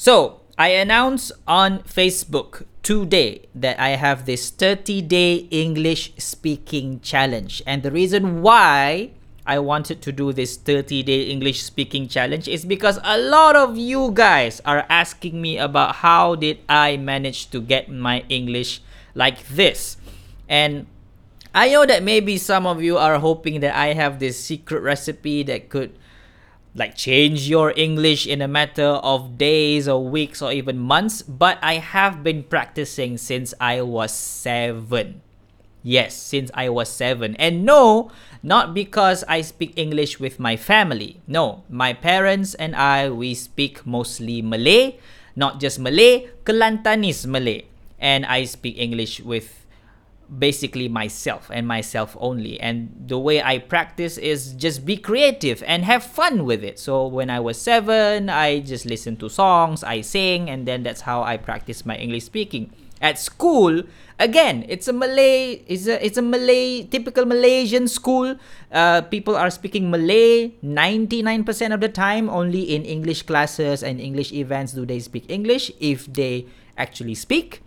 So, 0.00 0.40
I 0.56 0.80
announced 0.80 1.30
on 1.46 1.80
Facebook 1.84 2.64
today 2.82 3.52
that 3.54 3.78
I 3.78 4.00
have 4.00 4.24
this 4.24 4.48
30 4.48 5.02
day 5.02 5.44
English 5.52 6.16
speaking 6.16 7.00
challenge. 7.04 7.60
And 7.66 7.82
the 7.82 7.90
reason 7.92 8.40
why 8.40 9.10
I 9.44 9.58
wanted 9.58 10.00
to 10.00 10.10
do 10.10 10.32
this 10.32 10.56
30 10.56 11.02
day 11.02 11.28
English 11.28 11.60
speaking 11.62 12.08
challenge 12.08 12.48
is 12.48 12.64
because 12.64 12.98
a 13.04 13.20
lot 13.20 13.56
of 13.56 13.76
you 13.76 14.10
guys 14.14 14.62
are 14.64 14.86
asking 14.88 15.36
me 15.36 15.58
about 15.58 15.96
how 15.96 16.34
did 16.34 16.64
I 16.66 16.96
manage 16.96 17.50
to 17.50 17.60
get 17.60 17.92
my 17.92 18.24
English 18.30 18.80
like 19.14 19.46
this. 19.48 19.98
And 20.48 20.86
I 21.54 21.68
know 21.68 21.84
that 21.84 22.02
maybe 22.02 22.38
some 22.38 22.64
of 22.64 22.80
you 22.80 22.96
are 22.96 23.18
hoping 23.18 23.60
that 23.60 23.76
I 23.76 23.92
have 23.92 24.18
this 24.18 24.40
secret 24.40 24.80
recipe 24.80 25.42
that 25.42 25.68
could 25.68 25.92
like 26.74 26.94
change 26.94 27.48
your 27.48 27.74
English 27.76 28.26
in 28.26 28.40
a 28.40 28.48
matter 28.48 29.02
of 29.02 29.36
days 29.36 29.88
or 29.88 30.04
weeks 30.06 30.40
or 30.40 30.52
even 30.52 30.78
months, 30.78 31.22
but 31.22 31.58
I 31.62 31.82
have 31.82 32.22
been 32.22 32.44
practicing 32.44 33.18
since 33.18 33.52
I 33.60 33.82
was 33.82 34.12
7. 34.12 35.20
Yes, 35.82 36.14
since 36.14 36.50
I 36.54 36.68
was 36.68 36.88
7. 36.88 37.34
And 37.36 37.64
no, 37.64 38.10
not 38.42 38.74
because 38.74 39.24
I 39.26 39.40
speak 39.40 39.72
English 39.76 40.20
with 40.20 40.38
my 40.38 40.56
family. 40.56 41.20
No, 41.26 41.64
my 41.68 41.92
parents 41.92 42.54
and 42.54 42.76
I 42.76 43.10
we 43.10 43.34
speak 43.34 43.86
mostly 43.86 44.42
Malay, 44.42 45.00
not 45.34 45.58
just 45.58 45.80
Malay, 45.80 46.28
Kelantanese 46.44 47.26
Malay. 47.26 47.64
And 47.98 48.24
I 48.24 48.44
speak 48.44 48.78
English 48.78 49.20
with 49.20 49.59
basically 50.30 50.88
myself 50.88 51.50
and 51.52 51.66
myself 51.66 52.16
only. 52.20 52.60
And 52.60 52.94
the 53.06 53.18
way 53.18 53.42
i 53.42 53.58
practice 53.58 54.18
is 54.18 54.54
just 54.54 54.86
be 54.86 54.96
creative 54.96 55.62
and 55.66 55.84
have 55.84 56.04
fun 56.04 56.44
with 56.44 56.62
it. 56.62 56.78
So 56.78 57.06
when 57.06 57.30
i 57.30 57.40
was 57.40 57.60
7 57.60 58.30
i 58.30 58.60
just 58.60 58.86
listen 58.86 59.16
to 59.18 59.28
songs 59.28 59.82
i 59.82 60.00
sing 60.00 60.48
and 60.48 60.66
then 60.66 60.82
that's 60.82 61.02
how 61.02 61.22
i 61.22 61.36
practice 61.36 61.84
my 61.84 61.96
english 61.96 62.24
speaking. 62.24 62.70
At 63.00 63.18
school 63.18 63.82
again 64.20 64.66
it's 64.68 64.86
a 64.86 64.92
malay 64.92 65.64
it's 65.66 65.88
a 65.88 65.96
it's 66.04 66.18
a 66.18 66.22
malay 66.22 66.84
typical 66.84 67.24
malaysian 67.26 67.88
school. 67.88 68.36
Uh, 68.70 69.02
people 69.02 69.34
are 69.34 69.50
speaking 69.50 69.90
malay 69.90 70.52
99% 70.62 71.74
of 71.74 71.80
the 71.80 71.88
time. 71.88 72.28
Only 72.30 72.70
in 72.70 72.84
english 72.84 73.22
classes 73.22 73.82
and 73.82 73.98
english 73.98 74.30
events 74.32 74.72
do 74.72 74.86
they 74.86 75.00
speak 75.00 75.24
english 75.28 75.72
if 75.80 76.06
they 76.12 76.46
actually 76.76 77.14
speak. 77.14 77.62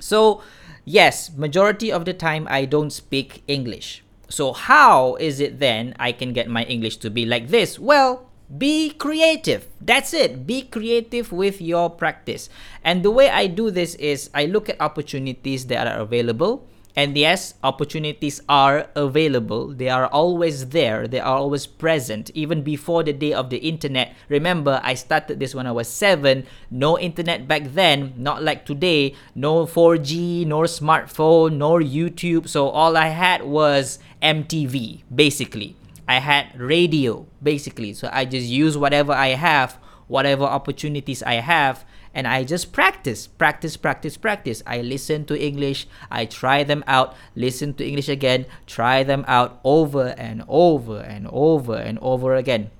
So 0.00 0.42
yes, 0.90 1.30
majority 1.36 1.92
of 1.94 2.04
the 2.04 2.12
time 2.12 2.50
I 2.50 2.66
don't 2.66 2.90
speak 2.90 3.42
English. 3.46 4.02
So 4.28 4.52
how 4.52 5.14
is 5.16 5.38
it 5.38 5.58
then 5.58 5.94
I 5.98 6.10
can 6.12 6.32
get 6.32 6.50
my 6.50 6.64
English 6.64 6.98
to 6.98 7.10
be 7.10 7.26
like 7.26 7.48
this? 7.48 7.78
Well, 7.78 8.26
be 8.50 8.90
creative. 8.90 9.70
That's 9.80 10.12
it. 10.12 10.46
Be 10.46 10.62
creative 10.62 11.30
with 11.30 11.62
your 11.62 11.90
practice. 11.90 12.50
And 12.82 13.04
the 13.04 13.10
way 13.10 13.30
I 13.30 13.46
do 13.46 13.70
this 13.70 13.94
is 13.94 14.30
I 14.34 14.46
look 14.46 14.68
at 14.68 14.80
opportunities 14.80 15.66
that 15.66 15.86
are 15.86 16.02
available 16.02 16.66
and 17.00 17.16
yes, 17.16 17.54
opportunities 17.64 18.42
are 18.46 18.86
available. 18.94 19.72
They 19.72 19.88
are 19.88 20.06
always 20.06 20.68
there. 20.68 21.08
They 21.08 21.18
are 21.18 21.34
always 21.34 21.66
present, 21.66 22.28
even 22.34 22.60
before 22.60 23.02
the 23.02 23.14
day 23.14 23.32
of 23.32 23.48
the 23.48 23.56
internet. 23.56 24.14
Remember, 24.28 24.82
I 24.84 24.92
started 24.92 25.40
this 25.40 25.54
when 25.54 25.66
I 25.66 25.72
was 25.72 25.88
seven. 25.88 26.44
No 26.70 26.98
internet 26.98 27.48
back 27.48 27.72
then, 27.72 28.12
not 28.18 28.42
like 28.42 28.66
today. 28.66 29.14
No 29.34 29.64
4G, 29.64 30.46
nor 30.46 30.64
smartphone, 30.64 31.56
nor 31.56 31.80
YouTube. 31.80 32.46
So 32.46 32.68
all 32.68 32.98
I 32.98 33.08
had 33.08 33.44
was 33.44 33.98
MTV, 34.20 35.00
basically. 35.08 35.76
I 36.06 36.18
had 36.20 36.52
radio, 36.60 37.24
basically. 37.42 37.94
So 37.94 38.10
I 38.12 38.26
just 38.26 38.46
use 38.46 38.76
whatever 38.76 39.12
I 39.14 39.28
have, 39.28 39.78
whatever 40.10 40.44
opportunities 40.44 41.22
I 41.22 41.34
have 41.34 41.84
and 42.12 42.26
I 42.26 42.42
just 42.42 42.72
practice, 42.72 43.28
practice, 43.28 43.76
practice, 43.76 44.16
practice. 44.16 44.62
I 44.66 44.82
listen 44.82 45.24
to 45.26 45.38
English, 45.38 45.86
I 46.10 46.26
try 46.26 46.64
them 46.64 46.82
out, 46.86 47.14
listen 47.36 47.74
to 47.74 47.86
English 47.86 48.08
again, 48.08 48.46
try 48.66 49.04
them 49.04 49.24
out 49.28 49.60
over 49.62 50.08
and 50.18 50.42
over 50.48 50.98
and 50.98 51.28
over 51.30 51.76
and 51.76 51.98
over 52.02 52.34
again. 52.34 52.70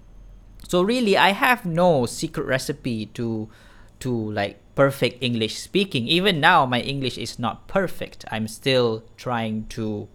So 0.66 0.82
really, 0.82 1.16
I 1.16 1.30
have 1.30 1.64
no 1.64 2.06
secret 2.06 2.46
recipe 2.46 3.06
to 3.14 3.48
to 4.00 4.10
like 4.10 4.58
perfect 4.74 5.22
English 5.22 5.58
speaking. 5.58 6.08
Even 6.08 6.40
now, 6.40 6.66
my 6.66 6.80
English 6.80 7.18
is 7.18 7.38
not 7.38 7.68
perfect. 7.68 8.24
I'm 8.30 8.48
still 8.48 9.04
trying 9.16 9.66
to 9.78 10.08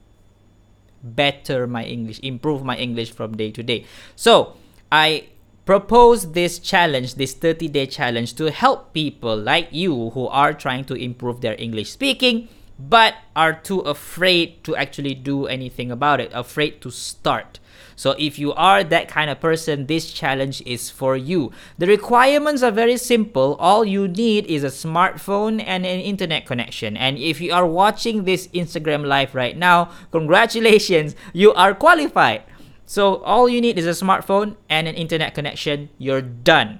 better 1.04 1.68
my 1.68 1.86
English, 1.86 2.20
improve 2.20 2.66
my 2.66 2.76
English 2.76 3.12
from 3.12 3.38
day 3.38 3.52
to 3.52 3.64
day. 3.64 3.86
So 4.16 4.58
I 4.92 5.30
propose 5.66 6.32
this 6.32 6.60
challenge, 6.60 7.16
this 7.16 7.34
30 7.34 7.68
day 7.70 7.86
challenge, 7.86 8.34
to 8.36 8.52
help 8.52 8.94
people 8.94 9.36
like 9.36 9.70
you 9.72 10.12
who 10.12 10.28
are 10.28 10.54
trying 10.54 10.86
to 10.86 10.94
improve 10.94 11.42
their 11.42 11.56
English 11.60 11.92
speaking 11.92 12.48
but 12.78 13.16
are 13.36 13.54
too 13.54 13.80
afraid 13.82 14.64
to 14.64 14.76
actually 14.76 15.14
do 15.14 15.48
anything 15.48 15.92
about 15.92 16.20
it, 16.20 16.32
afraid 16.34 16.82
to 16.82 16.92
start. 16.92 17.60
So, 17.98 18.12
if 18.20 18.38
you 18.38 18.52
are 18.54 18.84
that 18.84 19.08
kind 19.08 19.30
of 19.30 19.40
person, 19.40 19.86
this 19.86 20.12
challenge 20.12 20.62
is 20.66 20.90
for 20.90 21.16
you. 21.16 21.54
The 21.78 21.88
requirements 21.88 22.62
are 22.62 22.72
very 22.72 22.98
simple. 22.98 23.56
All 23.56 23.86
you 23.86 24.08
need 24.08 24.46
is 24.48 24.66
a 24.66 24.68
smartphone 24.68 25.64
and 25.66 25.86
an 25.86 26.02
internet 26.02 26.46
connection. 26.46 26.98
And 26.98 27.18
if 27.18 27.40
you 27.40 27.54
are 27.54 27.66
watching 27.66 28.26
this 28.26 28.48
Instagram 28.50 29.06
live 29.06 29.34
right 29.34 29.56
now, 29.56 29.92
congratulations, 30.12 31.16
you 31.32 31.54
are 31.54 31.74
qualified. 31.74 32.44
So 32.86 33.18
all 33.24 33.50
you 33.50 33.62
need 33.62 33.80
is 33.80 33.88
a 33.88 33.98
smartphone 33.98 34.58
and 34.70 34.88
an 34.88 34.96
internet 34.96 35.34
connection. 35.34 35.90
You're 35.98 36.22
done. 36.22 36.80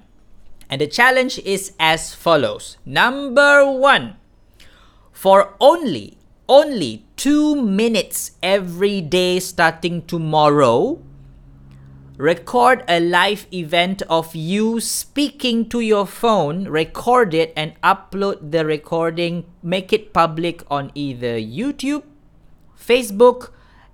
And 0.70 0.82
the 0.82 0.88
challenge 0.88 1.40
is 1.40 1.74
as 1.80 2.14
follows. 2.14 2.78
Number 2.86 3.70
one, 3.70 4.18
for 5.12 5.56
only, 5.60 6.18
only 6.48 7.06
two 7.16 7.56
minutes 7.56 8.32
every 8.42 9.02
day 9.02 9.40
starting 9.40 10.06
tomorrow, 10.06 11.02
record 12.18 12.84
a 12.88 13.00
live 13.00 13.48
event 13.52 14.02
of 14.10 14.36
you 14.36 14.80
speaking 14.80 15.68
to 15.70 15.80
your 15.80 16.06
phone, 16.06 16.68
record 16.68 17.34
it 17.34 17.52
and 17.56 17.74
upload 17.82 18.52
the 18.52 18.66
recording, 18.66 19.46
make 19.64 19.92
it 19.92 20.14
public 20.14 20.64
on 20.70 20.92
either 20.94 21.38
YouTube, 21.40 22.04
Facebook, 22.78 23.50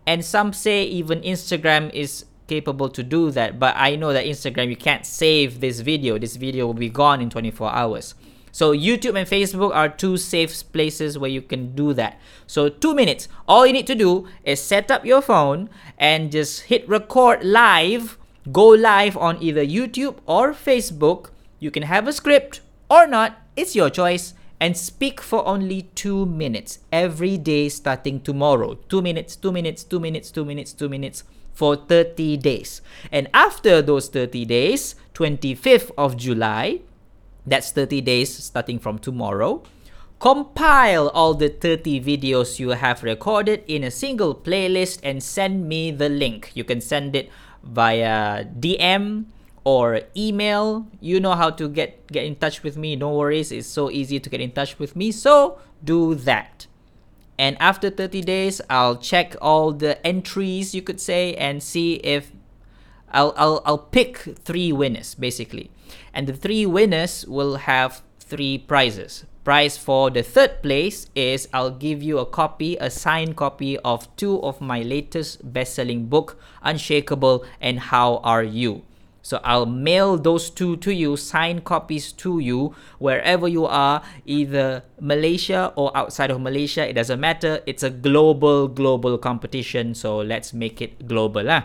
and 0.06 0.24
some 0.24 0.54
say 0.54 0.84
even 0.84 1.22
Instagram 1.22 1.94
is 1.94 2.26
capable 2.48 2.90
to 2.90 3.02
do 3.02 3.32
that 3.32 3.60
but 3.60 3.74
I 3.78 3.96
know 3.96 4.12
that 4.12 4.26
Instagram 4.26 4.70
you 4.70 4.76
can't 4.76 5.06
save 5.06 5.62
this 5.62 5.80
video. 5.80 6.18
This 6.18 6.36
video 6.36 6.68
will 6.68 6.74
be 6.74 6.90
gone 6.90 7.22
in 7.22 7.30
24 7.30 7.72
hours. 7.72 8.16
So 8.52 8.74
YouTube 8.74 9.18
and 9.18 9.28
Facebook 9.28 9.74
are 9.74 9.88
two 9.88 10.18
safe 10.18 10.52
places 10.74 11.18
where 11.18 11.30
you 11.30 11.42
can 11.42 11.74
do 11.74 11.94
that. 11.94 12.20
So 12.48 12.68
2 12.68 12.94
minutes. 12.94 13.30
All 13.48 13.66
you 13.66 13.74
need 13.74 13.88
to 13.88 13.96
do 13.96 14.28
is 14.44 14.62
set 14.62 14.92
up 14.92 15.06
your 15.06 15.22
phone 15.22 15.70
and 15.98 16.32
just 16.32 16.64
hit 16.64 16.88
record 16.88 17.44
live. 17.44 18.18
Go 18.52 18.68
live 18.68 19.16
on 19.16 19.42
either 19.42 19.66
YouTube 19.66 20.18
or 20.26 20.52
Facebook. 20.52 21.30
You 21.60 21.72
can 21.72 21.84
have 21.84 22.08
a 22.08 22.14
script 22.14 22.62
or 22.90 23.08
not. 23.08 23.38
It's 23.56 23.76
your 23.76 23.90
choice 23.90 24.34
and 24.62 24.78
speak 24.78 25.20
for 25.20 25.44
only 25.48 25.90
two 25.98 26.28
minutes 26.28 26.80
every 26.94 27.36
day 27.36 27.68
starting 27.68 28.22
tomorrow. 28.22 28.76
Two 28.88 29.02
minutes, 29.02 29.36
two 29.36 29.52
minutes, 29.52 29.84
two 29.84 30.00
minutes, 30.00 30.30
two 30.30 30.46
minutes, 30.46 30.72
two 30.72 30.88
minutes 30.88 31.24
for 31.52 31.76
30 31.76 32.38
days. 32.38 32.82
And 33.12 33.28
after 33.34 33.82
those 33.82 34.08
30 34.08 34.46
days, 34.46 34.94
25th 35.16 35.90
of 35.98 36.16
July, 36.16 36.82
that's 37.44 37.72
30 37.72 38.02
days 38.02 38.32
starting 38.32 38.78
from 38.78 39.00
tomorrow, 39.00 39.64
compile 40.20 41.10
all 41.10 41.34
the 41.34 41.50
30 41.50 42.00
videos 42.00 42.60
you 42.60 42.70
have 42.70 43.02
recorded 43.02 43.64
in 43.68 43.84
a 43.84 43.90
single 43.90 44.36
playlist 44.36 45.00
and 45.02 45.24
send 45.24 45.68
me 45.68 45.90
the 45.90 46.08
link. 46.08 46.52
You 46.54 46.64
can 46.64 46.82
send 46.82 47.16
it 47.16 47.32
via 47.64 48.46
DM 48.46 49.26
or 49.64 50.02
email. 50.16 50.88
You 51.00 51.20
know 51.20 51.34
how 51.34 51.50
to 51.52 51.70
get 51.70 52.08
get 52.08 52.26
in 52.26 52.36
touch 52.36 52.64
with 52.64 52.78
me. 52.78 52.96
No 52.96 53.14
worries. 53.14 53.52
It's 53.52 53.68
so 53.68 53.90
easy 53.90 54.20
to 54.20 54.30
get 54.30 54.42
in 54.42 54.52
touch 54.52 54.80
with 54.80 54.96
me. 54.96 55.12
So 55.12 55.60
do 55.84 56.16
that. 56.16 56.68
And 57.38 57.58
after 57.60 57.90
30 57.90 58.22
days 58.22 58.62
i'll 58.70 58.98
check 58.98 59.36
all 59.42 59.74
the 59.74 59.98
entries 60.06 60.76
you 60.76 60.84
could 60.84 61.02
say 61.02 61.34
and 61.34 61.64
see 61.64 61.96
if 61.96 62.32
i'll 63.12 63.34
i'll, 63.36 63.64
I'll 63.66 63.80
pick 63.80 64.20
three 64.46 64.72
winners 64.72 65.16
basically. 65.16 65.72
And 66.14 66.28
the 66.28 66.34
three 66.34 66.68
winners 66.68 67.26
will 67.26 67.56
have 67.56 68.04
three 68.20 68.58
prizes. 68.60 69.26
Prize 69.44 69.76
for 69.76 70.12
the 70.12 70.22
third 70.22 70.62
place 70.62 71.10
is 71.16 71.50
I'll 71.52 71.72
give 71.72 72.04
you 72.04 72.20
a 72.20 72.28
copy, 72.28 72.78
a 72.78 72.92
signed 72.92 73.36
copy 73.36 73.76
of 73.80 74.08
two 74.16 74.40
of 74.44 74.62
my 74.62 74.84
latest 74.84 75.52
best-selling 75.52 76.06
book, 76.06 76.38
Unshakable 76.62 77.44
and 77.60 77.80
How 77.80 78.18
Are 78.18 78.44
You? 78.44 78.84
So 79.22 79.40
I'll 79.44 79.66
mail 79.66 80.18
those 80.18 80.50
two 80.50 80.78
to 80.78 80.94
you, 80.94 81.16
signed 81.16 81.64
copies 81.64 82.12
to 82.14 82.40
you, 82.40 82.76
wherever 82.98 83.48
you 83.48 83.66
are, 83.66 84.02
either 84.26 84.84
Malaysia 85.00 85.72
or 85.76 85.96
outside 85.96 86.32
of 86.32 86.42
Malaysia. 86.42 86.88
It 86.88 86.94
doesn't 86.94 87.20
matter. 87.20 87.62
It's 87.66 87.84
a 87.84 87.90
global, 87.90 88.68
global 88.68 89.18
competition. 89.18 89.94
So 89.94 90.18
let's 90.18 90.54
make 90.54 90.82
it 90.82 91.08
global. 91.08 91.44
Lah. 91.44 91.64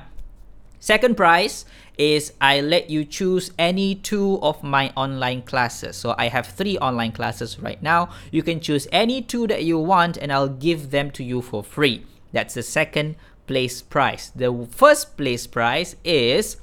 Second 0.80 1.16
prize 1.16 1.64
is 1.98 2.32
I 2.40 2.60
let 2.60 2.90
you 2.90 3.04
choose 3.04 3.50
any 3.58 3.94
two 3.94 4.38
of 4.42 4.62
my 4.62 4.92
online 4.94 5.42
classes. 5.42 5.96
So 5.96 6.14
I 6.18 6.28
have 6.28 6.46
three 6.46 6.76
online 6.78 7.12
classes 7.12 7.58
right 7.58 7.82
now. 7.82 8.10
You 8.30 8.42
can 8.42 8.60
choose 8.60 8.86
any 8.92 9.22
two 9.22 9.46
that 9.46 9.64
you 9.64 9.78
want 9.78 10.16
and 10.18 10.30
I'll 10.30 10.52
give 10.52 10.90
them 10.90 11.10
to 11.12 11.24
you 11.24 11.40
for 11.40 11.64
free. 11.64 12.04
That's 12.32 12.54
the 12.54 12.62
second 12.62 13.16
place 13.46 13.80
prize. 13.80 14.30
The 14.36 14.68
first 14.70 15.16
place 15.16 15.46
prize 15.46 15.96
is 16.04 16.58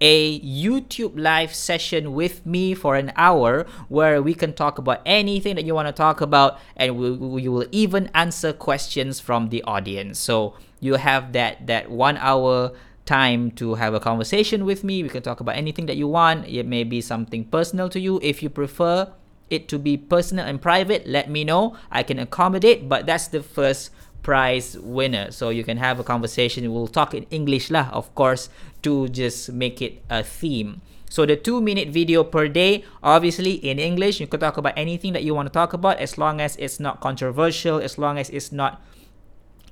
a 0.00 0.40
YouTube 0.40 1.12
live 1.14 1.54
session 1.54 2.14
with 2.14 2.46
me 2.46 2.74
for 2.74 2.96
an 2.96 3.12
hour 3.16 3.66
where 3.88 4.22
we 4.22 4.34
can 4.34 4.54
talk 4.54 4.78
about 4.78 5.02
anything 5.04 5.56
that 5.56 5.64
you 5.64 5.74
want 5.74 5.88
to 5.88 5.92
talk 5.92 6.20
about 6.20 6.58
and 6.76 6.96
we, 6.96 7.10
we 7.12 7.48
will 7.48 7.66
even 7.70 8.08
answer 8.14 8.52
questions 8.52 9.20
from 9.20 9.50
the 9.50 9.62
audience. 9.64 10.18
So 10.18 10.54
you 10.80 10.94
have 10.94 11.32
that 11.34 11.66
that 11.66 11.90
one 11.90 12.16
hour 12.16 12.72
time 13.04 13.50
to 13.50 13.74
have 13.74 13.92
a 13.92 14.00
conversation 14.00 14.64
with 14.64 14.84
me. 14.84 15.02
We 15.02 15.08
can 15.08 15.22
talk 15.22 15.40
about 15.40 15.56
anything 15.56 15.86
that 15.86 15.96
you 15.96 16.08
want. 16.08 16.46
It 16.48 16.66
may 16.66 16.84
be 16.84 17.00
something 17.00 17.44
personal 17.44 17.88
to 17.90 18.00
you. 18.00 18.20
If 18.22 18.42
you 18.42 18.48
prefer 18.48 19.12
it 19.50 19.68
to 19.68 19.78
be 19.78 19.96
personal 19.96 20.46
and 20.46 20.62
private, 20.62 21.06
let 21.06 21.28
me 21.28 21.44
know. 21.44 21.76
I 21.90 22.04
can 22.04 22.18
accommodate, 22.18 22.88
but 22.88 23.06
that's 23.06 23.26
the 23.26 23.42
first 23.42 23.90
prize 24.22 24.78
winner. 24.78 25.30
So 25.30 25.50
you 25.50 25.64
can 25.64 25.76
have 25.76 25.98
a 26.00 26.04
conversation. 26.04 26.70
We'll 26.72 26.88
talk 26.88 27.14
in 27.14 27.24
English 27.30 27.70
lah, 27.70 27.88
of 27.92 28.14
course, 28.14 28.48
to 28.82 29.08
just 29.08 29.52
make 29.52 29.80
it 29.82 30.02
a 30.10 30.22
theme. 30.22 30.80
So 31.10 31.26
the 31.26 31.34
two 31.34 31.60
minute 31.60 31.88
video 31.88 32.22
per 32.22 32.46
day, 32.46 32.84
obviously 33.02 33.58
in 33.58 33.78
English, 33.78 34.20
you 34.20 34.28
can 34.28 34.38
talk 34.38 34.56
about 34.56 34.74
anything 34.76 35.12
that 35.14 35.24
you 35.24 35.34
want 35.34 35.46
to 35.46 35.52
talk 35.52 35.72
about 35.72 35.98
as 35.98 36.16
long 36.16 36.40
as 36.40 36.54
it's 36.56 36.78
not 36.78 37.00
controversial, 37.00 37.78
as 37.82 37.98
long 37.98 38.16
as 38.16 38.30
it's 38.30 38.52
not 38.52 38.80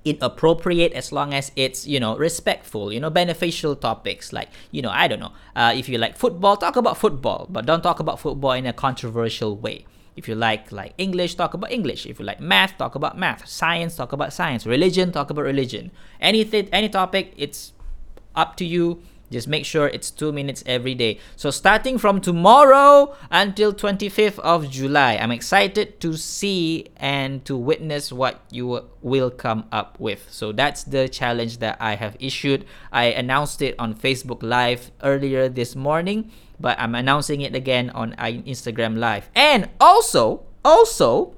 inappropriate 0.04 0.92
as 0.92 1.12
long 1.12 1.34
as 1.34 1.50
it's 1.56 1.86
you 1.86 1.98
know 1.98 2.16
respectful 2.16 2.92
you 2.92 3.00
know 3.00 3.10
beneficial 3.10 3.74
topics 3.74 4.32
like 4.32 4.48
you 4.70 4.80
know 4.80 4.90
i 4.90 5.08
don't 5.08 5.18
know 5.18 5.32
uh, 5.56 5.72
if 5.74 5.88
you 5.88 5.98
like 5.98 6.16
football 6.16 6.56
talk 6.56 6.76
about 6.76 6.96
football 6.96 7.46
but 7.50 7.66
don't 7.66 7.82
talk 7.82 7.98
about 7.98 8.18
football 8.18 8.52
in 8.52 8.64
a 8.64 8.72
controversial 8.72 9.56
way 9.56 9.84
if 10.19 10.26
you 10.26 10.35
like 10.35 10.73
like 10.73 10.94
English, 10.99 11.37
talk 11.37 11.55
about 11.55 11.70
English. 11.70 12.05
If 12.05 12.19
you 12.19 12.25
like 12.26 12.41
math, 12.41 12.76
talk 12.76 12.97
about 12.97 13.17
math. 13.17 13.47
Science, 13.47 13.94
talk 13.94 14.12
about 14.12 14.32
science. 14.32 14.67
Religion, 14.67 15.12
talk 15.12 15.31
about 15.31 15.43
religion. 15.43 15.93
Anything, 16.20 16.69
any 16.73 16.88
topic, 16.88 17.32
it's 17.37 17.73
up 18.35 18.56
to 18.56 18.65
you. 18.65 19.00
Just 19.30 19.48
make 19.48 19.64
sure 19.64 19.88
it's 19.88 20.10
two 20.10 20.32
minutes 20.32 20.62
every 20.66 20.94
day. 20.94 21.19
So 21.36 21.50
starting 21.50 21.98
from 21.98 22.20
tomorrow 22.20 23.14
until 23.30 23.72
25th 23.72 24.38
of 24.40 24.70
July, 24.70 25.16
I'm 25.16 25.30
excited 25.30 26.00
to 26.00 26.16
see 26.16 26.86
and 26.96 27.44
to 27.44 27.56
witness 27.56 28.12
what 28.12 28.40
you 28.50 28.88
will 29.02 29.30
come 29.30 29.64
up 29.70 29.98
with. 30.00 30.26
So 30.30 30.52
that's 30.52 30.84
the 30.84 31.08
challenge 31.08 31.58
that 31.58 31.76
I 31.80 31.96
have 31.96 32.16
issued. 32.19 32.64
I 32.92 33.06
announced 33.06 33.62
it 33.62 33.75
on 33.78 33.94
Facebook 33.94 34.42
Live 34.42 34.90
earlier 35.02 35.48
this 35.48 35.76
morning 35.76 36.31
but 36.60 36.78
I'm 36.78 36.94
announcing 36.94 37.40
it 37.40 37.54
again 37.54 37.90
on 37.90 38.12
Instagram 38.14 38.98
Live. 38.98 39.31
And 39.34 39.69
also, 39.81 40.42
also, 40.64 41.34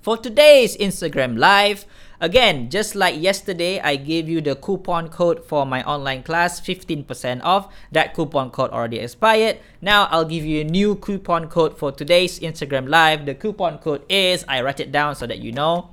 for 0.00 0.16
today's 0.16 0.76
Instagram 0.76 1.38
Live, 1.38 1.84
again, 2.22 2.70
just 2.70 2.94
like 2.94 3.20
yesterday, 3.20 3.80
I 3.80 3.96
gave 3.96 4.28
you 4.30 4.40
the 4.40 4.54
coupon 4.54 5.08
code 5.10 5.44
for 5.44 5.66
my 5.66 5.82
online 5.82 6.22
class, 6.22 6.60
15% 6.60 7.42
off. 7.42 7.68
That 7.90 8.14
coupon 8.14 8.50
code 8.50 8.70
already 8.70 9.00
expired. 9.00 9.58
Now 9.82 10.06
I'll 10.10 10.24
give 10.24 10.46
you 10.46 10.62
a 10.62 10.64
new 10.64 10.94
coupon 10.94 11.48
code 11.48 11.76
for 11.76 11.90
today's 11.90 12.38
Instagram 12.38 12.88
Live. 12.88 13.26
The 13.26 13.34
coupon 13.34 13.78
code 13.78 14.06
is, 14.08 14.44
I 14.48 14.62
write 14.62 14.80
it 14.80 14.92
down 14.92 15.16
so 15.16 15.26
that 15.26 15.40
you 15.40 15.52
know. 15.52 15.90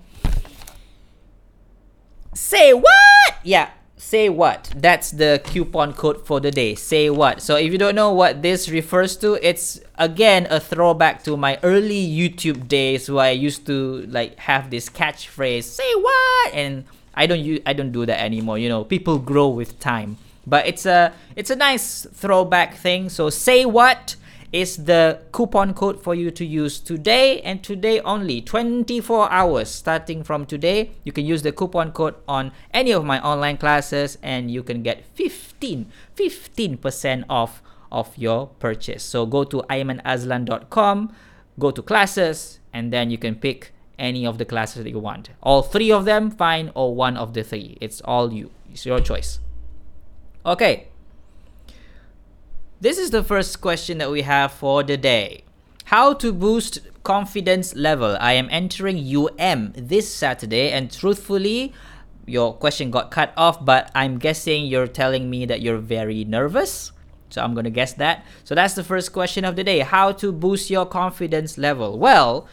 Say 2.33 2.73
what? 2.73 3.41
Yeah, 3.43 3.71
say 3.99 4.29
what? 4.29 4.71
That's 4.75 5.11
the 5.11 5.41
coupon 5.43 5.93
code 5.93 6.25
for 6.25 6.39
the 6.39 6.49
day. 6.49 6.73
Say 6.73 7.09
what? 7.09 7.41
So 7.41 7.57
if 7.57 7.71
you 7.71 7.77
don't 7.77 7.95
know 7.95 8.13
what 8.13 8.41
this 8.41 8.69
refers 8.69 9.17
to 9.17 9.37
it's 9.45 9.79
again 9.97 10.47
a 10.49 10.59
throwback 10.59 11.23
to 11.23 11.35
my 11.35 11.59
early 11.61 11.99
youtube 11.99 12.67
days 12.69 13.11
where 13.11 13.25
i 13.25 13.31
used 13.31 13.65
to 13.67 14.05
like 14.07 14.39
have 14.39 14.71
this 14.71 14.89
catchphrase 14.89 15.65
say 15.65 15.93
what? 15.95 16.53
And 16.53 16.85
i 17.13 17.27
don't 17.27 17.41
use 17.41 17.59
i 17.65 17.73
don't 17.73 17.91
do 17.91 18.05
that 18.05 18.19
anymore. 18.19 18.57
You 18.57 18.69
know 18.69 18.83
people 18.83 19.19
grow 19.19 19.49
with 19.49 19.79
time. 19.79 20.17
But 20.47 20.65
it's 20.65 20.85
a 20.85 21.13
it's 21.35 21.51
a 21.51 21.55
nice 21.55 22.07
throwback 22.13 22.75
thing. 22.75 23.09
So 23.09 23.29
say 23.29 23.65
what 23.65 24.15
is 24.51 24.85
the 24.85 25.21
coupon 25.31 25.73
code 25.73 26.01
for 26.01 26.15
you 26.15 26.31
to 26.31 26.45
use 26.45 26.79
today 26.79 27.41
and 27.41 27.63
today 27.63 27.99
only. 28.01 28.41
24 28.41 29.31
hours 29.31 29.69
starting 29.69 30.23
from 30.23 30.45
today 30.45 30.91
you 31.03 31.11
can 31.11 31.25
use 31.25 31.41
the 31.43 31.51
coupon 31.51 31.91
code 31.91 32.15
on 32.27 32.51
any 32.73 32.91
of 32.91 33.05
my 33.05 33.21
online 33.21 33.57
classes 33.57 34.17
and 34.23 34.49
you 34.49 34.63
can 34.63 34.81
get 34.81 35.05
15 35.13 35.91
15% 36.15 37.23
off 37.29 37.61
of 37.91 38.17
your 38.17 38.47
purchase. 38.59 39.03
So 39.03 39.25
go 39.25 39.43
to 39.43 39.61
aimanazlan.com 39.69 41.13
go 41.59 41.71
to 41.71 41.81
classes 41.81 42.59
and 42.73 42.91
then 42.93 43.11
you 43.11 43.17
can 43.17 43.35
pick 43.35 43.73
any 43.97 44.25
of 44.25 44.37
the 44.37 44.45
classes 44.45 44.83
that 44.83 44.89
you 44.89 44.99
want. 44.99 45.29
All 45.43 45.61
three 45.61 45.91
of 45.91 46.05
them 46.05 46.31
fine 46.31 46.71
or 46.73 46.95
one 46.95 47.17
of 47.17 47.33
the 47.33 47.43
three. 47.43 47.77
It's 47.81 48.01
all 48.01 48.31
you. 48.31 48.51
It's 48.71 48.85
your 48.85 48.99
choice. 48.99 49.39
Okay 50.45 50.88
this 52.81 52.97
is 52.97 53.11
the 53.11 53.23
first 53.23 53.59
question 53.61 53.97
that 53.97 54.11
we 54.11 54.21
have 54.21 54.51
for 54.51 54.83
the 54.83 54.95
day. 54.95 55.43
How 55.85 56.13
to 56.13 56.31
boost 56.31 56.79
confidence 57.03 57.75
level? 57.75 58.17
I 58.19 58.33
am 58.33 58.47
entering 58.51 58.97
UM 58.97 59.73
this 59.75 60.13
Saturday, 60.13 60.71
and 60.71 60.91
truthfully, 60.91 61.73
your 62.25 62.53
question 62.53 62.91
got 62.91 63.11
cut 63.11 63.33
off, 63.35 63.65
but 63.65 63.91
I'm 63.95 64.17
guessing 64.17 64.65
you're 64.65 64.87
telling 64.87 65.29
me 65.29 65.45
that 65.47 65.61
you're 65.61 65.79
very 65.79 66.23
nervous. 66.23 66.91
So 67.29 67.41
I'm 67.41 67.53
gonna 67.53 67.69
guess 67.69 67.93
that. 67.93 68.25
So 68.43 68.55
that's 68.55 68.75
the 68.75 68.83
first 68.83 69.11
question 69.13 69.43
of 69.43 69.55
the 69.55 69.63
day. 69.63 69.79
How 69.79 70.11
to 70.13 70.31
boost 70.31 70.69
your 70.69 70.85
confidence 70.85 71.57
level? 71.57 71.99
Well, 71.99 72.47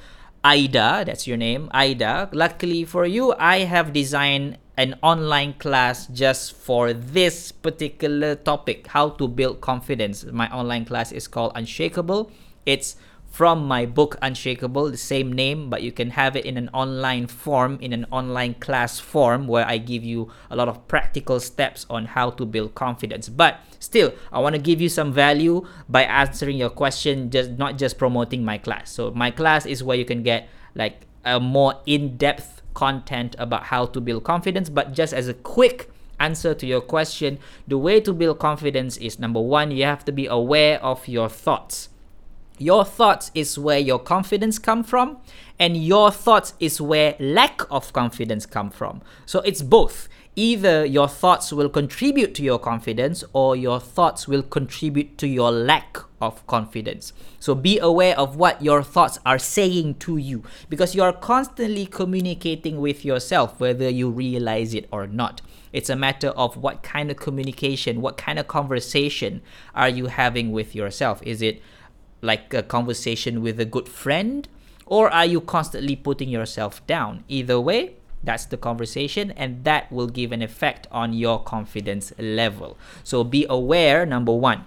Aida, 0.44 1.04
that's 1.06 1.26
your 1.26 1.36
name, 1.36 1.70
Aida. 1.72 2.28
Luckily 2.32 2.84
for 2.84 3.06
you, 3.06 3.34
I 3.38 3.60
have 3.60 3.92
designed 3.92 4.58
an 4.76 4.94
online 5.02 5.54
class 5.54 6.06
just 6.08 6.52
for 6.54 6.92
this 6.92 7.50
particular 7.50 8.34
topic 8.34 8.86
how 8.88 9.10
to 9.10 9.26
build 9.26 9.60
confidence. 9.60 10.24
My 10.24 10.52
online 10.52 10.84
class 10.84 11.12
is 11.12 11.26
called 11.28 11.52
unshakable. 11.54 12.30
It's 12.66 12.96
from 13.36 13.66
my 13.66 13.84
book 13.84 14.16
unshakable 14.22 14.90
the 14.90 14.96
same 14.96 15.30
name 15.30 15.68
but 15.68 15.82
you 15.82 15.92
can 15.92 16.08
have 16.08 16.36
it 16.36 16.46
in 16.46 16.56
an 16.56 16.70
online 16.72 17.26
form 17.26 17.76
in 17.82 17.92
an 17.92 18.06
online 18.10 18.54
class 18.54 18.98
form 18.98 19.46
where 19.46 19.66
i 19.66 19.76
give 19.76 20.02
you 20.02 20.32
a 20.48 20.56
lot 20.56 20.68
of 20.68 20.88
practical 20.88 21.38
steps 21.38 21.84
on 21.90 22.06
how 22.06 22.30
to 22.30 22.46
build 22.46 22.74
confidence. 22.74 23.28
But 23.28 23.60
still 23.78 24.14
i 24.32 24.38
want 24.38 24.54
to 24.54 24.60
give 24.60 24.80
you 24.80 24.88
some 24.88 25.12
value 25.12 25.66
by 25.86 26.04
answering 26.04 26.56
your 26.56 26.70
question 26.70 27.30
just 27.30 27.50
not 27.52 27.76
just 27.76 27.98
promoting 27.98 28.42
my 28.42 28.56
class. 28.56 28.90
So 28.90 29.10
my 29.10 29.30
class 29.30 29.66
is 29.66 29.84
where 29.84 29.98
you 29.98 30.06
can 30.06 30.22
get 30.22 30.48
like 30.74 31.02
a 31.22 31.38
more 31.38 31.74
in-depth 31.84 32.55
content 32.76 33.34
about 33.38 33.64
how 33.64 33.86
to 33.86 34.00
build 34.00 34.22
confidence. 34.22 34.68
But 34.68 34.92
just 34.92 35.12
as 35.12 35.26
a 35.26 35.34
quick 35.34 35.90
answer 36.20 36.54
to 36.54 36.66
your 36.66 36.82
question, 36.82 37.38
the 37.66 37.78
way 37.78 38.00
to 38.00 38.12
build 38.12 38.38
confidence 38.38 38.96
is 38.98 39.18
number 39.18 39.40
one, 39.40 39.72
you 39.72 39.84
have 39.84 40.04
to 40.04 40.12
be 40.12 40.26
aware 40.26 40.80
of 40.84 41.08
your 41.08 41.28
thoughts. 41.28 41.88
Your 42.58 42.84
thoughts 42.84 43.30
is 43.34 43.58
where 43.58 43.78
your 43.78 43.98
confidence 43.98 44.58
come 44.58 44.84
from, 44.84 45.18
and 45.58 45.76
your 45.76 46.10
thoughts 46.10 46.54
is 46.60 46.80
where 46.80 47.16
lack 47.18 47.62
of 47.70 47.92
confidence 47.92 48.46
come 48.46 48.70
from. 48.70 49.02
So 49.26 49.40
it's 49.40 49.62
both 49.62 50.08
either 50.36 50.84
your 50.84 51.08
thoughts 51.08 51.50
will 51.50 51.70
contribute 51.70 52.34
to 52.34 52.42
your 52.42 52.58
confidence 52.58 53.24
or 53.32 53.56
your 53.56 53.80
thoughts 53.80 54.28
will 54.28 54.42
contribute 54.42 55.16
to 55.16 55.26
your 55.26 55.50
lack 55.50 55.96
of 56.20 56.46
confidence. 56.46 57.14
So 57.40 57.54
be 57.54 57.78
aware 57.78 58.18
of 58.18 58.36
what 58.36 58.60
your 58.60 58.82
thoughts 58.82 59.18
are 59.24 59.38
saying 59.38 59.94
to 60.00 60.18
you 60.18 60.42
because 60.68 60.94
you 60.94 61.02
are 61.02 61.12
constantly 61.12 61.86
communicating 61.86 62.80
with 62.80 63.02
yourself, 63.02 63.58
whether 63.58 63.88
you 63.88 64.10
realize 64.10 64.74
it 64.74 64.86
or 64.92 65.06
not. 65.06 65.40
It's 65.72 65.88
a 65.88 65.96
matter 65.96 66.28
of 66.28 66.58
what 66.58 66.82
kind 66.82 67.10
of 67.10 67.16
communication, 67.16 68.02
what 68.02 68.18
kind 68.18 68.38
of 68.38 68.46
conversation 68.46 69.40
are 69.74 69.88
you 69.88 70.06
having 70.06 70.52
with 70.52 70.74
yourself? 70.74 71.22
Is 71.22 71.40
it 71.40 71.62
like 72.20 72.52
a 72.52 72.62
conversation 72.62 73.40
with 73.40 73.58
a 73.58 73.64
good 73.64 73.88
friend? 73.88 74.48
Or 74.84 75.10
are 75.10 75.26
you 75.26 75.40
constantly 75.40 75.96
putting 75.96 76.28
yourself 76.28 76.86
down? 76.86 77.24
Either 77.28 77.58
way, 77.58 77.94
that's 78.26 78.44
the 78.46 78.56
conversation, 78.56 79.30
and 79.32 79.64
that 79.64 79.90
will 79.90 80.08
give 80.08 80.32
an 80.32 80.42
effect 80.42 80.86
on 80.90 81.12
your 81.12 81.42
confidence 81.42 82.12
level. 82.18 82.76
So 83.02 83.24
be 83.24 83.46
aware, 83.48 84.04
number 84.04 84.32
one. 84.32 84.64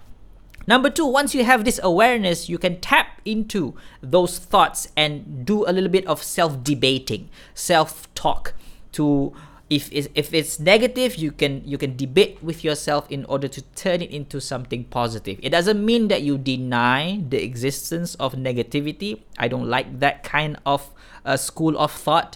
Number 0.65 0.89
two, 0.89 1.05
once 1.05 1.33
you 1.33 1.43
have 1.43 1.65
this 1.65 1.79
awareness, 1.81 2.47
you 2.47 2.57
can 2.57 2.79
tap 2.79 3.21
into 3.25 3.75
those 4.01 4.37
thoughts 4.37 4.89
and 4.95 5.45
do 5.45 5.65
a 5.67 5.71
little 5.73 5.89
bit 5.89 6.05
of 6.07 6.21
self 6.21 6.63
debating, 6.63 7.29
self 7.53 8.13
talk 8.13 8.53
to 8.93 9.33
if 9.69 9.91
it's, 9.93 10.07
if 10.15 10.33
it's 10.33 10.59
negative 10.59 11.15
you 11.15 11.31
can 11.31 11.61
you 11.63 11.77
can 11.77 11.95
debate 11.95 12.41
with 12.41 12.63
yourself 12.63 13.05
in 13.11 13.23
order 13.25 13.47
to 13.47 13.61
turn 13.75 14.01
it 14.01 14.09
into 14.09 14.41
something 14.41 14.83
positive 14.85 15.39
it 15.43 15.49
doesn't 15.51 15.83
mean 15.83 16.07
that 16.07 16.23
you 16.23 16.37
deny 16.37 17.21
the 17.29 17.41
existence 17.43 18.15
of 18.15 18.33
negativity 18.33 19.21
i 19.37 19.47
don't 19.47 19.69
like 19.69 19.99
that 19.99 20.23
kind 20.23 20.57
of 20.65 20.89
uh, 21.23 21.37
school 21.37 21.77
of 21.77 21.91
thought 21.91 22.35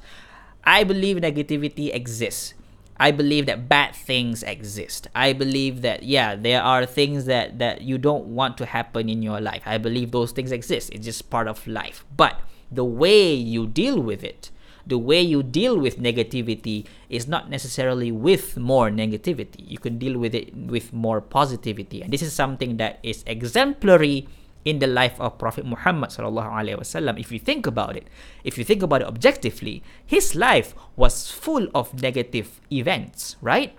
I 0.66 0.84
believe 0.84 1.18
negativity 1.18 1.94
exists. 1.94 2.54
I 2.98 3.12
believe 3.12 3.48
that 3.48 3.68
bad 3.68 3.96
things 3.96 4.44
exist. 4.44 5.08
I 5.16 5.34
believe 5.34 5.82
that 5.82 6.04
yeah, 6.04 6.36
there 6.36 6.62
are 6.62 6.86
things 6.86 7.26
that 7.26 7.60
that 7.60 7.82
you 7.82 7.98
don't 7.98 8.28
want 8.28 8.58
to 8.60 8.66
happen 8.66 9.10
in 9.10 9.22
your 9.22 9.42
life. 9.42 9.64
I 9.66 9.78
believe 9.78 10.12
those 10.12 10.32
things 10.32 10.52
exist. 10.52 10.92
It's 10.94 11.06
just 11.06 11.30
part 11.30 11.48
of 11.48 11.66
life. 11.68 12.06
But 12.16 12.40
the 12.72 12.86
way 12.86 13.34
you 13.34 13.68
deal 13.68 14.00
with 14.00 14.24
it, 14.24 14.52
the 14.86 14.98
way 14.98 15.22
you 15.22 15.44
deal 15.44 15.78
with 15.80 15.98
negativity 16.00 16.86
is 17.10 17.28
not 17.28 17.50
necessarily 17.50 18.12
with 18.12 18.58
more 18.58 18.90
negativity. 18.90 19.64
You 19.68 19.80
can 19.80 19.98
deal 19.98 20.18
with 20.20 20.36
it 20.36 20.56
with 20.56 20.94
more 20.94 21.20
positivity. 21.20 22.02
And 22.02 22.12
this 22.12 22.22
is 22.22 22.34
something 22.34 22.78
that 22.78 23.00
is 23.02 23.24
exemplary 23.26 24.28
in 24.66 24.80
the 24.80 24.88
life 24.88 25.20
of 25.20 25.38
Prophet 25.38 25.66
Muhammad 25.66 26.10
wasallam. 26.10 27.20
If 27.20 27.32
you 27.32 27.40
think 27.40 27.68
about 27.68 27.96
it, 27.98 28.08
if 28.44 28.58
you 28.58 28.64
think 28.64 28.82
about 28.82 29.02
it 29.02 29.08
objectively, 29.08 29.84
his 30.06 30.36
life 30.36 30.74
was 30.96 31.32
full 31.32 31.68
of 31.76 32.02
negative 32.02 32.62
events, 32.72 33.36
right? 33.42 33.76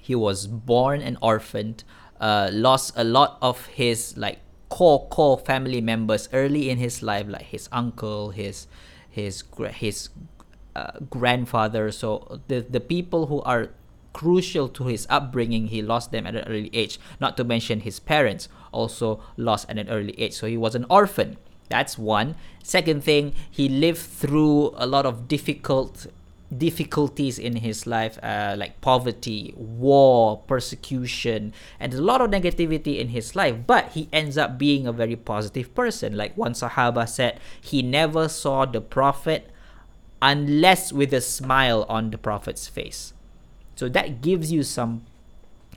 He 0.00 0.14
was 0.14 0.46
born 0.46 1.00
an 1.00 1.18
orphan, 1.20 1.76
uh, 2.20 2.50
lost 2.52 2.92
a 2.96 3.04
lot 3.04 3.38
of 3.42 3.66
his 3.66 4.16
like 4.16 4.38
core 4.68 5.08
core 5.08 5.38
family 5.38 5.80
members 5.80 6.28
early 6.32 6.70
in 6.70 6.78
his 6.78 7.02
life, 7.02 7.26
like 7.28 7.46
his 7.46 7.68
uncle, 7.72 8.30
his 8.30 8.66
his 9.10 9.42
his 9.72 10.10
uh, 10.76 11.00
grandfather. 11.10 11.90
So 11.90 12.40
the 12.48 12.60
the 12.60 12.80
people 12.80 13.26
who 13.26 13.40
are 13.42 13.70
crucial 14.12 14.68
to 14.68 14.86
his 14.86 15.06
upbringing, 15.10 15.68
he 15.68 15.82
lost 15.82 16.12
them 16.12 16.26
at 16.26 16.36
an 16.36 16.44
early 16.46 16.70
age. 16.72 16.98
Not 17.20 17.36
to 17.36 17.44
mention 17.44 17.80
his 17.80 17.98
parents 17.98 18.48
also 18.74 19.22
lost 19.36 19.70
at 19.70 19.78
an 19.78 19.88
early 19.88 20.18
age. 20.18 20.34
So 20.34 20.46
he 20.46 20.56
was 20.56 20.74
an 20.74 20.84
orphan. 20.90 21.38
That's 21.70 21.96
one. 21.96 22.34
Second 22.62 23.04
thing, 23.04 23.32
he 23.50 23.68
lived 23.68 23.98
through 23.98 24.74
a 24.76 24.86
lot 24.86 25.06
of 25.06 25.28
difficult 25.28 26.06
difficulties 26.58 27.38
in 27.38 27.56
his 27.56 27.86
life, 27.86 28.18
uh, 28.22 28.54
like 28.56 28.80
poverty, 28.80 29.52
war, 29.56 30.38
persecution, 30.46 31.52
and 31.80 31.92
a 31.94 32.00
lot 32.00 32.20
of 32.20 32.30
negativity 32.30 32.98
in 32.98 33.08
his 33.08 33.34
life. 33.34 33.56
But 33.66 33.92
he 33.92 34.08
ends 34.12 34.38
up 34.38 34.58
being 34.58 34.86
a 34.86 34.92
very 34.92 35.16
positive 35.16 35.74
person. 35.74 36.16
Like 36.16 36.36
one 36.36 36.52
Sahaba 36.52 37.08
said, 37.08 37.40
he 37.60 37.82
never 37.82 38.28
saw 38.28 38.66
the 38.66 38.80
Prophet 38.80 39.50
unless 40.22 40.92
with 40.92 41.12
a 41.12 41.20
smile 41.20 41.84
on 41.88 42.10
the 42.10 42.18
Prophet's 42.18 42.68
face. 42.68 43.12
So 43.76 43.88
that 43.88 44.22
gives 44.22 44.52
you 44.52 44.62
some 44.62 45.04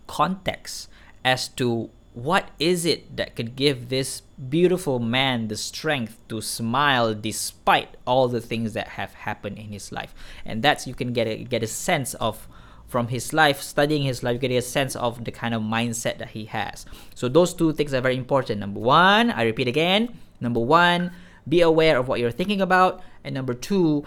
context 0.06 0.90
as 1.26 1.48
to 1.50 1.90
what 2.18 2.50
is 2.58 2.84
it 2.84 3.16
that 3.16 3.36
could 3.36 3.56
give 3.56 3.90
this 3.90 4.22
beautiful 4.50 4.98
man 4.98 5.50
the 5.50 5.56
strength 5.56 6.18
to 6.30 6.42
smile 6.42 7.14
despite 7.14 7.96
all 8.08 8.28
the 8.28 8.42
things 8.42 8.74
that 8.74 8.88
have 8.90 9.14
happened 9.14 9.60
in 9.60 9.72
his 9.72 9.92
life? 9.92 10.16
And 10.44 10.64
that's 10.64 10.88
you 10.88 10.96
can 10.96 11.14
get 11.14 11.28
a 11.28 11.44
get 11.44 11.62
a 11.62 11.68
sense 11.68 12.16
of 12.16 12.48
from 12.88 13.10
his 13.10 13.34
life 13.34 13.62
studying 13.62 14.02
his 14.02 14.24
life 14.24 14.40
getting 14.40 14.58
a 14.58 14.62
sense 14.62 14.96
of 14.96 15.26
the 15.26 15.32
kind 15.32 15.54
of 15.54 15.62
mindset 15.62 16.18
that 16.18 16.30
he 16.30 16.46
has. 16.46 16.88
So 17.14 17.30
those 17.30 17.54
two 17.54 17.72
things 17.74 17.94
are 17.94 18.02
very 18.02 18.18
important. 18.18 18.62
Number 18.62 18.80
one 18.80 19.30
i 19.30 19.44
repeat 19.44 19.68
again 19.68 20.18
number 20.42 20.60
one 20.60 21.12
be 21.48 21.62
aware 21.62 21.98
of 21.98 22.08
what 22.08 22.20
you're 22.20 22.32
thinking 22.32 22.62
about. 22.62 23.02
And 23.24 23.36
number 23.36 23.54
two 23.54 24.06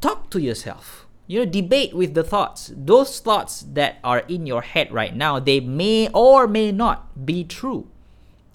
talk 0.00 0.28
to 0.30 0.40
yourself 0.40 1.06
you 1.32 1.38
know 1.38 1.50
debate 1.50 1.94
with 1.94 2.12
the 2.12 2.22
thoughts. 2.22 2.70
Those 2.76 3.18
thoughts 3.18 3.64
that 3.72 3.96
are 4.04 4.18
in 4.28 4.44
your 4.44 4.60
head 4.60 4.92
right 4.92 5.16
now 5.16 5.38
they 5.38 5.60
may 5.60 6.10
or 6.12 6.46
may 6.46 6.70
not 6.70 7.24
be 7.24 7.42
true. 7.42 7.88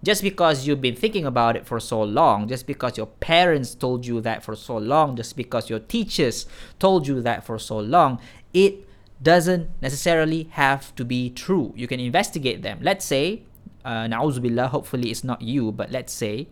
Just 0.03 0.21
because 0.21 0.67
you've 0.67 0.79
been 0.79 0.95
thinking 0.95 1.25
about 1.25 1.55
it 1.55 1.65
for 1.65 1.79
so 1.79 2.03
long 2.03 2.47
just 2.47 2.67
because 2.67 2.95
your 2.95 3.07
parents 3.07 3.73
told 3.73 4.05
you 4.05 4.21
that 4.21 4.43
for 4.43 4.55
so 4.55 4.77
long 4.77 5.15
just 5.15 5.35
because 5.35 5.71
your 5.71 5.79
teachers 5.79 6.45
told 6.77 7.07
you 7.07 7.19
that 7.19 7.43
for 7.43 7.57
so 7.57 7.79
long 7.79 8.19
it 8.53 8.87
doesn't 9.23 9.71
necessarily 9.81 10.43
have 10.51 10.93
to 10.97 11.03
be 11.03 11.31
true. 11.31 11.73
You 11.75 11.87
can 11.87 11.99
investigate 11.99 12.61
them. 12.61 12.77
Let's 12.83 13.05
say 13.05 13.41
uh, 13.83 14.05
na'uzubillah 14.05 14.67
hopefully 14.67 15.09
it's 15.09 15.23
not 15.23 15.41
you 15.41 15.71
but 15.71 15.89
let's 15.89 16.13
say 16.13 16.47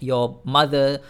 your 0.00 0.38
mother 0.42 1.00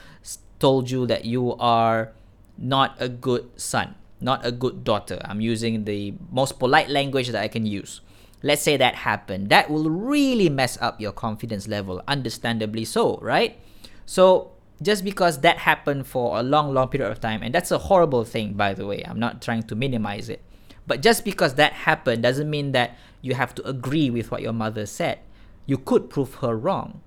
told 0.59 0.91
you 0.91 1.07
that 1.07 1.25
you 1.25 1.55
are 1.55 2.11
not 2.59 2.97
a 2.99 3.09
good 3.09 3.49
son 3.55 3.95
not 4.21 4.45
a 4.45 4.53
good 4.53 4.85
daughter. 4.85 5.19
I'm 5.25 5.41
using 5.41 5.85
the 5.85 6.15
most 6.31 6.59
polite 6.59 6.89
language 6.89 7.29
that 7.29 7.43
I 7.43 7.49
can 7.49 7.67
use. 7.67 8.01
Let's 8.43 8.63
say 8.63 8.77
that 8.77 8.95
happened. 8.95 9.51
That 9.51 9.71
will 9.71 9.91
really 9.91 10.49
mess 10.49 10.79
up 10.81 11.01
your 11.01 11.13
confidence 11.13 11.69
level, 11.69 12.03
understandably 12.09 12.85
so, 12.85 13.19
right? 13.21 13.59
So, 14.07 14.53
just 14.83 15.05
because 15.05 15.41
that 15.41 15.59
happened 15.59 16.07
for 16.07 16.39
a 16.39 16.43
long, 16.43 16.73
long 16.73 16.89
period 16.89 17.11
of 17.11 17.21
time, 17.21 17.43
and 17.43 17.55
that's 17.55 17.71
a 17.71 17.79
horrible 17.79 18.25
thing, 18.25 18.55
by 18.55 18.73
the 18.73 18.87
way, 18.87 19.03
I'm 19.07 19.21
not 19.21 19.43
trying 19.43 19.65
to 19.65 19.75
minimize 19.75 20.31
it. 20.31 20.43
But 20.87 21.03
just 21.03 21.25
because 21.25 21.55
that 21.55 21.73
happened 21.73 22.23
doesn't 22.23 22.49
mean 22.49 22.73
that 22.73 22.97
you 23.21 23.35
have 23.35 23.55
to 23.57 23.69
agree 23.69 24.09
with 24.09 24.31
what 24.31 24.41
your 24.41 24.55
mother 24.55 24.87
said. 24.87 25.19
You 25.67 25.77
could 25.77 26.09
prove 26.09 26.37
her 26.37 26.57
wrong 26.57 27.03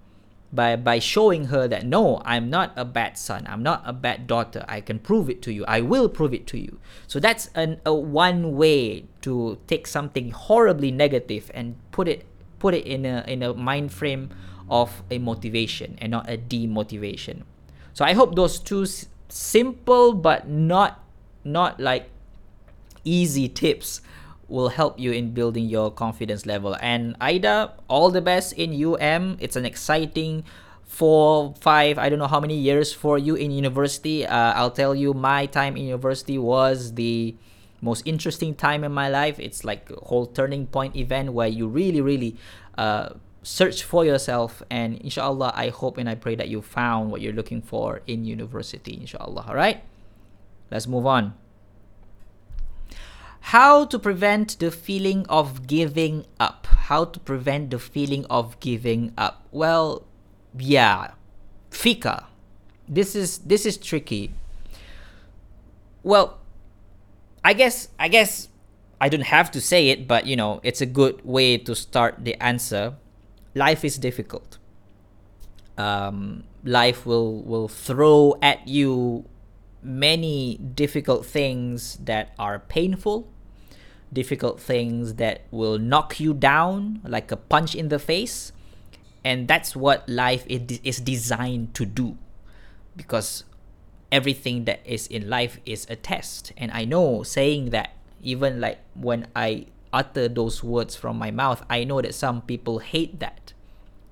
by 0.53 0.75
by 0.75 0.99
showing 0.99 1.45
her 1.45 1.67
that 1.67 1.85
no 1.85 2.21
i'm 2.25 2.49
not 2.49 2.71
a 2.75 2.85
bad 2.85 3.17
son 3.17 3.45
i'm 3.49 3.63
not 3.63 3.81
a 3.85 3.91
bad 3.91 4.27
daughter 4.27 4.63
i 4.67 4.79
can 4.79 4.99
prove 4.99 5.29
it 5.29 5.41
to 5.41 5.51
you 5.51 5.65
i 5.65 5.81
will 5.81 6.07
prove 6.07 6.33
it 6.33 6.45
to 6.47 6.57
you. 6.59 6.79
So 7.07 7.19
that's 7.19 7.49
an 7.55 7.81
a 7.85 7.93
one 7.93 8.55
way 8.55 9.05
to 9.21 9.57
take 9.67 9.87
something 9.87 10.31
horribly 10.31 10.91
negative 10.91 11.49
and 11.53 11.75
put 11.91 12.07
it 12.07 12.25
put 12.59 12.73
it 12.73 12.85
in 12.85 13.05
a 13.05 13.23
in 13.27 13.41
a 13.43 13.53
mind 13.53 13.91
frame 13.91 14.29
of 14.69 15.03
a 15.11 15.17
motivation 15.17 15.97
and 15.99 16.11
not 16.11 16.29
a 16.29 16.37
demotivation. 16.37 17.43
So 17.93 18.05
i 18.05 18.13
hope 18.13 18.35
those 18.35 18.59
two 18.59 18.83
s- 18.83 19.07
simple 19.29 20.13
but 20.13 20.47
not 20.47 21.03
not 21.43 21.79
like 21.79 22.09
easy 23.03 23.49
tips 23.49 24.01
will 24.47 24.69
help 24.69 24.99
you 24.99 25.11
in 25.11 25.33
building 25.33 25.65
your 25.65 25.91
confidence 25.91 26.45
level. 26.45 26.75
And 26.81 27.15
Ida, 27.19 27.73
all 27.87 28.11
the 28.11 28.21
best 28.21 28.53
in 28.53 28.73
UM. 28.73 29.37
It's 29.39 29.55
an 29.55 29.65
exciting 29.65 30.43
four, 30.93 31.55
five, 31.59 31.97
I 31.97 32.09
don't 32.09 32.19
know 32.19 32.27
how 32.27 32.39
many 32.39 32.55
years 32.55 32.93
for 32.93 33.17
you 33.17 33.35
in 33.35 33.49
university. 33.51 34.25
Uh, 34.25 34.53
I'll 34.53 34.71
tell 34.71 34.93
you, 34.93 35.13
my 35.13 35.47
time 35.47 35.75
in 35.75 35.85
university 35.85 36.37
was 36.37 36.93
the 36.93 37.35
most 37.81 38.03
interesting 38.05 38.53
time 38.53 38.83
in 38.83 38.91
my 38.91 39.09
life. 39.09 39.39
It's 39.39 39.63
like 39.63 39.89
a 39.89 40.05
whole 40.05 40.27
turning 40.27 40.67
point 40.67 40.95
event 40.95 41.33
where 41.33 41.47
you 41.47 41.67
really, 41.67 41.99
really 41.99 42.37
uh, 42.77 43.09
search 43.41 43.83
for 43.83 44.05
yourself. 44.05 44.61
And 44.69 44.97
inshallah, 44.97 45.53
I 45.55 45.69
hope 45.69 45.97
and 45.97 46.07
I 46.07 46.15
pray 46.15 46.35
that 46.35 46.47
you 46.47 46.61
found 46.61 47.11
what 47.11 47.21
you're 47.21 47.33
looking 47.33 47.61
for 47.61 48.01
in 48.05 48.23
university. 48.23 48.97
Inshallah. 49.01 49.45
All 49.47 49.55
right. 49.55 49.83
Let's 50.69 50.87
move 50.87 51.05
on. 51.05 51.33
How 53.51 53.83
to 53.85 53.99
prevent 53.99 54.57
the 54.59 54.71
feeling 54.71 55.25
of 55.27 55.67
giving 55.67 56.25
up. 56.39 56.65
How 56.65 57.03
to 57.03 57.19
prevent 57.19 57.71
the 57.71 57.77
feeling 57.77 58.25
of 58.29 58.57
giving 58.61 59.11
up. 59.17 59.45
Well, 59.51 60.05
yeah. 60.57 61.11
Fika. 61.69 62.27
This 62.87 63.15
is 63.15 63.39
this 63.39 63.65
is 63.65 63.77
tricky. 63.77 64.31
Well, 66.03 66.39
I 67.43 67.51
guess 67.51 67.89
I 67.99 68.07
guess 68.07 68.47
I 69.01 69.09
don't 69.09 69.27
have 69.27 69.51
to 69.51 69.61
say 69.61 69.89
it, 69.89 70.07
but 70.07 70.25
you 70.25 70.37
know, 70.37 70.61
it's 70.63 70.79
a 70.79 70.87
good 70.87 71.19
way 71.25 71.57
to 71.57 71.75
start 71.75 72.23
the 72.23 72.41
answer. 72.41 72.95
Life 73.55 73.83
is 73.83 73.97
difficult. 73.97 74.57
Um, 75.77 76.45
life 76.63 77.05
will 77.05 77.43
will 77.43 77.67
throw 77.67 78.39
at 78.41 78.67
you 78.67 79.25
many 79.83 80.57
difficult 80.57 81.25
things 81.25 81.97
that 82.03 82.33
are 82.39 82.59
painful 82.59 83.27
difficult 84.13 84.59
things 84.59 85.15
that 85.15 85.41
will 85.51 85.77
knock 85.79 86.19
you 86.19 86.33
down 86.33 87.01
like 87.03 87.31
a 87.31 87.35
punch 87.37 87.75
in 87.75 87.89
the 87.89 87.99
face. 87.99 88.51
And 89.25 89.47
that's 89.47 89.75
what 89.75 90.07
life 90.07 90.45
is 90.47 90.99
designed 90.99 91.73
to 91.75 91.85
do. 91.85 92.17
Because 92.95 93.43
everything 94.11 94.65
that 94.65 94.81
is 94.85 95.07
in 95.07 95.29
life 95.29 95.59
is 95.65 95.87
a 95.89 95.95
test. 95.95 96.53
And 96.57 96.71
I 96.71 96.85
know 96.85 97.23
saying 97.23 97.71
that, 97.71 97.95
even 98.21 98.61
like 98.61 98.79
when 98.93 99.27
I 99.35 99.67
utter 99.91 100.27
those 100.27 100.63
words 100.63 100.95
from 100.95 101.17
my 101.17 101.31
mouth, 101.31 101.63
I 101.69 101.83
know 101.83 102.01
that 102.01 102.13
some 102.13 102.41
people 102.41 102.79
hate 102.79 103.19
that. 103.19 103.53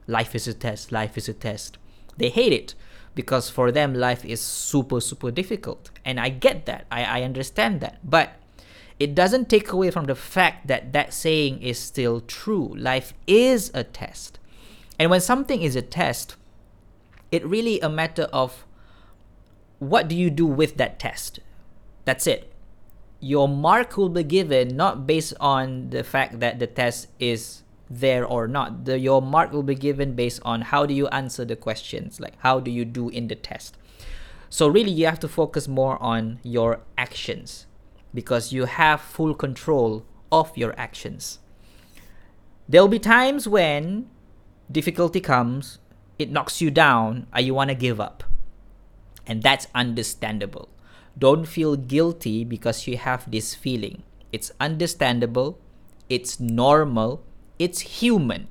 Life 0.07 0.33
is 0.33 0.47
a 0.47 0.53
test, 0.53 0.91
life 0.91 1.17
is 1.17 1.29
a 1.29 1.33
test. 1.33 1.77
They 2.17 2.29
hate 2.29 2.51
it 2.51 2.75
because 3.15 3.49
for 3.49 3.71
them 3.71 3.93
life 3.93 4.23
is 4.23 4.41
super 4.41 4.99
super 5.01 5.31
difficult 5.31 5.89
and 6.05 6.19
i 6.19 6.29
get 6.29 6.65
that 6.65 6.85
i, 6.91 7.03
I 7.03 7.23
understand 7.23 7.81
that 7.81 7.99
but 8.03 8.41
it 9.01 9.15
doesn't 9.15 9.49
take 9.49 9.71
away 9.71 9.89
from 9.89 10.05
the 10.05 10.13
fact 10.13 10.67
that 10.67 10.93
that 10.93 11.11
saying 11.11 11.63
is 11.63 11.79
still 11.79 12.21
true. 12.21 12.75
Life 12.77 13.15
is 13.25 13.71
a 13.73 13.83
test. 13.83 14.37
And 14.99 15.09
when 15.09 15.21
something 15.21 15.63
is 15.63 15.75
a 15.75 15.81
test, 15.81 16.35
it 17.31 17.43
really 17.43 17.79
a 17.79 17.89
matter 17.89 18.29
of 18.31 18.63
what 19.79 20.07
do 20.07 20.15
you 20.15 20.29
do 20.29 20.45
with 20.45 20.77
that 20.77 20.99
test? 20.99 21.39
That's 22.05 22.27
it. 22.27 22.53
Your 23.19 23.47
mark 23.47 23.97
will 23.97 24.09
be 24.09 24.21
given 24.21 24.77
not 24.77 25.07
based 25.07 25.33
on 25.39 25.89
the 25.89 26.03
fact 26.03 26.39
that 26.39 26.59
the 26.59 26.67
test 26.67 27.07
is 27.19 27.63
there 27.91 28.25
or 28.25 28.47
not. 28.47 28.85
The, 28.85 28.97
your 28.97 29.21
mark 29.21 29.51
will 29.51 29.63
be 29.63 29.75
given 29.75 30.15
based 30.15 30.39
on 30.43 30.61
how 30.61 30.85
do 30.85 30.93
you 30.93 31.07
answer 31.09 31.43
the 31.43 31.55
questions, 31.55 32.19
like 32.19 32.33
how 32.39 32.59
do 32.59 32.71
you 32.71 32.85
do 32.85 33.09
in 33.09 33.27
the 33.27 33.35
test. 33.35 33.77
So 34.49 34.67
really 34.67 34.91
you 34.91 35.05
have 35.05 35.19
to 35.19 35.27
focus 35.27 35.67
more 35.67 36.01
on 36.01 36.39
your 36.43 36.81
actions 36.97 37.67
because 38.13 38.51
you 38.51 38.65
have 38.65 39.01
full 39.01 39.33
control 39.33 40.05
of 40.31 40.55
your 40.57 40.73
actions. 40.77 41.39
There'll 42.67 42.87
be 42.87 42.99
times 42.99 43.47
when 43.47 44.09
difficulty 44.71 45.19
comes, 45.19 45.79
it 46.17 46.31
knocks 46.31 46.61
you 46.61 46.71
down, 46.71 47.27
and 47.33 47.45
you 47.45 47.53
want 47.53 47.69
to 47.69 47.75
give 47.75 47.99
up. 47.99 48.23
And 49.27 49.43
that's 49.43 49.67
understandable. 49.75 50.69
Don't 51.17 51.45
feel 51.45 51.75
guilty 51.75 52.43
because 52.43 52.87
you 52.87 52.97
have 52.97 53.29
this 53.29 53.53
feeling. 53.55 54.03
It's 54.31 54.51
understandable, 54.59 55.59
it's 56.09 56.39
normal, 56.39 57.23
it's 57.61 58.01
human 58.01 58.47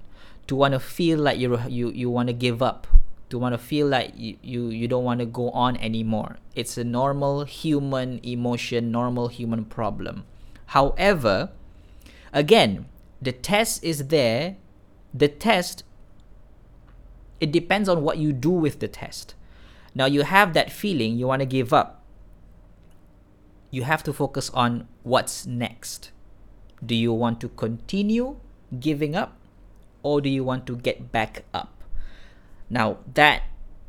to 0.47 0.55
want 0.55 0.73
to 0.73 0.79
feel 0.79 1.19
like 1.19 1.37
you 1.37 1.59
you 1.67 1.91
you 1.91 2.09
want 2.09 2.29
to 2.29 2.33
give 2.33 2.63
up, 2.63 2.87
to 3.29 3.39
want 3.39 3.53
to 3.55 3.59
feel 3.59 3.89
like 3.89 4.13
you, 4.17 4.39
you 4.41 4.69
you 4.69 4.87
don't 4.87 5.03
want 5.03 5.19
to 5.19 5.27
go 5.27 5.51
on 5.51 5.77
anymore. 5.79 6.39
It's 6.55 6.79
a 6.79 6.85
normal 6.85 7.43
human 7.43 8.21
emotion, 8.23 8.93
normal 8.93 9.27
human 9.27 9.65
problem. 9.65 10.25
However, 10.67 11.51
again, 12.33 12.87
the 13.21 13.33
test 13.33 13.83
is 13.83 14.15
there. 14.15 14.57
The 15.13 15.27
test 15.27 15.83
it 17.41 17.51
depends 17.51 17.89
on 17.89 18.03
what 18.03 18.19
you 18.19 18.33
do 18.33 18.51
with 18.51 18.79
the 18.79 18.87
test. 18.87 19.35
Now 19.93 20.07
you 20.07 20.23
have 20.23 20.55
that 20.55 20.71
feeling 20.71 21.19
you 21.19 21.27
want 21.27 21.41
to 21.41 21.47
give 21.47 21.73
up. 21.73 22.05
You 23.73 23.83
have 23.83 24.05
to 24.05 24.13
focus 24.13 24.51
on 24.51 24.87
what's 25.03 25.47
next. 25.47 26.13
Do 26.85 26.95
you 26.95 27.13
want 27.13 27.41
to 27.41 27.49
continue 27.49 28.39
giving 28.79 29.17
up 29.17 29.37
or 30.03 30.21
do 30.21 30.29
you 30.29 30.45
want 30.45 30.67
to 30.67 30.77
get 30.77 31.13
back 31.13 31.45
up? 31.53 31.83
Now, 32.69 32.99
that 33.15 33.43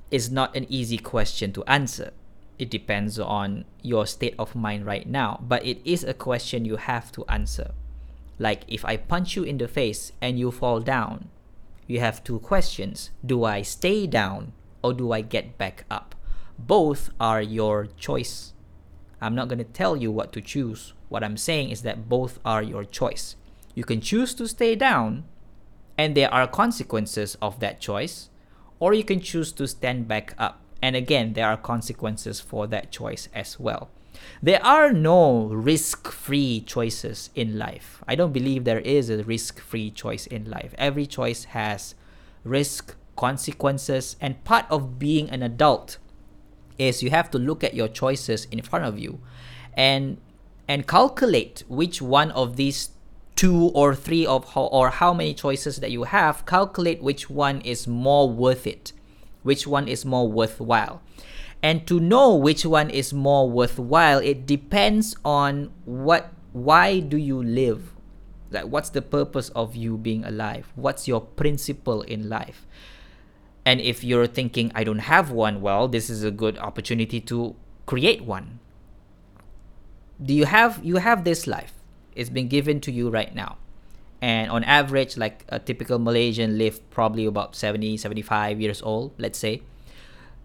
is 0.09 0.31
not 0.31 0.55
an 0.55 0.65
easy 0.69 0.97
question 0.97 1.53
to 1.53 1.63
answer. 1.65 2.11
It 2.59 2.69
depends 2.69 3.17
on 3.17 3.65
your 3.81 4.05
state 4.05 4.35
of 4.37 4.55
mind 4.55 4.85
right 4.85 5.07
now, 5.07 5.39
but 5.41 5.65
it 5.65 5.79
is 5.85 6.03
a 6.03 6.13
question 6.13 6.65
you 6.65 6.75
have 6.75 7.11
to 7.13 7.25
answer. 7.25 7.71
Like 8.37 8.63
if 8.67 8.83
I 8.85 8.97
punch 8.97 9.35
you 9.35 9.43
in 9.43 9.57
the 9.57 9.67
face 9.67 10.11
and 10.21 10.37
you 10.37 10.51
fall 10.51 10.79
down, 10.79 11.29
you 11.87 11.99
have 11.99 12.23
two 12.23 12.39
questions 12.39 13.11
Do 13.25 13.43
I 13.43 13.61
stay 13.61 14.07
down 14.07 14.53
or 14.83 14.93
do 14.93 15.11
I 15.11 15.21
get 15.21 15.57
back 15.57 15.85
up? 15.89 16.15
Both 16.57 17.09
are 17.19 17.41
your 17.41 17.87
choice. 17.97 18.53
I'm 19.21 19.35
not 19.35 19.47
going 19.47 19.59
to 19.59 19.63
tell 19.63 19.95
you 19.95 20.11
what 20.11 20.33
to 20.33 20.41
choose. 20.41 20.93
What 21.09 21.23
I'm 21.23 21.37
saying 21.37 21.69
is 21.69 21.83
that 21.83 22.09
both 22.09 22.39
are 22.43 22.63
your 22.63 22.83
choice. 22.83 23.35
You 23.75 23.83
can 23.83 24.01
choose 24.01 24.33
to 24.35 24.47
stay 24.47 24.75
down, 24.75 25.25
and 25.97 26.15
there 26.15 26.33
are 26.33 26.47
consequences 26.47 27.37
of 27.41 27.59
that 27.59 27.79
choice, 27.79 28.29
or 28.79 28.93
you 28.93 29.03
can 29.03 29.21
choose 29.21 29.51
to 29.53 29.67
stand 29.67 30.07
back 30.07 30.33
up. 30.37 30.61
And 30.81 30.95
again, 30.95 31.33
there 31.33 31.47
are 31.47 31.57
consequences 31.57 32.39
for 32.39 32.67
that 32.67 32.91
choice 32.91 33.29
as 33.33 33.59
well. 33.59 33.89
There 34.41 34.63
are 34.65 34.91
no 34.91 35.45
risk 35.45 36.11
free 36.11 36.61
choices 36.61 37.29
in 37.35 37.57
life. 37.57 38.03
I 38.07 38.15
don't 38.15 38.33
believe 38.33 38.63
there 38.63 38.79
is 38.79 39.09
a 39.09 39.23
risk 39.23 39.59
free 39.59 39.91
choice 39.91 40.27
in 40.27 40.49
life. 40.49 40.73
Every 40.77 41.05
choice 41.05 41.45
has 41.45 41.95
risk, 42.43 42.95
consequences, 43.15 44.15
and 44.19 44.43
part 44.43 44.65
of 44.69 44.99
being 44.99 45.29
an 45.29 45.43
adult 45.43 45.97
is 46.77 47.03
you 47.03 47.11
have 47.11 47.29
to 47.31 47.37
look 47.37 47.63
at 47.63 47.73
your 47.73 47.87
choices 47.87 48.45
in 48.45 48.61
front 48.61 48.85
of 48.85 48.97
you 48.97 49.19
and 49.75 50.17
and 50.67 50.87
calculate 50.87 51.63
which 51.67 52.01
one 52.01 52.31
of 52.31 52.55
these 52.55 52.89
two 53.35 53.71
or 53.73 53.95
three 53.95 54.25
of 54.25 54.53
how, 54.53 54.63
or 54.63 54.89
how 54.89 55.13
many 55.13 55.33
choices 55.33 55.77
that 55.77 55.91
you 55.91 56.03
have 56.03 56.45
calculate 56.45 57.01
which 57.01 57.29
one 57.29 57.61
is 57.61 57.87
more 57.87 58.29
worth 58.29 58.67
it 58.67 58.93
which 59.43 59.65
one 59.67 59.87
is 59.87 60.05
more 60.05 60.27
worthwhile. 60.27 61.01
And 61.63 61.85
to 61.87 61.99
know 61.99 62.35
which 62.35 62.65
one 62.65 62.89
is 62.89 63.13
more 63.13 63.49
worthwhile 63.49 64.19
it 64.19 64.45
depends 64.45 65.15
on 65.23 65.71
what 65.85 66.33
why 66.53 66.99
do 66.99 67.17
you 67.17 67.41
live? 67.41 67.93
Like 68.49 68.65
what's 68.65 68.89
the 68.89 69.01
purpose 69.01 69.49
of 69.49 69.75
you 69.75 69.97
being 69.97 70.25
alive? 70.25 70.71
What's 70.75 71.07
your 71.07 71.21
principle 71.21 72.01
in 72.01 72.29
life? 72.29 72.65
And 73.63 73.79
if 73.79 74.03
you're 74.03 74.27
thinking 74.27 74.71
i 74.73 74.83
don't 74.83 75.05
have 75.05 75.29
one 75.31 75.61
well 75.61 75.87
this 75.87 76.09
is 76.09 76.23
a 76.23 76.31
good 76.31 76.57
opportunity 76.57 77.19
to 77.21 77.55
create 77.85 78.23
one. 78.23 78.59
Do 80.21 80.33
you 80.33 80.45
have 80.45 80.79
you 80.83 80.97
have 80.97 81.23
this 81.23 81.45
life 81.45 81.80
it's 82.15 82.29
been 82.29 82.47
given 82.47 82.79
to 82.81 82.91
you 82.91 83.09
right 83.09 83.33
now. 83.33 83.57
And 84.21 84.51
on 84.51 84.63
average 84.63 85.17
like 85.17 85.45
a 85.49 85.57
typical 85.57 85.97
malaysian 85.97 86.57
live 86.57 86.77
probably 86.91 87.25
about 87.25 87.55
70 87.55 87.97
75 87.97 88.61
years 88.61 88.81
old 88.81 89.13
let's 89.17 89.39
say. 89.39 89.63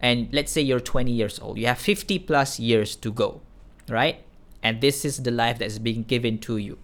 And 0.00 0.28
let's 0.32 0.52
say 0.52 0.60
you're 0.62 0.80
20 0.80 1.10
years 1.10 1.38
old. 1.40 1.58
You 1.58 1.66
have 1.66 1.78
50 1.78 2.18
plus 2.20 2.58
years 2.58 2.96
to 2.96 3.12
go 3.12 3.40
right? 3.88 4.24
And 4.62 4.80
this 4.80 5.04
is 5.04 5.22
the 5.22 5.30
life 5.30 5.58
that's 5.58 5.78
being 5.78 6.02
given 6.02 6.38
to 6.40 6.56
you. 6.56 6.78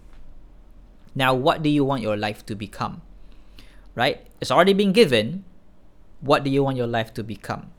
Now 1.14 1.34
what 1.34 1.62
do 1.62 1.70
you 1.70 1.84
want 1.84 2.02
your 2.02 2.16
life 2.16 2.44
to 2.46 2.54
become 2.54 3.02
right? 3.94 4.26
It's 4.40 4.50
already 4.50 4.72
been 4.72 4.92
given. 4.92 5.44
What 6.20 6.44
do 6.44 6.50
you 6.50 6.62
want 6.62 6.76
your 6.76 6.86
life 6.86 7.12
to 7.14 7.22
become? 7.22 7.70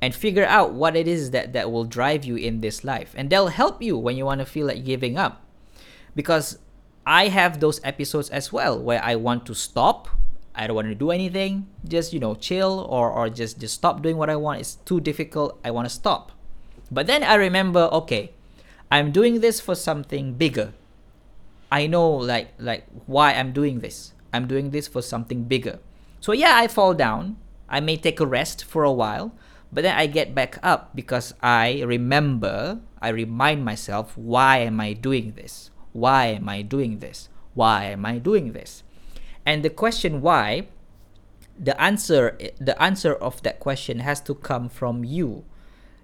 And 0.00 0.14
figure 0.14 0.44
out 0.44 0.72
what 0.72 0.96
it 0.96 1.08
is 1.08 1.30
that 1.30 1.52
that 1.54 1.72
will 1.72 1.84
drive 1.84 2.24
you 2.24 2.36
in 2.36 2.60
this 2.60 2.84
life. 2.84 3.14
And 3.16 3.30
they'll 3.30 3.48
help 3.48 3.82
you 3.82 3.96
when 3.96 4.16
you 4.16 4.26
want 4.26 4.40
to 4.40 4.46
feel 4.46 4.66
like 4.66 4.84
giving 4.84 5.16
up 5.16 5.43
because 6.14 6.58
i 7.06 7.28
have 7.28 7.60
those 7.60 7.80
episodes 7.84 8.30
as 8.30 8.52
well 8.52 8.78
where 8.78 9.02
i 9.04 9.14
want 9.14 9.44
to 9.46 9.54
stop 9.54 10.08
I 10.54 10.66
don't 10.66 10.76
want 10.76 10.86
to 10.88 10.94
do 10.94 11.10
anything, 11.10 11.66
just 11.82 12.12
you 12.12 12.20
know, 12.20 12.36
chill 12.36 12.86
or 12.88 13.10
or 13.10 13.28
just 13.28 13.58
just 13.58 13.74
stop 13.74 14.02
doing 14.02 14.16
what 14.16 14.30
I 14.30 14.36
want. 14.36 14.60
It's 14.60 14.78
too 14.86 15.00
difficult. 15.00 15.58
I 15.64 15.72
want 15.72 15.88
to 15.88 15.92
stop. 15.92 16.30
But 16.90 17.08
then 17.08 17.24
I 17.24 17.34
remember, 17.34 17.90
okay, 17.90 18.30
I'm 18.90 19.10
doing 19.10 19.40
this 19.40 19.58
for 19.58 19.74
something 19.74 20.34
bigger. 20.34 20.72
I 21.72 21.88
know 21.90 22.06
like 22.06 22.54
like 22.58 22.86
why 23.06 23.34
I'm 23.34 23.50
doing 23.50 23.80
this. 23.80 24.14
I'm 24.32 24.46
doing 24.46 24.70
this 24.70 24.86
for 24.86 25.02
something 25.02 25.44
bigger. 25.50 25.82
So 26.20 26.30
yeah, 26.30 26.54
I 26.54 26.68
fall 26.68 26.94
down. 26.94 27.36
I 27.68 27.80
may 27.80 27.96
take 27.96 28.20
a 28.20 28.26
rest 28.26 28.62
for 28.62 28.84
a 28.84 28.92
while, 28.94 29.34
but 29.72 29.82
then 29.82 29.98
I 29.98 30.06
get 30.06 30.34
back 30.34 30.62
up 30.62 30.94
because 30.94 31.34
I 31.42 31.82
remember, 31.82 32.78
I 33.02 33.08
remind 33.08 33.64
myself, 33.64 34.14
why 34.14 34.58
am 34.58 34.78
I 34.78 34.92
doing 34.92 35.34
this? 35.34 35.70
Why 35.94 36.26
am 36.26 36.50
I 36.50 36.60
doing 36.60 36.98
this? 36.98 37.30
Why 37.54 37.86
am 37.86 38.04
I 38.04 38.18
doing 38.18 38.52
this? 38.52 38.82
and 39.46 39.62
the 39.62 39.70
question 39.70 40.20
why 40.20 40.66
the 41.58 41.78
answer 41.80 42.36
the 42.58 42.80
answer 42.82 43.14
of 43.14 43.42
that 43.42 43.60
question 43.60 44.00
has 44.00 44.20
to 44.22 44.34
come 44.34 44.68
from 44.68 45.04
you. 45.04 45.44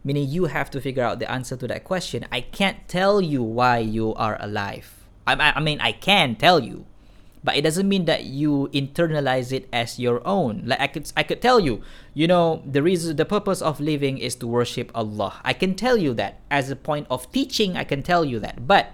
Meaning 0.05 0.29
you 0.29 0.47
have 0.47 0.71
to 0.71 0.81
figure 0.81 1.03
out 1.03 1.19
the 1.19 1.31
answer 1.31 1.57
to 1.57 1.67
that 1.67 1.85
question. 1.85 2.25
I 2.33 2.41
can't 2.41 2.89
tell 2.89 3.21
you 3.21 3.43
why 3.43 3.79
you 3.79 4.15
are 4.15 4.39
alive. 4.41 5.05
I, 5.27 5.53
I 5.57 5.61
mean 5.61 5.81
i 5.81 5.93
can 5.93 6.35
tell 6.37 6.61
you 6.61 6.87
but 7.43 7.57
it 7.57 7.63
doesn't 7.63 7.89
mean 7.89 8.05
that 8.05 8.25
you 8.25 8.69
internalize 8.73 9.51
it 9.53 9.67
as 9.73 9.99
your 9.99 10.21
own. 10.27 10.63
Like 10.67 10.81
i 10.81 10.87
could 10.87 11.11
i 11.17 11.23
could 11.23 11.43
tell 11.43 11.59
you 11.59 11.83
you 12.15 12.27
know 12.27 12.63
the 12.65 12.83
reason 12.83 13.17
the 13.17 13.25
purpose 13.25 13.61
of 13.63 13.81
living 13.81 14.19
is 14.19 14.35
to 14.37 14.47
worship 14.47 14.91
allah. 14.95 15.41
I 15.43 15.53
can 15.53 15.75
tell 15.75 15.97
you 15.97 16.15
that. 16.15 16.41
As 16.51 16.71
a 16.71 16.77
point 16.77 17.07
of 17.11 17.31
teaching 17.33 17.77
i 17.77 17.85
can 17.85 18.03
tell 18.03 18.25
you 18.25 18.39
that. 18.41 18.67
But 18.67 18.93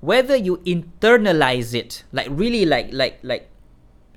whether 0.00 0.36
you 0.36 0.58
internalize 0.58 1.74
it 1.74 2.04
like 2.12 2.28
really 2.30 2.64
like 2.64 2.90
like 2.92 3.18
like 3.22 3.48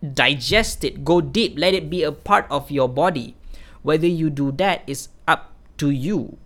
digest 0.02 0.84
it, 0.84 1.06
go 1.06 1.22
deep, 1.22 1.54
let 1.58 1.74
it 1.74 1.89
be 1.89 2.04
a 2.04 2.12
part 2.12 2.46
of 2.50 2.72
your 2.72 2.89
body. 2.89 3.36
Whether 3.82 4.08
you 4.08 4.30
do 4.30 4.52
that 4.54 4.84
is 4.88 5.10
up 5.28 5.54
to 5.78 5.89
you. 5.89 6.38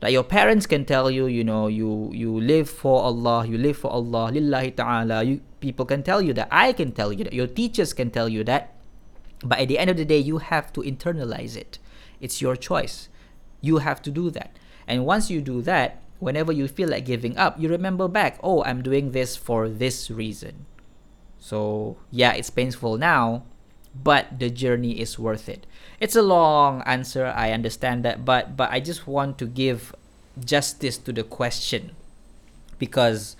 Like 0.00 0.12
your 0.12 0.24
parents 0.24 0.66
can 0.66 0.84
tell 0.84 1.10
you, 1.10 1.26
you 1.26 1.44
know, 1.44 1.66
you 1.68 2.10
you 2.12 2.40
live 2.40 2.68
for 2.70 3.02
Allah, 3.02 3.46
you 3.46 3.58
live 3.58 3.76
for 3.76 3.90
Allah, 3.92 4.32
lillahi 4.32 4.76
ta'ala. 4.76 5.22
You, 5.24 5.40
people 5.60 5.84
can 5.84 6.02
tell 6.02 6.22
you 6.22 6.32
that. 6.34 6.48
I 6.50 6.72
can 6.72 6.92
tell 6.92 7.12
you 7.12 7.24
that. 7.24 7.34
Your 7.34 7.46
teachers 7.46 7.92
can 7.92 8.10
tell 8.10 8.28
you 8.28 8.44
that. 8.44 8.72
But 9.44 9.60
at 9.60 9.68
the 9.68 9.78
end 9.78 9.90
of 9.90 9.96
the 9.96 10.04
day, 10.04 10.18
you 10.18 10.38
have 10.38 10.72
to 10.72 10.80
internalize 10.80 11.56
it. 11.56 11.78
It's 12.20 12.40
your 12.40 12.56
choice. 12.56 13.08
You 13.60 13.78
have 13.78 14.00
to 14.02 14.10
do 14.10 14.30
that. 14.30 14.56
And 14.88 15.04
once 15.04 15.30
you 15.30 15.40
do 15.40 15.60
that, 15.62 16.00
whenever 16.20 16.52
you 16.52 16.68
feel 16.68 16.88
like 16.88 17.04
giving 17.04 17.36
up, 17.36 17.58
you 17.58 17.68
remember 17.68 18.06
back, 18.06 18.38
oh, 18.42 18.62
I'm 18.64 18.82
doing 18.82 19.12
this 19.12 19.36
for 19.36 19.68
this 19.68 20.10
reason. 20.10 20.66
So, 21.38 21.96
yeah, 22.10 22.32
it's 22.34 22.50
painful 22.50 22.98
now, 22.98 23.44
but 23.94 24.38
the 24.38 24.50
journey 24.50 25.00
is 25.00 25.18
worth 25.18 25.48
it. 25.48 25.66
It's 25.98 26.14
a 26.14 26.22
long 26.22 26.82
answer, 26.82 27.26
I 27.26 27.50
understand 27.52 28.04
that, 28.04 28.24
but 28.24 28.56
but 28.56 28.70
I 28.70 28.80
just 28.80 29.06
want 29.06 29.38
to 29.38 29.46
give 29.46 29.94
justice 30.38 30.96
to 30.98 31.12
the 31.12 31.24
question 31.24 31.96
because 32.78 33.36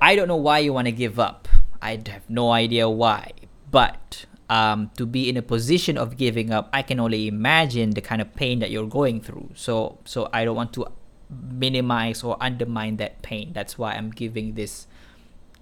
I 0.00 0.16
don't 0.16 0.28
know 0.28 0.36
why 0.36 0.58
you 0.60 0.72
want 0.72 0.86
to 0.86 0.92
give 0.92 1.18
up. 1.18 1.48
I 1.80 2.00
have 2.06 2.28
no 2.28 2.50
idea 2.50 2.88
why. 2.88 3.32
But 3.70 4.26
um, 4.48 4.90
to 4.96 5.06
be 5.06 5.28
in 5.28 5.36
a 5.36 5.42
position 5.42 5.98
of 5.98 6.16
giving 6.16 6.50
up, 6.50 6.68
I 6.72 6.82
can 6.82 6.98
only 7.00 7.28
imagine 7.28 7.90
the 7.90 8.00
kind 8.00 8.20
of 8.20 8.34
pain 8.34 8.60
that 8.60 8.70
you're 8.70 8.86
going 8.86 9.20
through. 9.20 9.50
So 9.54 9.98
so 10.04 10.28
I 10.32 10.44
don't 10.44 10.56
want 10.56 10.72
to 10.74 10.86
minimize 11.30 12.22
or 12.22 12.36
undermine 12.40 12.96
that 12.96 13.22
pain. 13.22 13.52
That's 13.52 13.78
why 13.78 13.92
I'm 13.92 14.10
giving 14.10 14.54
this 14.54 14.86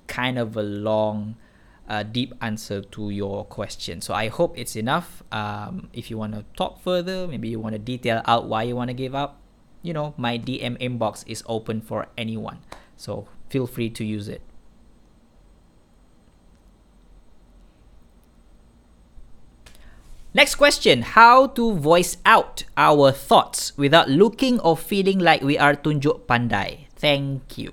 kind 0.06 0.38
of 0.38 0.56
a 0.56 0.62
long 0.62 1.36
a 1.88 2.02
deep 2.02 2.34
answer 2.40 2.80
to 2.82 3.10
your 3.10 3.44
question. 3.44 4.00
So 4.00 4.12
I 4.12 4.28
hope 4.28 4.58
it's 4.58 4.74
enough. 4.76 5.22
Um, 5.30 5.88
if 5.92 6.10
you 6.10 6.18
want 6.18 6.34
to 6.34 6.44
talk 6.56 6.82
further, 6.82 7.28
maybe 7.28 7.48
you 7.48 7.60
want 7.60 7.74
to 7.74 7.78
detail 7.78 8.22
out 8.26 8.48
why 8.48 8.64
you 8.64 8.74
want 8.74 8.88
to 8.88 8.94
give 8.94 9.14
up, 9.14 9.40
you 9.82 9.92
know, 9.92 10.14
my 10.16 10.38
DM 10.38 10.76
inbox 10.78 11.22
is 11.28 11.44
open 11.46 11.80
for 11.80 12.08
anyone. 12.18 12.58
So 12.96 13.28
feel 13.48 13.66
free 13.66 13.90
to 13.90 14.04
use 14.04 14.28
it. 14.28 14.42
Next 20.36 20.60
question 20.60 21.16
How 21.16 21.48
to 21.56 21.72
voice 21.72 22.20
out 22.28 22.68
our 22.76 23.08
thoughts 23.08 23.72
without 23.80 24.12
looking 24.12 24.60
or 24.60 24.76
feeling 24.76 25.16
like 25.16 25.40
we 25.40 25.56
are 25.56 25.72
tunjuk 25.72 26.28
pandai? 26.28 26.92
Thank 26.92 27.56
you. 27.56 27.72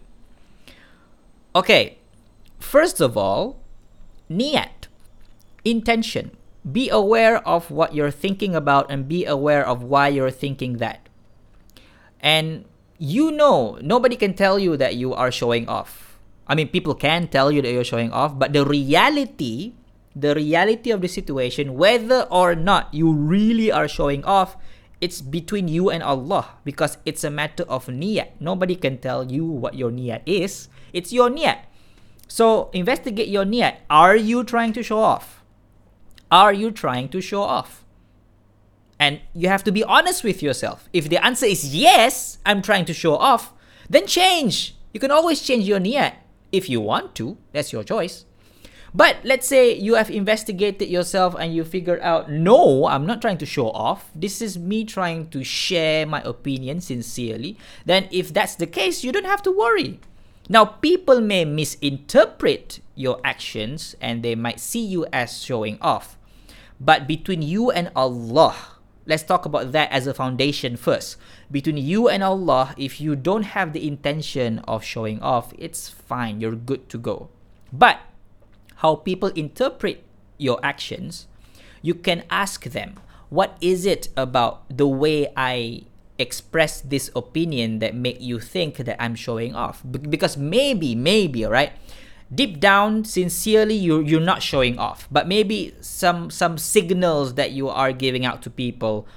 Okay, 1.52 2.00
first 2.64 3.04
of 3.04 3.20
all, 3.20 3.60
niat, 4.32 4.88
intention. 5.68 6.32
Be 6.64 6.88
aware 6.88 7.44
of 7.44 7.68
what 7.68 7.92
you're 7.92 8.16
thinking 8.16 8.56
about 8.56 8.88
and 8.88 9.12
be 9.12 9.28
aware 9.28 9.68
of 9.68 9.84
why 9.84 10.08
you're 10.08 10.32
thinking 10.32 10.80
that. 10.80 11.12
And 12.24 12.64
you 12.96 13.36
know, 13.36 13.76
nobody 13.84 14.16
can 14.16 14.40
tell 14.40 14.56
you 14.56 14.80
that 14.80 14.96
you 14.96 15.12
are 15.12 15.36
showing 15.36 15.68
off. 15.68 16.16
I 16.48 16.56
mean, 16.56 16.72
people 16.72 16.96
can 16.96 17.28
tell 17.28 17.52
you 17.52 17.60
that 17.60 17.76
you're 17.76 17.84
showing 17.84 18.16
off, 18.16 18.40
but 18.40 18.56
the 18.56 18.64
reality 18.64 19.76
the 20.16 20.36
reality 20.36 20.92
of 20.92 21.02
the 21.02 21.08
situation, 21.08 21.76
whether 21.76 22.28
or 22.30 22.56
not 22.56 22.94
you 22.94 23.12
really 23.12 23.72
are 23.72 23.88
showing 23.88 24.24
off, 24.26 24.58
it's 25.02 25.22
between 25.22 25.68
you 25.68 25.90
and 25.90 26.02
Allah 26.02 26.56
because 26.64 26.98
it's 27.06 27.24
a 27.24 27.30
matter 27.30 27.64
of 27.68 27.88
niyat. 27.88 28.40
Nobody 28.40 28.76
can 28.76 29.00
tell 29.00 29.30
you 29.30 29.46
what 29.46 29.74
your 29.76 29.92
niyat 29.92 30.22
is. 30.26 30.70
It's 30.94 31.12
your 31.12 31.30
niyat. 31.30 31.66
So 32.28 32.70
investigate 32.72 33.28
your 33.28 33.44
niyat. 33.44 33.84
Are 33.90 34.16
you 34.16 34.44
trying 34.44 34.72
to 34.74 34.84
show 34.84 35.00
off? 35.00 35.44
Are 36.32 36.54
you 36.54 36.72
trying 36.72 37.10
to 37.10 37.22
show 37.22 37.42
off? 37.42 37.84
And 38.98 39.20
you 39.34 39.50
have 39.50 39.64
to 39.66 39.72
be 39.72 39.84
honest 39.84 40.24
with 40.24 40.42
yourself. 40.42 40.88
If 40.94 41.10
the 41.10 41.24
answer 41.24 41.46
is 41.46 41.76
yes, 41.76 42.38
I'm 42.46 42.62
trying 42.62 42.86
to 42.86 42.94
show 42.94 43.18
off, 43.18 43.52
then 43.90 44.08
change. 44.08 44.76
You 44.94 45.00
can 45.00 45.12
always 45.12 45.42
change 45.42 45.68
your 45.68 45.80
niyat 45.80 46.14
if 46.52 46.70
you 46.70 46.80
want 46.80 47.14
to. 47.16 47.38
That's 47.52 47.74
your 47.74 47.84
choice. 47.84 48.26
But 48.96 49.18
let's 49.24 49.48
say 49.48 49.74
you 49.74 49.96
have 49.96 50.12
investigated 50.12 50.88
yourself 50.88 51.36
and 51.40 51.54
you 51.54 51.64
figure 51.64 52.00
out, 52.04 52.30
no, 52.30 52.86
I'm 52.86 53.08
not 53.08 53.22
trying 53.22 53.40
to 53.40 53.46
show 53.46 53.72
off. 53.72 54.12
This 54.14 54.40
is 54.40 54.58
me 54.58 54.86
trying 54.86 55.30
to 55.30 55.44
share 55.44 56.06
my 56.06 56.22
opinion 56.22 56.80
sincerely. 56.80 57.58
Then, 57.86 58.08
if 58.12 58.32
that's 58.32 58.54
the 58.54 58.68
case, 58.68 59.04
you 59.04 59.12
don't 59.12 59.26
have 59.26 59.42
to 59.44 59.52
worry. 59.52 60.00
Now, 60.48 60.66
people 60.66 61.22
may 61.22 61.44
misinterpret 61.44 62.82
your 62.94 63.20
actions 63.24 63.96
and 64.00 64.22
they 64.22 64.36
might 64.36 64.60
see 64.60 64.86
you 64.86 65.08
as 65.12 65.42
showing 65.42 65.80
off. 65.82 66.16
But 66.80 67.08
between 67.08 67.42
you 67.42 67.72
and 67.72 67.90
Allah, 67.96 68.56
let's 69.08 69.24
talk 69.24 69.46
about 69.46 69.72
that 69.72 69.90
as 69.92 70.06
a 70.06 70.14
foundation 70.14 70.78
first. 70.78 71.18
Between 71.50 71.78
you 71.78 72.10
and 72.10 72.22
Allah, 72.22 72.76
if 72.78 73.02
you 73.02 73.16
don't 73.16 73.58
have 73.58 73.74
the 73.74 73.88
intention 73.88 74.60
of 74.68 74.84
showing 74.84 75.20
off, 75.22 75.52
it's 75.58 75.90
fine, 75.90 76.42
you're 76.42 76.56
good 76.56 76.90
to 76.90 77.00
go. 77.00 77.30
But 77.72 78.00
how 78.84 78.96
people 78.96 79.30
interpret 79.30 80.04
your 80.38 80.60
actions, 80.62 81.26
you 81.82 81.96
can 81.96 82.24
ask 82.30 82.66
them, 82.66 83.00
what 83.30 83.58
is 83.62 83.86
it 83.86 84.10
about 84.16 84.68
the 84.70 84.86
way 84.86 85.32
I 85.36 85.84
express 86.20 86.82
this 86.82 87.10
opinion 87.16 87.80
that 87.80 87.96
make 87.96 88.22
you 88.22 88.40
think 88.40 88.78
that 88.78 89.02
I'm 89.02 89.16
showing 89.16 89.56
off? 89.56 89.82
because 89.88 90.38
maybe, 90.38 90.94
maybe, 90.94 91.46
right? 91.46 91.72
Deep 92.34 92.60
down, 92.60 93.06
sincerely, 93.06 93.76
you 93.76 94.02
you're 94.02 94.20
not 94.20 94.42
showing 94.42 94.78
off, 94.80 95.08
but 95.12 95.28
maybe 95.28 95.74
some 95.82 96.30
some 96.30 96.58
signals 96.58 97.36
that 97.36 97.52
you 97.52 97.70
are 97.70 97.92
giving 97.92 98.26
out 98.26 98.42
to 98.42 98.50
people 98.50 99.08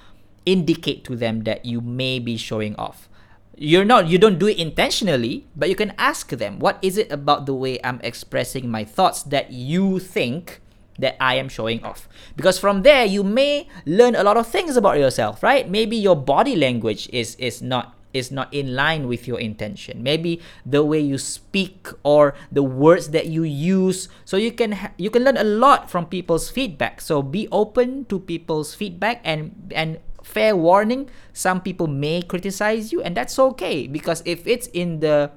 indicate 0.44 1.02
to 1.04 1.16
them 1.16 1.42
that 1.44 1.64
you 1.64 1.80
may 1.80 2.18
be 2.18 2.36
showing 2.36 2.76
off 2.76 3.08
you're 3.56 3.84
not 3.84 4.06
you 4.06 4.18
don't 4.18 4.38
do 4.38 4.46
it 4.46 4.58
intentionally 4.58 5.46
but 5.56 5.68
you 5.68 5.74
can 5.74 5.92
ask 5.96 6.28
them 6.30 6.58
what 6.58 6.78
is 6.82 6.98
it 6.98 7.10
about 7.10 7.46
the 7.46 7.54
way 7.54 7.80
i'm 7.82 8.00
expressing 8.04 8.68
my 8.68 8.84
thoughts 8.84 9.22
that 9.22 9.50
you 9.50 9.98
think 9.98 10.60
that 10.98 11.16
i 11.20 11.34
am 11.34 11.48
showing 11.48 11.82
off? 11.84 12.08
Because 12.36 12.58
from 12.58 12.82
there 12.82 13.04
you 13.04 13.22
may 13.22 13.68
learn 13.84 14.14
a 14.14 14.22
lot 14.22 14.36
of 14.36 14.46
things 14.46 14.76
about 14.76 14.98
yourself 14.98 15.42
right? 15.42 15.68
Maybe 15.68 15.96
your 15.96 16.16
body 16.16 16.56
language 16.56 17.08
is 17.12 17.34
is 17.36 17.60
not 17.60 17.96
is 18.16 18.32
not 18.32 18.48
in 18.52 18.74
line 18.74 19.06
with 19.06 19.28
your 19.28 19.38
intention. 19.38 20.02
Maybe 20.02 20.40
the 20.64 20.80
way 20.80 20.98
you 20.98 21.20
speak 21.20 21.92
or 22.02 22.32
the 22.50 22.64
words 22.64 23.12
that 23.12 23.28
you 23.28 23.44
use. 23.44 24.08
So 24.24 24.40
you 24.40 24.50
can 24.50 24.72
ha- 24.72 24.96
you 24.96 25.12
can 25.12 25.22
learn 25.22 25.36
a 25.36 25.44
lot 25.44 25.92
from 25.92 26.08
people's 26.08 26.48
feedback. 26.48 27.04
So 27.04 27.20
be 27.20 27.46
open 27.52 28.08
to 28.08 28.18
people's 28.18 28.72
feedback 28.72 29.20
and 29.22 29.52
and 29.76 30.00
fair 30.26 30.58
warning. 30.58 31.06
Some 31.30 31.62
people 31.62 31.86
may 31.86 32.20
criticize 32.20 32.90
you 32.90 33.00
and 33.00 33.14
that's 33.14 33.38
okay 33.38 33.86
because 33.86 34.26
if 34.26 34.42
it's 34.46 34.66
in 34.74 34.98
the 34.98 35.30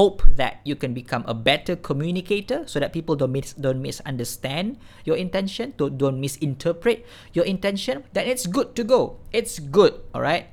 hope 0.00 0.22
that 0.40 0.62
you 0.64 0.78
can 0.78 0.94
become 0.94 1.26
a 1.26 1.34
better 1.34 1.74
communicator 1.76 2.62
so 2.64 2.78
that 2.78 2.94
people 2.94 3.18
don't 3.18 3.34
mis- 3.34 3.58
don't 3.58 3.82
misunderstand 3.82 4.78
your 5.02 5.18
intention 5.18 5.74
don't, 5.76 5.98
don't 5.98 6.22
misinterpret 6.22 7.02
your 7.34 7.44
intention 7.44 8.06
then 8.14 8.26
it's 8.26 8.46
good 8.46 8.72
to 8.74 8.82
go. 8.82 9.18
It's 9.34 9.58
good 9.58 10.00
all 10.14 10.22
right 10.22 10.48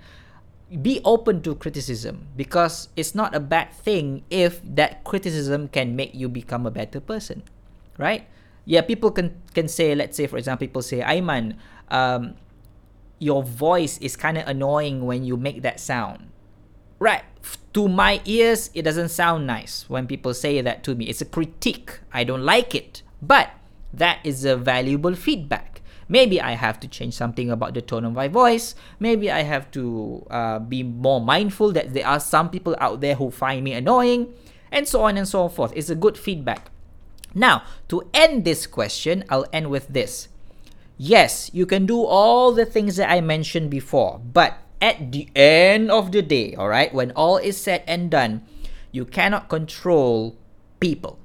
be 0.67 0.99
open 1.05 1.39
to 1.39 1.55
criticism 1.55 2.27
because 2.35 2.89
it's 2.97 3.15
not 3.15 3.33
a 3.33 3.39
bad 3.39 3.71
thing 3.71 4.25
if 4.29 4.59
that 4.65 5.05
criticism 5.05 5.69
can 5.69 5.95
make 5.95 6.11
you 6.13 6.27
become 6.27 6.65
a 6.65 6.71
better 6.71 6.99
person 6.99 7.41
right? 7.97 8.27
Yeah 8.65 8.81
people 8.81 9.13
can 9.13 9.37
can 9.53 9.69
say 9.69 9.95
let's 9.95 10.17
say 10.17 10.27
for 10.27 10.35
example 10.35 10.67
people 10.67 10.81
say 10.81 10.99
Aiman 10.99 11.55
um, 11.87 12.35
your 13.19 13.43
voice 13.43 13.97
is 13.99 14.15
kind 14.15 14.37
of 14.37 14.47
annoying 14.47 15.05
when 15.05 15.23
you 15.23 15.37
make 15.37 15.61
that 15.61 15.79
sound. 15.79 16.29
Right. 16.99 17.23
To 17.73 17.87
my 17.87 18.21
ears, 18.25 18.71
it 18.73 18.83
doesn't 18.83 19.09
sound 19.09 19.45
nice 19.45 19.85
when 19.87 20.07
people 20.07 20.33
say 20.33 20.61
that 20.61 20.83
to 20.83 20.95
me. 20.95 21.05
It's 21.05 21.21
a 21.21 21.25
critique. 21.25 21.99
I 22.11 22.23
don't 22.23 22.43
like 22.43 22.73
it. 22.73 23.03
But 23.21 23.51
that 23.93 24.19
is 24.23 24.45
a 24.45 24.55
valuable 24.55 25.15
feedback. 25.15 25.81
Maybe 26.09 26.39
I 26.39 26.51
have 26.53 26.79
to 26.79 26.87
change 26.87 27.13
something 27.13 27.51
about 27.51 27.73
the 27.73 27.81
tone 27.81 28.05
of 28.05 28.13
my 28.13 28.27
voice. 28.27 28.75
Maybe 28.99 29.29
I 29.29 29.43
have 29.43 29.69
to 29.71 30.25
uh, 30.29 30.59
be 30.59 30.81
more 30.81 31.19
mindful 31.19 31.71
that 31.73 31.93
there 31.93 32.07
are 32.07 32.19
some 32.19 32.49
people 32.49 32.75
out 32.79 33.01
there 33.01 33.15
who 33.15 33.29
find 33.29 33.63
me 33.63 33.73
annoying, 33.73 34.33
and 34.71 34.87
so 34.87 35.01
on 35.01 35.17
and 35.17 35.27
so 35.27 35.49
forth. 35.49 35.73
It's 35.75 35.89
a 35.89 35.95
good 35.95 36.17
feedback. 36.17 36.71
Now, 37.35 37.63
to 37.89 38.07
end 38.13 38.45
this 38.45 38.67
question, 38.67 39.25
I'll 39.29 39.45
end 39.51 39.69
with 39.69 39.89
this. 39.89 40.29
Yes, 40.97 41.51
you 41.53 41.65
can 41.65 41.85
do 41.85 42.03
all 42.03 42.51
the 42.51 42.65
things 42.65 42.95
that 42.95 43.09
I 43.09 43.21
mentioned 43.21 43.69
before, 43.69 44.19
but 44.19 44.57
at 44.81 45.11
the 45.11 45.29
end 45.35 45.91
of 45.91 46.11
the 46.11 46.21
day, 46.21 46.55
all 46.55 46.69
right, 46.69 46.93
when 46.93 47.11
all 47.11 47.37
is 47.37 47.61
said 47.61 47.83
and 47.87 48.09
done, 48.09 48.43
you 48.91 49.05
cannot 49.05 49.47
control 49.47 50.35
people. 50.79 51.19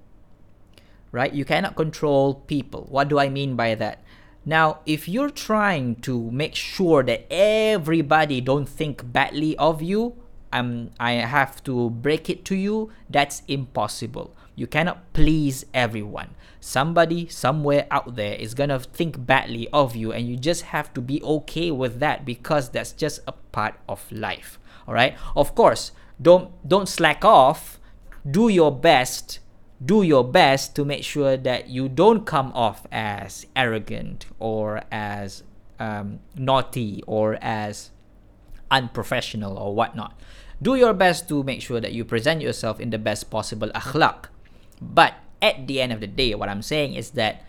Right? 1.10 1.32
You 1.32 1.44
cannot 1.44 1.76
control 1.76 2.34
people. 2.34 2.86
What 2.88 3.08
do 3.08 3.18
I 3.18 3.28
mean 3.28 3.56
by 3.56 3.74
that? 3.76 4.00
Now, 4.44 4.80
if 4.86 5.08
you're 5.08 5.30
trying 5.30 5.96
to 6.02 6.30
make 6.30 6.54
sure 6.54 7.02
that 7.04 7.26
everybody 7.30 8.40
don't 8.40 8.68
think 8.68 9.12
badly 9.12 9.56
of 9.56 9.82
you, 9.82 10.16
um, 10.52 10.90
I 10.98 11.12
have 11.12 11.62
to 11.64 11.90
break 11.90 12.28
it 12.28 12.44
to 12.46 12.54
you, 12.54 12.90
that's 13.08 13.42
impossible. 13.48 14.34
You 14.54 14.66
cannot 14.66 15.12
please 15.12 15.64
everyone. 15.72 16.34
Somebody 16.60 17.26
somewhere 17.28 17.86
out 17.90 18.16
there 18.16 18.34
is 18.34 18.54
gonna 18.54 18.78
think 18.78 19.26
badly 19.26 19.68
of 19.72 19.96
you 19.96 20.12
and 20.12 20.28
you 20.28 20.36
just 20.36 20.62
have 20.70 20.92
to 20.94 21.00
be 21.00 21.22
okay 21.22 21.70
with 21.70 22.00
that 22.00 22.24
because 22.24 22.70
that's 22.70 22.92
just 22.92 23.20
a 23.26 23.32
part 23.32 23.74
of 23.88 24.10
life. 24.12 24.58
All 24.86 24.94
right 24.94 25.16
of 25.34 25.54
course 25.54 25.92
don't 26.20 26.52
don't 26.66 26.88
slack 26.88 27.24
off. 27.24 27.80
Do 28.28 28.48
your 28.48 28.70
best. 28.70 29.40
Do 29.84 30.02
your 30.02 30.22
best 30.22 30.76
to 30.76 30.84
make 30.84 31.02
sure 31.02 31.36
that 31.36 31.68
you 31.68 31.88
don't 31.88 32.24
come 32.24 32.52
off 32.54 32.86
as 32.92 33.46
arrogant 33.56 34.26
or 34.38 34.82
as 34.92 35.42
um, 35.80 36.20
naughty 36.36 37.02
or 37.08 37.36
as 37.42 37.90
unprofessional 38.70 39.58
or 39.58 39.74
whatnot. 39.74 40.14
Do 40.62 40.76
your 40.76 40.94
best 40.94 41.28
to 41.28 41.42
make 41.42 41.60
sure 41.60 41.80
that 41.80 41.92
you 41.92 42.04
present 42.04 42.40
yourself 42.40 42.78
in 42.78 42.90
the 42.90 42.98
best 42.98 43.28
possible 43.28 43.68
akhlaq 43.74 44.30
but 44.82 45.14
at 45.40 45.66
the 45.66 45.80
end 45.80 45.92
of 45.92 46.00
the 46.00 46.06
day, 46.06 46.34
what 46.34 46.48
I'm 46.48 46.62
saying 46.62 46.94
is 46.94 47.10
that 47.10 47.44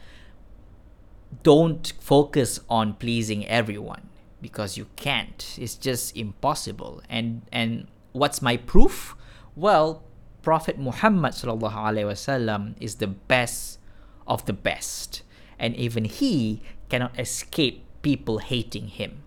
don't 1.41 1.93
focus 1.99 2.59
on 2.69 2.93
pleasing 2.93 3.47
everyone 3.47 4.09
because 4.41 4.77
you 4.77 4.87
can't. 4.95 5.55
It's 5.57 5.75
just 5.75 6.15
impossible. 6.15 7.01
And 7.09 7.41
and 7.51 7.87
what's 8.11 8.41
my 8.41 8.57
proof? 8.57 9.15
Well, 9.55 10.03
Prophet 10.43 10.77
Muhammad 10.77 11.33
sallallahu 11.33 11.73
alaihi 11.73 12.13
wasallam 12.13 12.75
is 12.79 12.95
the 12.95 13.07
best 13.07 13.79
of 14.27 14.45
the 14.45 14.53
best, 14.53 15.23
and 15.57 15.75
even 15.75 16.05
he 16.05 16.61
cannot 16.89 17.17
escape 17.19 17.83
people 18.03 18.37
hating 18.39 18.87
him. 18.89 19.23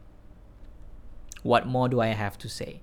What 1.43 1.67
more 1.67 1.89
do 1.89 2.01
I 2.01 2.09
have 2.09 2.39
to 2.39 2.49
say? 2.49 2.81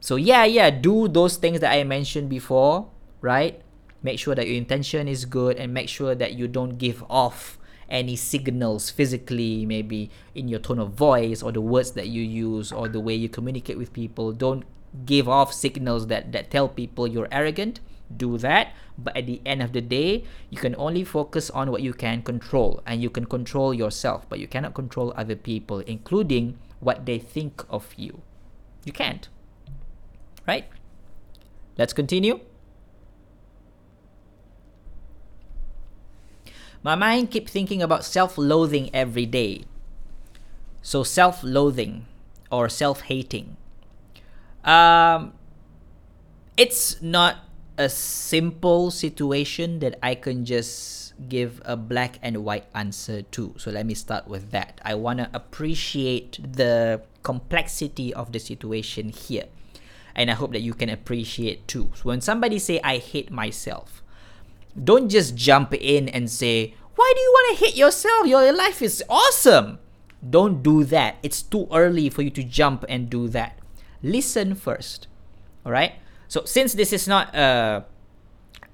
So 0.00 0.16
yeah, 0.16 0.44
yeah, 0.44 0.70
do 0.70 1.08
those 1.08 1.36
things 1.36 1.60
that 1.60 1.72
I 1.72 1.82
mentioned 1.82 2.28
before, 2.28 2.88
right? 3.20 3.62
Make 4.06 4.18
sure 4.18 4.34
that 4.34 4.46
your 4.46 4.56
intention 4.56 5.08
is 5.08 5.26
good 5.26 5.58
and 5.58 5.74
make 5.74 5.88
sure 5.90 6.14
that 6.14 6.32
you 6.38 6.46
don't 6.46 6.78
give 6.78 7.04
off 7.10 7.58
any 7.90 8.16
signals 8.16 8.90
physically 8.90 9.66
maybe 9.66 10.10
in 10.34 10.48
your 10.48 10.58
tone 10.58 10.78
of 10.78 10.94
voice 10.94 11.42
or 11.42 11.52
the 11.52 11.60
words 11.60 11.92
that 11.92 12.08
you 12.08 12.22
use 12.22 12.72
or 12.72 12.88
the 12.88 13.00
way 13.00 13.14
you 13.14 13.28
communicate 13.28 13.76
with 13.76 13.92
people 13.92 14.32
don't 14.32 14.64
give 15.04 15.28
off 15.28 15.52
signals 15.52 16.06
that 16.06 16.32
that 16.32 16.50
tell 16.50 16.68
people 16.68 17.06
you're 17.06 17.28
arrogant 17.30 17.80
do 18.14 18.38
that. 18.38 18.74
But 18.98 19.16
at 19.16 19.26
the 19.26 19.40
end 19.44 19.62
of 19.62 19.72
the 19.72 19.80
day, 19.80 20.24
you 20.50 20.58
can 20.58 20.74
only 20.78 21.04
focus 21.04 21.50
on 21.50 21.70
what 21.70 21.82
you 21.82 21.92
can 21.92 22.22
control, 22.22 22.82
and 22.86 23.02
you 23.02 23.10
can 23.10 23.26
control 23.26 23.74
yourself, 23.74 24.28
but 24.28 24.38
you 24.38 24.46
cannot 24.46 24.74
control 24.74 25.12
other 25.16 25.36
people, 25.36 25.80
including 25.80 26.58
what 26.80 27.06
they 27.06 27.18
think 27.18 27.64
of 27.68 27.92
you. 27.96 28.22
You 28.84 28.92
can't. 28.92 29.28
Right? 30.46 30.66
Let's 31.76 31.92
continue. 31.92 32.40
My 36.86 36.94
mind 36.94 37.32
keep 37.32 37.50
thinking 37.50 37.82
about 37.82 38.04
self-loathing 38.04 38.94
every 38.94 39.26
day. 39.26 39.64
So 40.82 41.02
self-loathing 41.02 42.06
or 42.48 42.68
self-hating. 42.68 43.56
Um, 44.62 45.32
it's 46.56 47.02
not 47.02 47.38
a 47.76 47.88
simple 47.88 48.92
situation 48.92 49.80
that 49.80 49.98
I 50.00 50.14
can 50.14 50.44
just 50.44 51.18
give 51.28 51.60
a 51.64 51.76
black 51.76 52.20
and 52.22 52.44
white 52.44 52.66
answer 52.72 53.22
to. 53.34 53.54
So 53.58 53.72
let 53.72 53.84
me 53.84 53.94
start 53.94 54.28
with 54.28 54.52
that. 54.52 54.80
I 54.84 54.94
want 54.94 55.18
to 55.18 55.28
appreciate 55.34 56.38
the 56.40 57.02
complexity 57.24 58.14
of 58.14 58.30
the 58.30 58.38
situation 58.38 59.08
here. 59.08 59.46
And 60.14 60.30
I 60.30 60.34
hope 60.34 60.52
that 60.52 60.62
you 60.62 60.72
can 60.72 60.88
appreciate 60.88 61.66
too. 61.66 61.90
So 61.96 62.02
when 62.04 62.20
somebody 62.20 62.60
say 62.60 62.78
I 62.84 62.98
hate 62.98 63.32
myself, 63.32 64.04
don't 64.84 65.08
just 65.08 65.34
jump 65.34 65.74
in 65.74 66.08
and 66.08 66.30
say, 66.30 66.74
"Why 66.94 67.12
do 67.14 67.20
you 67.20 67.32
want 67.32 67.58
to 67.58 67.64
hit 67.64 67.76
yourself? 67.76 68.26
Your 68.26 68.52
life 68.52 68.82
is 68.82 69.02
awesome." 69.08 69.78
Don't 70.28 70.62
do 70.62 70.82
that. 70.84 71.16
It's 71.22 71.42
too 71.42 71.68
early 71.72 72.08
for 72.08 72.22
you 72.22 72.30
to 72.30 72.42
jump 72.42 72.84
and 72.88 73.08
do 73.08 73.28
that. 73.28 73.58
Listen 74.02 74.54
first. 74.54 75.06
All 75.64 75.72
right? 75.72 75.94
So 76.28 76.44
since 76.44 76.72
this 76.72 76.92
is 76.92 77.06
not 77.06 77.34
a, 77.34 77.84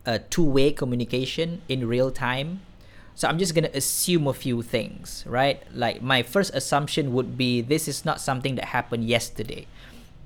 a 0.06 0.18
two-way 0.18 0.72
communication 0.72 1.60
in 1.68 1.86
real 1.86 2.10
time, 2.10 2.60
so 3.14 3.28
I'm 3.28 3.38
just 3.38 3.54
gonna 3.54 3.70
assume 3.74 4.26
a 4.26 4.32
few 4.32 4.62
things, 4.62 5.24
right? 5.26 5.62
Like 5.74 6.00
my 6.00 6.22
first 6.22 6.54
assumption 6.54 7.12
would 7.12 7.36
be 7.36 7.60
this 7.60 7.86
is 7.86 8.04
not 8.04 8.20
something 8.20 8.54
that 8.56 8.66
happened 8.66 9.04
yesterday. 9.04 9.66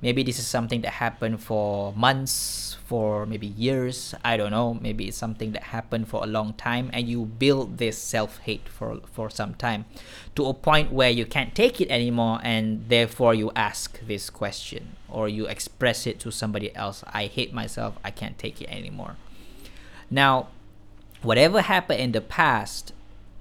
Maybe 0.02 0.22
this 0.22 0.38
is 0.38 0.46
something 0.46 0.82
that 0.82 0.92
happened 0.92 1.40
for 1.42 1.92
months, 1.94 2.76
for 2.85 3.24
maybe 3.26 3.46
years. 3.46 4.14
I 4.22 4.37
don't 4.37 4.50
know. 4.50 4.74
Maybe 4.74 5.09
it's 5.09 5.16
something 5.16 5.52
that 5.52 5.74
happened 5.74 6.09
for 6.09 6.22
a 6.22 6.26
long 6.26 6.52
time, 6.54 6.90
and 6.92 7.09
you 7.09 7.24
build 7.24 7.78
this 7.78 7.96
self-hate 7.98 8.68
for 8.68 9.00
for 9.11 9.30
some 9.30 9.54
time, 9.54 9.87
to 10.37 10.46
a 10.46 10.54
point 10.54 10.92
where 10.92 11.11
you 11.11 11.24
can't 11.24 11.54
take 11.54 11.80
it 11.80 11.90
anymore, 11.90 12.40
and 12.44 12.88
therefore 12.88 13.35
you 13.35 13.50
ask 13.56 13.98
this 14.06 14.30
question 14.30 14.96
or 15.09 15.28
you 15.28 15.46
express 15.46 16.06
it 16.06 16.20
to 16.20 16.30
somebody 16.30 16.74
else. 16.76 17.02
I 17.09 17.26
hate 17.26 17.54
myself. 17.54 17.96
I 18.04 18.11
can't 18.11 18.38
take 18.38 18.61
it 18.61 18.68
anymore. 18.68 19.16
Now, 20.11 20.48
whatever 21.22 21.62
happened 21.62 22.00
in 22.00 22.12
the 22.12 22.20
past, 22.20 22.92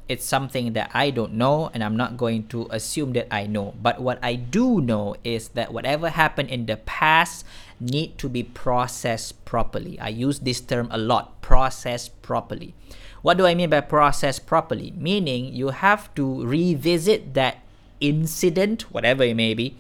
it's 0.08 0.26
something 0.26 0.74
that 0.74 0.92
I 0.94 1.10
don't 1.10 1.34
know 1.34 1.72
and 1.74 1.84
I'm 1.84 1.98
not 1.98 2.18
going 2.18 2.48
to 2.48 2.68
assume 2.70 3.14
that 3.14 3.28
I 3.34 3.48
know. 3.48 3.74
But 3.82 4.00
what 4.02 4.20
I 4.22 4.36
do 4.36 4.82
know 4.82 5.16
is 5.24 5.50
that 5.50 5.74
whatever 5.74 6.10
happened 6.10 6.50
in 6.50 6.66
the 6.66 6.78
past 6.78 7.46
need 7.80 8.18
to 8.20 8.30
be 8.30 8.44
processed 8.44 9.44
properly. 9.46 10.00
I 10.00 10.10
use 10.10 10.40
this 10.40 10.62
term 10.62 10.88
a 10.92 10.98
lot, 10.98 11.42
processed 11.42 12.22
properly. 12.22 12.74
What 13.22 13.38
do 13.38 13.46
I 13.46 13.56
mean 13.56 13.72
by 13.72 13.82
process 13.82 14.38
properly? 14.38 14.94
Meaning 14.96 15.54
you 15.54 15.70
have 15.70 16.14
to 16.16 16.46
revisit 16.46 17.34
that 17.34 17.64
incident, 18.00 18.84
whatever 18.94 19.24
it 19.24 19.36
may 19.36 19.54
be, 19.54 19.76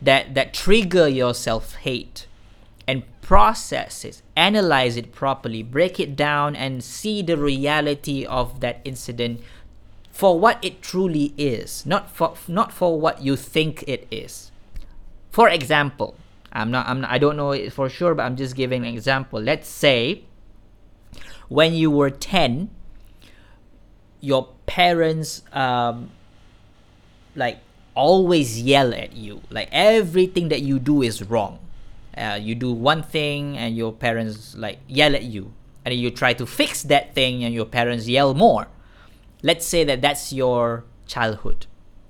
that 0.00 0.34
that 0.34 0.54
trigger 0.54 1.08
your 1.08 1.34
self-hate 1.34 2.26
and 2.88 3.02
process 3.20 4.04
it, 4.04 4.22
analyze 4.36 4.96
it 4.96 5.12
properly, 5.12 5.62
break 5.62 5.98
it 5.98 6.16
down 6.16 6.54
and 6.54 6.82
see 6.82 7.20
the 7.20 7.36
reality 7.36 8.24
of 8.24 8.60
that 8.60 8.80
incident 8.84 9.40
for 10.16 10.40
what 10.40 10.56
it 10.64 10.80
truly 10.80 11.34
is, 11.36 11.84
not 11.84 12.10
for 12.10 12.32
not 12.48 12.72
for 12.72 12.98
what 12.98 13.20
you 13.20 13.36
think 13.36 13.84
it 13.86 14.08
is. 14.10 14.50
For 15.30 15.46
example, 15.50 16.16
I'm 16.54 16.70
not 16.70 16.88
I'm 16.88 17.02
not, 17.02 17.10
I 17.10 17.18
don't 17.18 17.36
know 17.36 17.50
it 17.52 17.70
for 17.70 17.90
sure, 17.90 18.14
but 18.14 18.22
I'm 18.22 18.34
just 18.34 18.56
giving 18.56 18.86
an 18.86 18.94
example. 18.94 19.38
Let's 19.38 19.68
say 19.68 20.24
when 21.48 21.74
you 21.74 21.90
were 21.90 22.08
10, 22.08 22.70
your 24.22 24.48
parents 24.64 25.42
um, 25.52 26.08
like 27.34 27.58
always 27.94 28.62
yell 28.62 28.94
at 28.94 29.12
you. 29.12 29.42
Like 29.50 29.68
everything 29.70 30.48
that 30.48 30.62
you 30.62 30.78
do 30.78 31.02
is 31.02 31.22
wrong. 31.24 31.58
Uh, 32.16 32.38
you 32.40 32.54
do 32.54 32.72
one 32.72 33.02
thing 33.02 33.58
and 33.58 33.76
your 33.76 33.92
parents 33.92 34.54
like 34.56 34.78
yell 34.88 35.14
at 35.14 35.24
you, 35.24 35.52
and 35.84 35.92
you 35.92 36.10
try 36.10 36.32
to 36.32 36.46
fix 36.46 36.84
that 36.84 37.14
thing 37.14 37.44
and 37.44 37.52
your 37.52 37.66
parents 37.66 38.08
yell 38.08 38.32
more. 38.32 38.68
Let's 39.46 39.64
say 39.64 39.84
that 39.84 40.02
that's 40.02 40.32
your 40.32 40.82
childhood, 41.06 41.66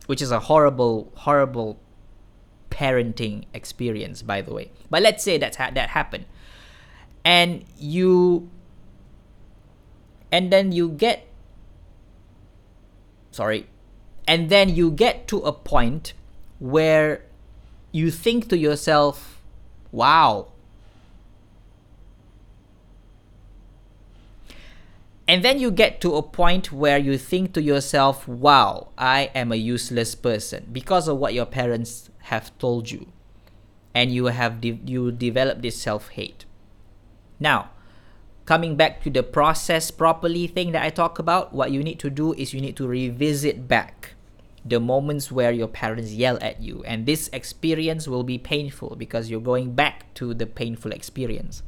which 0.07 0.23
is 0.23 0.31
a 0.31 0.41
horrible, 0.41 1.13
horrible 1.17 1.79
parenting 2.71 3.45
experience, 3.53 4.23
by 4.23 4.41
the 4.41 4.55
way. 4.55 4.73
But 4.89 5.03
let's 5.03 5.23
say 5.23 5.37
that's 5.37 5.59
ha- 5.59 5.71
that 5.75 5.91
happened, 5.91 6.25
and 7.27 7.63
you, 7.77 8.49
and 10.33 10.51
then 10.51 10.73
you 10.73 10.89
get. 10.89 11.29
Sorry, 13.33 13.67
and 14.27 14.49
then 14.49 14.75
you 14.75 14.91
get 14.91 15.29
to 15.29 15.41
a 15.41 15.53
point 15.53 16.15
where 16.59 17.21
you 17.93 18.11
think 18.11 18.49
to 18.49 18.57
yourself, 18.57 19.43
wow. 19.93 20.53
And 25.37 25.45
then 25.45 25.59
you 25.59 25.71
get 25.71 26.01
to 26.01 26.15
a 26.15 26.23
point 26.23 26.73
where 26.73 26.97
you 26.97 27.19
think 27.19 27.53
to 27.53 27.61
yourself, 27.61 28.27
wow, 28.27 28.89
I 28.97 29.31
am 29.35 29.53
a 29.53 29.57
useless 29.57 30.15
person 30.15 30.67
because 30.73 31.09
of 31.09 31.19
what 31.19 31.35
your 31.35 31.45
parents 31.45 32.09
have 32.33 32.57
told 32.57 32.91
you. 32.91 33.13
And 33.95 34.11
you 34.11 34.33
have 34.33 34.63
de- 34.63 34.81
you 34.87 35.13
develop 35.13 35.61
this 35.61 35.77
self-hate. 35.77 36.47
Now, 37.39 37.69
coming 38.47 38.77
back 38.77 39.03
to 39.03 39.11
the 39.11 39.23
process 39.23 39.91
properly 39.91 40.47
thing 40.47 40.73
that 40.73 40.83
I 40.83 40.89
talk 40.89 41.19
about, 41.19 41.53
what 41.53 41.71
you 41.71 41.85
need 41.85 41.99
to 41.99 42.09
do 42.09 42.33
is 42.33 42.55
you 42.55 42.63
need 42.63 42.77
to 42.79 42.89
revisit 42.89 43.69
back 43.69 44.15
the 44.65 44.81
moments 44.81 45.31
where 45.31 45.53
your 45.53 45.69
parents 45.69 46.13
yell 46.13 46.39
at 46.41 46.63
you. 46.63 46.83
And 46.85 47.05
this 47.05 47.29
experience 47.35 48.09
will 48.09 48.25
be 48.25 48.39
painful 48.39 48.97
because 48.97 49.29
you're 49.29 49.43
going 49.43 49.75
back 49.75 50.15
to 50.15 50.33
the 50.33 50.47
painful 50.47 50.93
experience. 50.93 51.63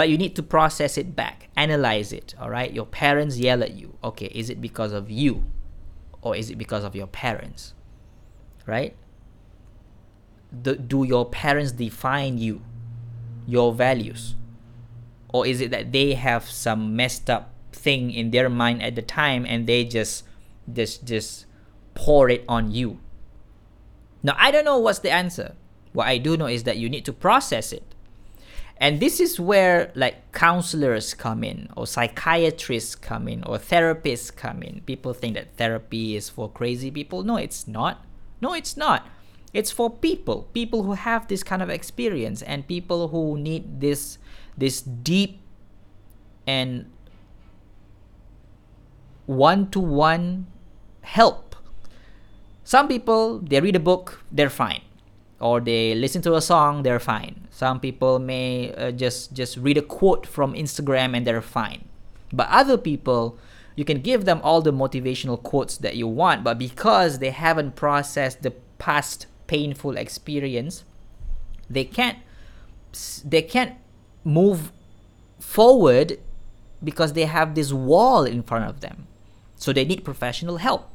But 0.00 0.08
you 0.08 0.16
need 0.16 0.34
to 0.36 0.42
process 0.42 0.96
it 0.96 1.14
back, 1.14 1.50
analyze 1.58 2.10
it, 2.10 2.34
all 2.40 2.48
right? 2.48 2.72
Your 2.72 2.86
parents 2.86 3.36
yell 3.36 3.62
at 3.62 3.72
you. 3.72 3.98
Okay, 4.02 4.32
is 4.34 4.48
it 4.48 4.58
because 4.58 4.92
of 4.92 5.10
you 5.10 5.44
or 6.22 6.34
is 6.34 6.48
it 6.48 6.56
because 6.56 6.84
of 6.84 6.96
your 6.96 7.06
parents? 7.06 7.74
Right? 8.64 8.96
The, 10.50 10.76
do 10.76 11.04
your 11.04 11.28
parents 11.28 11.72
define 11.72 12.38
you, 12.38 12.62
your 13.46 13.74
values? 13.74 14.36
Or 15.34 15.46
is 15.46 15.60
it 15.60 15.70
that 15.70 15.92
they 15.92 16.14
have 16.14 16.48
some 16.48 16.96
messed 16.96 17.28
up 17.28 17.52
thing 17.70 18.10
in 18.10 18.30
their 18.30 18.48
mind 18.48 18.82
at 18.82 18.94
the 18.94 19.02
time 19.02 19.44
and 19.44 19.66
they 19.66 19.84
just 19.84 20.24
just 20.72 21.04
just 21.04 21.44
pour 21.92 22.30
it 22.30 22.42
on 22.48 22.72
you. 22.72 23.00
Now, 24.22 24.34
I 24.38 24.50
don't 24.50 24.64
know 24.64 24.78
what's 24.78 25.00
the 25.00 25.10
answer. 25.10 25.56
What 25.92 26.06
I 26.06 26.16
do 26.16 26.38
know 26.38 26.46
is 26.46 26.62
that 26.64 26.78
you 26.78 26.88
need 26.88 27.04
to 27.04 27.12
process 27.12 27.70
it. 27.70 27.89
And 28.80 28.98
this 28.98 29.20
is 29.20 29.38
where 29.38 29.92
like 29.94 30.32
counselors 30.32 31.12
come 31.12 31.44
in, 31.44 31.68
or 31.76 31.86
psychiatrists 31.86 32.94
come 32.94 33.28
in, 33.28 33.44
or 33.44 33.58
therapists 33.58 34.34
come 34.34 34.62
in. 34.62 34.80
People 34.86 35.12
think 35.12 35.34
that 35.34 35.54
therapy 35.56 36.16
is 36.16 36.28
for 36.28 36.48
crazy 36.48 36.90
people. 36.90 37.22
No, 37.22 37.36
it's 37.36 37.68
not. 37.68 38.04
No, 38.40 38.54
it's 38.54 38.76
not. 38.76 39.06
It's 39.52 39.70
for 39.70 39.90
people, 39.90 40.48
people 40.54 40.84
who 40.84 40.92
have 40.92 41.28
this 41.28 41.42
kind 41.42 41.60
of 41.60 41.68
experience 41.68 42.40
and 42.40 42.66
people 42.66 43.08
who 43.08 43.36
need 43.36 43.80
this 43.80 44.18
this 44.56 44.80
deep 44.80 45.40
and 46.46 46.90
one-to-one 49.26 50.46
help 51.02 51.50
some 52.70 52.86
people, 52.86 53.40
they 53.40 53.60
read 53.60 53.74
a 53.74 53.80
book, 53.80 54.22
they're 54.30 54.48
fine. 54.48 54.82
Or 55.40 55.60
they 55.60 55.94
listen 55.94 56.20
to 56.22 56.34
a 56.34 56.40
song, 56.40 56.82
they're 56.82 57.00
fine. 57.00 57.48
Some 57.50 57.80
people 57.80 58.18
may 58.18 58.74
uh, 58.74 58.90
just 58.90 59.32
just 59.32 59.56
read 59.56 59.78
a 59.78 59.82
quote 59.82 60.26
from 60.26 60.54
Instagram 60.54 61.16
and 61.16 61.26
they're 61.26 61.40
fine. 61.40 61.88
But 62.32 62.48
other 62.50 62.76
people, 62.76 63.38
you 63.74 63.84
can 63.84 64.00
give 64.00 64.24
them 64.24 64.40
all 64.42 64.60
the 64.60 64.72
motivational 64.72 65.42
quotes 65.42 65.78
that 65.78 65.96
you 65.96 66.06
want, 66.06 66.44
but 66.44 66.58
because 66.58 67.18
they 67.18 67.30
haven't 67.30 67.74
processed 67.74 68.42
the 68.42 68.52
past 68.78 69.26
painful 69.46 69.96
experience, 69.96 70.84
they 71.68 71.84
can't 71.84 72.18
they 73.24 73.42
can't 73.42 73.76
move 74.24 74.72
forward 75.38 76.18
because 76.82 77.12
they 77.14 77.24
have 77.24 77.54
this 77.54 77.72
wall 77.72 78.24
in 78.24 78.42
front 78.42 78.64
of 78.68 78.80
them. 78.80 79.06
So 79.56 79.72
they 79.72 79.84
need 79.84 80.04
professional 80.04 80.58
help. 80.58 80.90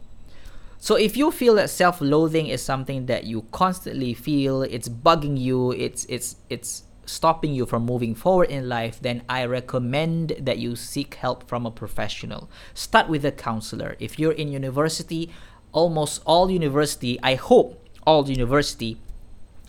So 0.77 0.95
if 0.95 1.17
you 1.17 1.31
feel 1.31 1.55
that 1.55 1.69
self-loathing 1.69 2.47
is 2.47 2.61
something 2.61 3.07
that 3.07 3.23
you 3.23 3.43
constantly 3.51 4.13
feel, 4.13 4.61
it's 4.61 4.89
bugging 4.89 5.39
you, 5.39 5.71
it's 5.71 6.05
it's 6.05 6.37
it's 6.49 6.83
stopping 7.05 7.53
you 7.53 7.65
from 7.65 7.85
moving 7.85 8.15
forward 8.15 8.49
in 8.49 8.67
life, 8.67 8.99
then 8.99 9.23
I 9.29 9.45
recommend 9.45 10.35
that 10.39 10.57
you 10.57 10.75
seek 10.75 11.15
help 11.15 11.47
from 11.47 11.65
a 11.65 11.71
professional. 11.71 12.49
Start 12.73 13.09
with 13.09 13.23
a 13.25 13.31
counselor. 13.31 13.95
If 13.99 14.17
you're 14.19 14.31
in 14.31 14.51
university, 14.51 15.31
almost 15.71 16.21
all 16.25 16.49
university, 16.49 17.19
I 17.21 17.35
hope 17.35 17.87
all 18.05 18.27
university 18.29 18.97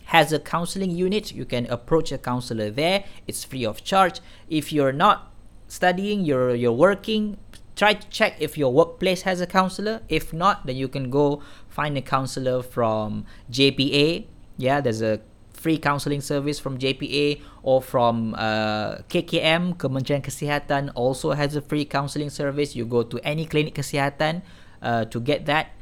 has 0.05 0.31
a 0.31 0.39
counseling 0.39 0.91
unit. 0.91 1.31
You 1.31 1.45
can 1.45 1.65
approach 1.67 2.11
a 2.11 2.17
counselor 2.17 2.69
there. 2.69 3.03
It's 3.27 3.43
free 3.43 3.65
of 3.65 3.83
charge. 3.83 4.19
If 4.49 4.71
you're 4.71 4.93
not 4.93 5.31
studying, 5.67 6.23
you're 6.23 6.55
you're 6.55 6.71
working, 6.71 7.37
try 7.77 7.93
to 7.93 8.07
check 8.09 8.35
if 8.41 8.57
your 8.57 8.73
workplace 8.73 9.21
has 9.21 9.39
a 9.39 9.47
counselor. 9.47 10.01
If 10.09 10.33
not, 10.33 10.65
then 10.65 10.75
you 10.75 10.89
can 10.89 11.09
go 11.09 11.41
find 11.69 11.97
a 11.97 12.01
counselor 12.01 12.61
from 12.61 13.25
JPA. 13.53 14.25
Yeah, 14.57 14.81
there's 14.81 15.01
a 15.01 15.21
free 15.53 15.77
counseling 15.77 16.21
service 16.21 16.59
from 16.59 16.77
JPA 16.77 17.41
or 17.61 17.81
from 17.81 18.33
uh, 18.35 19.05
KKM, 19.09 19.77
Kementerian 19.77 20.21
Kesihatan 20.21 20.91
also 20.95 21.31
has 21.31 21.55
a 21.55 21.61
free 21.61 21.85
counseling 21.85 22.29
service. 22.29 22.75
You 22.75 22.85
go 22.85 23.03
to 23.03 23.19
any 23.23 23.45
clinic 23.45 23.75
kesihatan 23.75 24.41
uh, 24.81 25.05
to 25.05 25.19
get 25.19 25.45
that. 25.45 25.73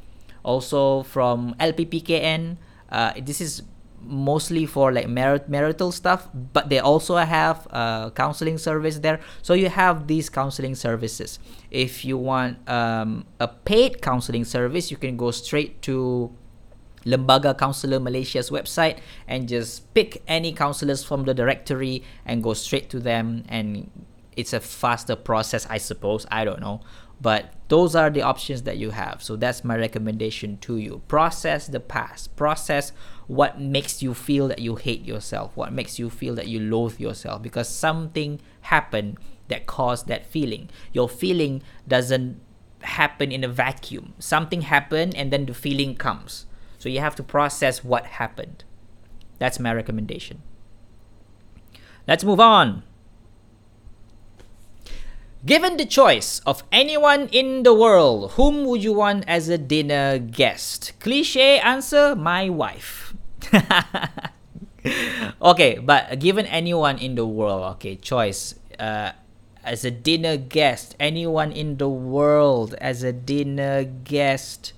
Also 0.44 1.04
from 1.04 1.56
LPPKN, 1.60 2.58
uh, 2.90 3.14
this 3.20 3.42
is 3.42 3.64
mostly 4.06 4.66
for 4.66 4.92
like 4.92 5.08
marit- 5.08 5.50
marital 5.50 5.92
stuff 5.92 6.30
but 6.54 6.70
they 6.70 6.80
also 6.80 7.16
have 7.16 7.68
a 7.72 8.12
counseling 8.16 8.58
service 8.58 9.00
there. 9.00 9.20
So 9.42 9.54
you 9.54 9.70
have 9.70 10.08
these 10.08 10.30
counseling 10.30 10.76
services. 10.76 11.40
If 11.72 12.06
you 12.06 12.18
want 12.18 12.68
um, 12.70 13.26
a 13.40 13.48
paid 13.48 14.02
counseling 14.02 14.46
service 14.46 14.92
you 14.92 14.98
can 14.98 15.18
go 15.18 15.32
straight 15.32 15.82
to 15.84 16.32
Lembaga 17.06 17.56
Kaunselor 17.56 18.02
Malaysia's 18.02 18.50
website 18.50 18.98
and 19.28 19.48
just 19.48 19.94
pick 19.94 20.24
any 20.28 20.52
counselors 20.52 21.04
from 21.04 21.26
the 21.26 21.34
directory 21.34 22.04
and 22.26 22.42
go 22.42 22.54
straight 22.54 22.90
to 22.90 23.00
them. 23.00 23.44
And 23.48 23.92
it's 24.36 24.54
a 24.54 24.60
faster 24.60 25.16
process 25.16 25.68
I 25.70 25.78
suppose. 25.78 26.26
I 26.32 26.46
don't 26.46 26.60
know. 26.60 26.82
But 27.22 27.54
those 27.70 27.96
are 27.96 28.10
the 28.10 28.22
options 28.22 28.64
that 28.64 28.78
you 28.78 28.92
have. 28.92 29.24
So 29.24 29.36
that's 29.36 29.64
my 29.64 29.78
recommendation 29.78 30.58
to 30.60 30.78
you. 30.78 31.02
Process 31.08 31.68
the 31.68 31.80
past. 31.80 32.36
Process 32.36 32.92
what 33.28 33.60
makes 33.60 34.04
you 34.04 34.14
feel 34.14 34.48
that 34.48 34.60
you 34.60 34.76
hate 34.76 35.04
yourself 35.04 35.56
what 35.56 35.74
makes 35.74 35.98
you 35.98 36.10
feel 36.10 36.36
that 36.36 36.48
you 36.48 36.60
loathe 36.60 37.00
yourself 37.00 37.42
because 37.42 37.68
something 37.68 38.40
happened 38.62 39.18
that 39.48 39.66
caused 39.66 40.08
that 40.08 40.26
feeling. 40.26 40.70
Your 40.92 41.10
feeling 41.10 41.62
doesn't 41.88 42.40
happen 42.82 43.32
in 43.32 43.44
a 43.44 43.48
vacuum. 43.48 44.14
Something 44.20 44.62
happened 44.62 45.16
and 45.16 45.32
then 45.32 45.46
the 45.46 45.54
feeling 45.54 45.96
comes. 45.96 46.46
So 46.78 46.90
you 46.90 47.00
have 47.00 47.16
to 47.16 47.24
process 47.24 47.84
what 47.84 48.06
happened. 48.06 48.64
That's 49.40 49.60
my 49.60 49.74
recommendation. 49.74 50.42
Let's 52.08 52.24
move 52.24 52.40
on. 52.40 52.84
Given 55.46 55.78
the 55.78 55.86
choice 55.86 56.42
of 56.46 56.64
anyone 56.72 57.28
in 57.32 57.62
the 57.62 57.74
world, 57.74 58.32
whom 58.32 58.66
would 58.66 58.84
you 58.84 58.94
want 58.94 59.26
as 59.28 59.48
a 59.48 59.60
dinner 59.60 60.18
guest? 60.18 60.94
Cliche 61.00 61.60
answer 61.60 62.16
my 62.16 62.50
wife. 62.50 63.05
okay, 65.42 65.78
but 65.80 66.20
given 66.20 66.46
anyone 66.46 66.98
in 66.98 67.16
the 67.16 67.26
world, 67.26 67.64
okay, 67.76 67.96
choice. 67.96 68.56
Uh, 68.80 69.12
as 69.64 69.84
a 69.84 69.90
dinner 69.90 70.38
guest, 70.38 70.96
anyone 71.00 71.52
in 71.52 71.78
the 71.78 71.90
world 71.90 72.76
as 72.80 73.02
a 73.02 73.12
dinner 73.12 73.84
guest, 73.84 74.74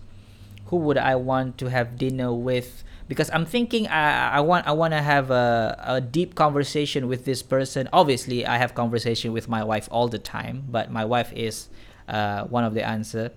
who 0.67 0.77
would 0.77 0.97
I 0.97 1.15
want 1.15 1.58
to 1.60 1.69
have 1.69 1.97
dinner 1.97 2.34
with? 2.34 2.84
because 3.08 3.30
I'm 3.32 3.45
thinking 3.45 3.88
I, 3.88 4.38
I 4.38 4.39
want 4.41 4.67
I 4.67 4.71
want 4.73 4.93
to 4.93 5.01
have 5.01 5.32
a, 5.32 5.75
a 5.80 6.01
deep 6.01 6.36
conversation 6.36 7.08
with 7.08 7.25
this 7.25 7.41
person. 7.41 7.88
Obviously, 7.93 8.45
I 8.45 8.58
have 8.58 8.75
conversation 8.75 9.32
with 9.32 9.47
my 9.47 9.63
wife 9.63 9.88
all 9.91 10.08
the 10.08 10.19
time, 10.19 10.65
but 10.69 10.91
my 10.91 11.06
wife 11.06 11.32
is 11.34 11.69
uh, 12.08 12.43
one 12.45 12.63
of 12.63 12.73
the 12.73 12.86
answer. 12.86 13.32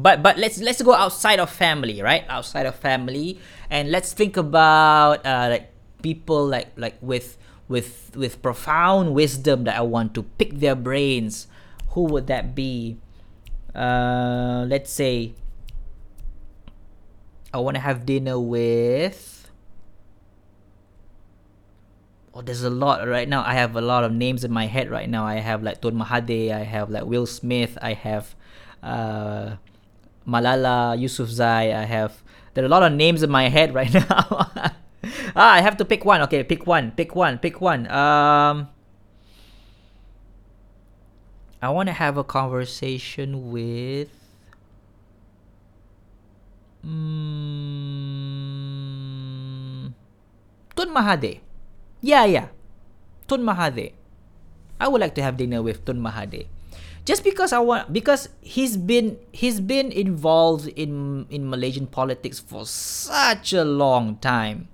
But 0.00 0.24
but 0.24 0.40
let's 0.40 0.56
let's 0.64 0.80
go 0.80 0.96
outside 0.96 1.36
of 1.44 1.52
family, 1.52 2.00
right? 2.00 2.24
Outside 2.32 2.64
of 2.64 2.72
family, 2.72 3.36
and 3.68 3.92
let's 3.92 4.16
think 4.16 4.40
about 4.40 5.20
uh, 5.28 5.52
like 5.52 5.68
people 6.00 6.48
like 6.48 6.72
like 6.80 6.96
with 7.04 7.36
with 7.68 8.16
with 8.16 8.40
profound 8.40 9.12
wisdom 9.12 9.68
that 9.68 9.76
I 9.76 9.84
want 9.84 10.16
to 10.16 10.24
pick 10.40 10.56
their 10.56 10.74
brains. 10.74 11.52
Who 11.92 12.08
would 12.08 12.32
that 12.32 12.56
be? 12.56 12.96
Uh, 13.76 14.64
let's 14.72 14.88
say 14.88 15.36
I 17.52 17.58
want 17.58 17.76
to 17.76 17.84
have 17.84 18.06
dinner 18.06 18.40
with. 18.40 19.52
Oh, 22.32 22.40
there's 22.40 22.62
a 22.62 22.70
lot 22.70 23.06
right 23.06 23.28
now. 23.28 23.44
I 23.44 23.52
have 23.52 23.76
a 23.76 23.82
lot 23.82 24.04
of 24.04 24.12
names 24.12 24.44
in 24.44 24.52
my 24.52 24.64
head 24.64 24.88
right 24.88 25.10
now. 25.10 25.26
I 25.26 25.44
have 25.44 25.62
like 25.62 25.82
Tun 25.82 25.92
Mahathir. 25.92 26.56
I 26.56 26.64
have 26.64 26.88
like 26.88 27.04
Will 27.04 27.26
Smith. 27.26 27.76
I 27.82 27.92
have 27.92 28.34
uh, 28.82 29.56
Malala 30.26 30.96
Yousafzai. 30.98 31.74
I 31.74 31.84
have. 31.84 32.22
There 32.54 32.64
are 32.64 32.66
a 32.66 32.70
lot 32.70 32.82
of 32.82 32.92
names 32.92 33.22
in 33.22 33.30
my 33.30 33.48
head 33.48 33.74
right 33.78 33.92
now. 33.92 34.04
ah, 35.36 35.52
I 35.54 35.60
have 35.60 35.76
to 35.78 35.84
pick 35.84 36.04
one. 36.04 36.20
Okay, 36.22 36.42
pick 36.44 36.66
one. 36.66 36.92
Pick 36.92 37.14
one. 37.14 37.38
Pick 37.38 37.60
one. 37.60 37.90
Um. 37.90 38.68
I 41.62 41.68
want 41.68 41.88
to 41.88 41.92
have 41.92 42.16
a 42.16 42.24
conversation 42.24 43.50
with 43.52 44.08
Mm, 48.20 49.92
Tun 50.74 50.88
Mahathir. 50.96 51.40
Yeah, 52.00 52.24
yeah. 52.24 52.48
Tun 53.28 53.44
Mahathir. 53.44 53.92
I 54.80 54.88
would 54.88 55.00
like 55.00 55.14
to 55.16 55.22
have 55.22 55.36
dinner 55.36 55.60
with 55.60 55.84
Tun 55.84 56.00
Mahathir. 56.00 56.48
Just 57.10 57.26
because 57.26 57.50
I 57.50 57.58
want 57.58 57.90
because 57.90 58.30
he's 58.38 58.78
been 58.78 59.18
he's 59.34 59.58
been 59.58 59.90
involved 59.90 60.70
in 60.78 61.26
in 61.26 61.50
Malaysian 61.50 61.90
politics 61.90 62.38
for 62.38 62.62
such 62.62 63.50
a 63.50 63.66
long 63.66 64.22
time. 64.22 64.70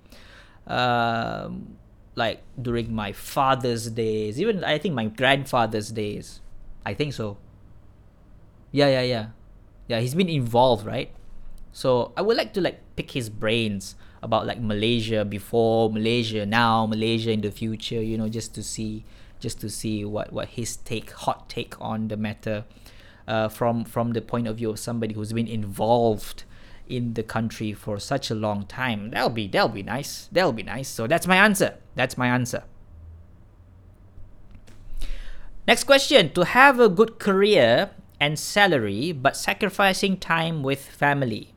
Um, 0.69 1.81
like 2.13 2.45
during 2.61 2.93
my 2.93 3.17
father's 3.17 3.89
days, 3.89 4.37
even 4.37 4.61
I 4.69 4.77
think 4.77 4.93
my 4.93 5.09
grandfather's 5.09 5.89
days. 5.89 6.45
I 6.85 6.93
think 6.93 7.17
so. 7.17 7.41
Yeah, 8.69 8.93
yeah, 8.93 9.09
yeah. 9.09 9.27
Yeah, 9.89 10.05
he's 10.05 10.13
been 10.13 10.29
involved, 10.29 10.85
right? 10.85 11.09
So 11.73 12.13
I 12.19 12.21
would 12.21 12.37
like 12.37 12.53
to 12.53 12.61
like 12.61 12.85
pick 13.01 13.17
his 13.17 13.33
brains 13.33 13.97
about 14.21 14.45
like 14.45 14.61
Malaysia 14.61 15.25
before 15.25 15.89
Malaysia 15.89 16.45
now 16.45 16.85
Malaysia 16.85 17.33
in 17.33 17.41
the 17.41 17.51
future 17.53 18.03
you 18.03 18.21
know 18.21 18.29
just 18.29 18.53
to 18.57 18.63
see 18.63 19.09
just 19.41 19.61
to 19.61 19.69
see 19.69 20.05
what 20.05 20.33
what 20.33 20.49
his 20.49 20.77
take 20.77 21.11
hot 21.11 21.49
take 21.49 21.79
on 21.81 22.09
the 22.09 22.17
matter 22.17 22.65
uh, 23.29 23.49
from 23.49 23.85
from 23.85 24.13
the 24.13 24.21
point 24.21 24.47
of 24.47 24.57
view 24.57 24.71
of 24.71 24.79
somebody 24.79 25.15
who's 25.15 25.33
been 25.33 25.49
involved 25.49 26.45
in 26.89 27.15
the 27.15 27.23
country 27.23 27.73
for 27.73 27.99
such 27.99 28.31
a 28.31 28.35
long 28.35 28.65
time. 28.67 29.11
That'll 29.11 29.31
be 29.31 29.49
that'll 29.49 29.69
be 29.69 29.83
nice. 29.83 30.29
That'll 30.33 30.53
be 30.53 30.63
nice. 30.63 30.89
So 30.89 31.07
that's 31.07 31.27
my 31.27 31.37
answer. 31.37 31.75
That's 31.95 32.17
my 32.17 32.29
answer. 32.29 32.65
Next 35.67 35.85
question. 35.85 36.33
To 36.35 36.45
have 36.45 36.79
a 36.79 36.89
good 36.89 37.19
career 37.19 37.91
and 38.21 38.39
salary 38.39 39.13
but 39.13 39.37
sacrificing 39.37 40.17
time 40.17 40.63
with 40.63 40.81
family. 40.81 41.53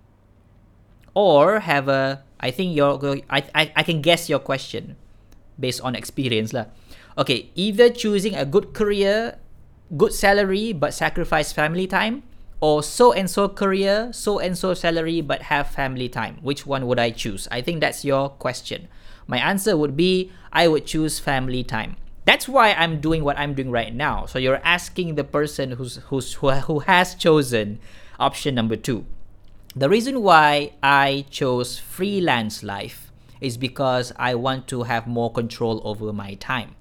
Or 1.14 1.60
have 1.62 1.88
a 1.88 2.24
I 2.40 2.52
think 2.52 2.76
your 2.76 2.98
I, 3.30 3.44
I, 3.54 3.72
I 3.76 3.84
can 3.84 4.02
guess 4.02 4.30
your 4.30 4.40
question 4.40 4.96
based 5.60 5.82
on 5.82 5.96
experience 5.96 6.54
lah. 6.54 6.66
Okay, 7.20 7.52
either 7.54 7.90
choosing 7.90 8.34
a 8.34 8.46
good 8.46 8.74
career, 8.74 9.36
good 9.98 10.14
salary 10.14 10.72
but 10.72 10.94
sacrifice 10.94 11.52
family 11.52 11.86
time 11.86 12.24
or 12.62 12.82
so 12.82 13.12
and 13.12 13.30
so 13.30 13.50
career, 13.50 14.08
so 14.14 14.40
and 14.40 14.58
so 14.58 14.74
salary 14.74 15.20
but 15.20 15.52
have 15.52 15.68
family 15.68 16.08
time. 16.08 16.38
Which 16.42 16.66
one 16.66 16.88
would 16.88 16.98
I 16.98 17.12
choose? 17.12 17.46
I 17.52 17.60
think 17.60 17.82
that's 17.82 18.06
your 18.06 18.30
question. 18.30 18.88
My 19.28 19.38
answer 19.38 19.76
would 19.76 19.98
be 19.98 20.32
I 20.54 20.70
would 20.70 20.86
choose 20.86 21.20
family 21.20 21.62
time. 21.62 21.98
That's 22.24 22.48
why 22.48 22.72
I'm 22.72 23.02
doing 23.02 23.26
what 23.26 23.38
I'm 23.38 23.54
doing 23.54 23.70
right 23.70 23.94
now. 23.94 24.26
So 24.26 24.40
you're 24.40 24.62
asking 24.64 25.16
the 25.16 25.26
person 25.26 25.72
who's 25.72 25.98
who's 26.08 26.36
who, 26.36 26.52
who 26.52 26.80
has 26.88 27.16
chosen 27.16 27.80
option 28.18 28.56
number 28.56 28.78
2. 28.78 29.04
The 29.76 29.90
reason 29.90 30.24
why 30.24 30.72
I 30.82 31.26
chose 31.30 31.80
freelance 31.80 32.64
life 32.64 33.12
is 33.42 33.58
because 33.58 34.14
I 34.16 34.36
want 34.36 34.70
to 34.70 34.84
have 34.84 35.06
more 35.06 35.34
control 35.34 35.82
over 35.84 36.14
my 36.14 36.36
time. 36.36 36.79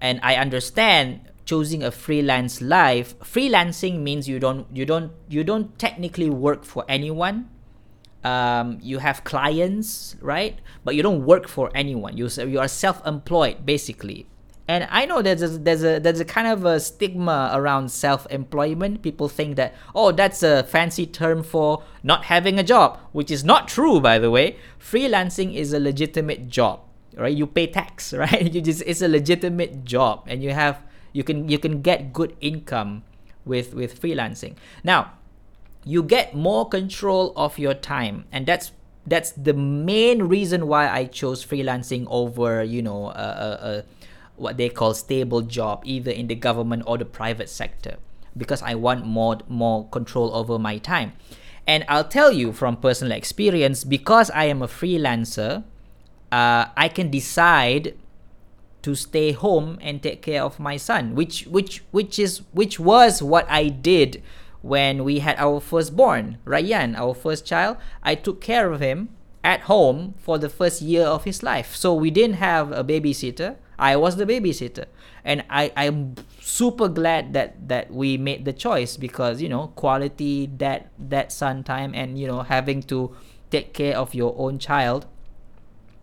And 0.00 0.20
I 0.22 0.36
understand 0.36 1.20
choosing 1.44 1.82
a 1.82 1.90
freelance 1.90 2.60
life, 2.60 3.18
freelancing 3.20 4.00
means 4.00 4.28
you 4.28 4.38
don't 4.38 4.66
you 4.72 4.86
don't 4.86 5.12
you 5.28 5.42
don't 5.44 5.78
technically 5.78 6.30
work 6.30 6.64
for 6.64 6.84
anyone. 6.88 7.48
Um, 8.22 8.78
you 8.82 8.98
have 8.98 9.24
clients, 9.24 10.16
right? 10.20 10.58
But 10.84 10.94
you 10.94 11.02
don't 11.02 11.24
work 11.24 11.48
for 11.48 11.70
anyone. 11.74 12.16
You 12.16 12.28
you 12.46 12.60
are 12.60 12.68
self-employed 12.68 13.66
basically. 13.66 14.26
And 14.68 14.86
I 14.88 15.04
know 15.04 15.20
there's 15.20 15.42
a, 15.42 15.48
there's 15.48 15.82
a 15.82 15.98
there's 15.98 16.20
a 16.20 16.24
kind 16.24 16.46
of 16.46 16.64
a 16.64 16.78
stigma 16.78 17.50
around 17.52 17.90
self-employment. 17.90 19.02
People 19.02 19.28
think 19.28 19.56
that 19.56 19.74
oh 19.92 20.12
that's 20.12 20.44
a 20.44 20.62
fancy 20.62 21.06
term 21.06 21.42
for 21.42 21.82
not 22.04 22.26
having 22.26 22.58
a 22.60 22.62
job, 22.62 22.98
which 23.10 23.32
is 23.32 23.42
not 23.42 23.66
true 23.66 24.00
by 24.00 24.20
the 24.20 24.30
way. 24.30 24.56
Freelancing 24.78 25.52
is 25.52 25.72
a 25.72 25.80
legitimate 25.80 26.48
job. 26.48 26.80
Right? 27.16 27.34
You 27.34 27.46
pay 27.46 27.66
tax, 27.66 28.12
right? 28.24 28.52
You 28.52 28.60
just 28.60 28.82
it's 28.86 29.02
a 29.02 29.08
legitimate 29.08 29.84
job, 29.84 30.24
and 30.26 30.42
you 30.42 30.50
have 30.50 30.82
you 31.12 31.24
can 31.24 31.48
you 31.48 31.58
can 31.58 31.82
get 31.82 32.12
good 32.12 32.36
income 32.40 33.02
with 33.44 33.74
with 33.74 34.00
freelancing. 34.00 34.54
Now, 34.84 35.12
you 35.84 36.02
get 36.02 36.34
more 36.34 36.68
control 36.68 37.32
of 37.36 37.58
your 37.58 37.74
time, 37.74 38.24
and 38.32 38.46
that's 38.46 38.72
that's 39.06 39.32
the 39.32 39.54
main 39.54 40.24
reason 40.24 40.66
why 40.66 40.88
I 40.88 41.06
chose 41.06 41.44
freelancing 41.44 42.06
over 42.08 42.62
you 42.62 42.82
know 42.82 43.10
a, 43.10 43.28
a, 43.38 43.50
a 43.62 43.84
what 44.36 44.56
they 44.56 44.68
call 44.68 44.94
stable 44.94 45.42
job 45.42 45.82
either 45.84 46.10
in 46.10 46.26
the 46.26 46.34
government 46.34 46.84
or 46.86 46.96
the 46.96 47.04
private 47.04 47.48
sector 47.48 47.96
because 48.36 48.62
I 48.62 48.74
want 48.74 49.06
more 49.06 49.38
more 49.48 49.88
control 49.88 50.34
over 50.34 50.58
my 50.58 50.78
time. 50.78 51.12
And 51.66 51.84
I'll 51.88 52.08
tell 52.08 52.32
you 52.32 52.52
from 52.52 52.76
personal 52.78 53.12
experience 53.12 53.84
because 53.84 54.30
I 54.30 54.46
am 54.46 54.62
a 54.62 54.66
freelancer, 54.66 55.62
uh, 56.32 56.66
I 56.76 56.88
can 56.88 57.10
decide 57.10 57.94
to 58.82 58.94
stay 58.94 59.32
home 59.32 59.78
and 59.82 60.02
take 60.02 60.22
care 60.22 60.42
of 60.42 60.58
my 60.58 60.76
son, 60.76 61.14
which 61.14 61.46
which 61.46 61.82
which 61.90 62.18
is 62.18 62.42
which 62.52 62.80
was 62.80 63.22
what 63.22 63.46
I 63.50 63.68
did 63.68 64.22
when 64.62 65.04
we 65.04 65.20
had 65.20 65.36
our 65.38 65.60
firstborn, 65.60 66.38
Ryan, 66.44 66.96
our 66.96 67.14
first 67.14 67.44
child. 67.46 67.76
I 68.02 68.14
took 68.14 68.40
care 68.40 68.72
of 68.72 68.80
him 68.80 69.10
at 69.42 69.62
home 69.62 70.14
for 70.18 70.38
the 70.38 70.48
first 70.48 70.82
year 70.82 71.04
of 71.04 71.24
his 71.24 71.42
life. 71.42 71.74
So 71.74 71.94
we 71.94 72.10
didn't 72.10 72.36
have 72.36 72.72
a 72.72 72.84
babysitter. 72.84 73.56
I 73.78 73.96
was 73.96 74.16
the 74.16 74.26
babysitter. 74.26 74.84
And 75.24 75.44
I, 75.48 75.72
I'm 75.76 76.14
super 76.40 76.88
glad 76.88 77.32
that 77.32 77.68
that 77.68 77.90
we 77.90 78.16
made 78.16 78.44
the 78.44 78.52
choice 78.52 78.96
because, 78.96 79.40
you 79.40 79.48
know, 79.48 79.68
quality 79.76 80.50
that 80.58 80.90
that 80.98 81.32
son 81.32 81.64
time 81.64 81.92
and 81.94 82.18
you 82.18 82.26
know 82.26 82.42
having 82.42 82.82
to 82.84 83.14
take 83.50 83.74
care 83.74 83.96
of 83.96 84.14
your 84.14 84.34
own 84.38 84.58
child 84.58 85.06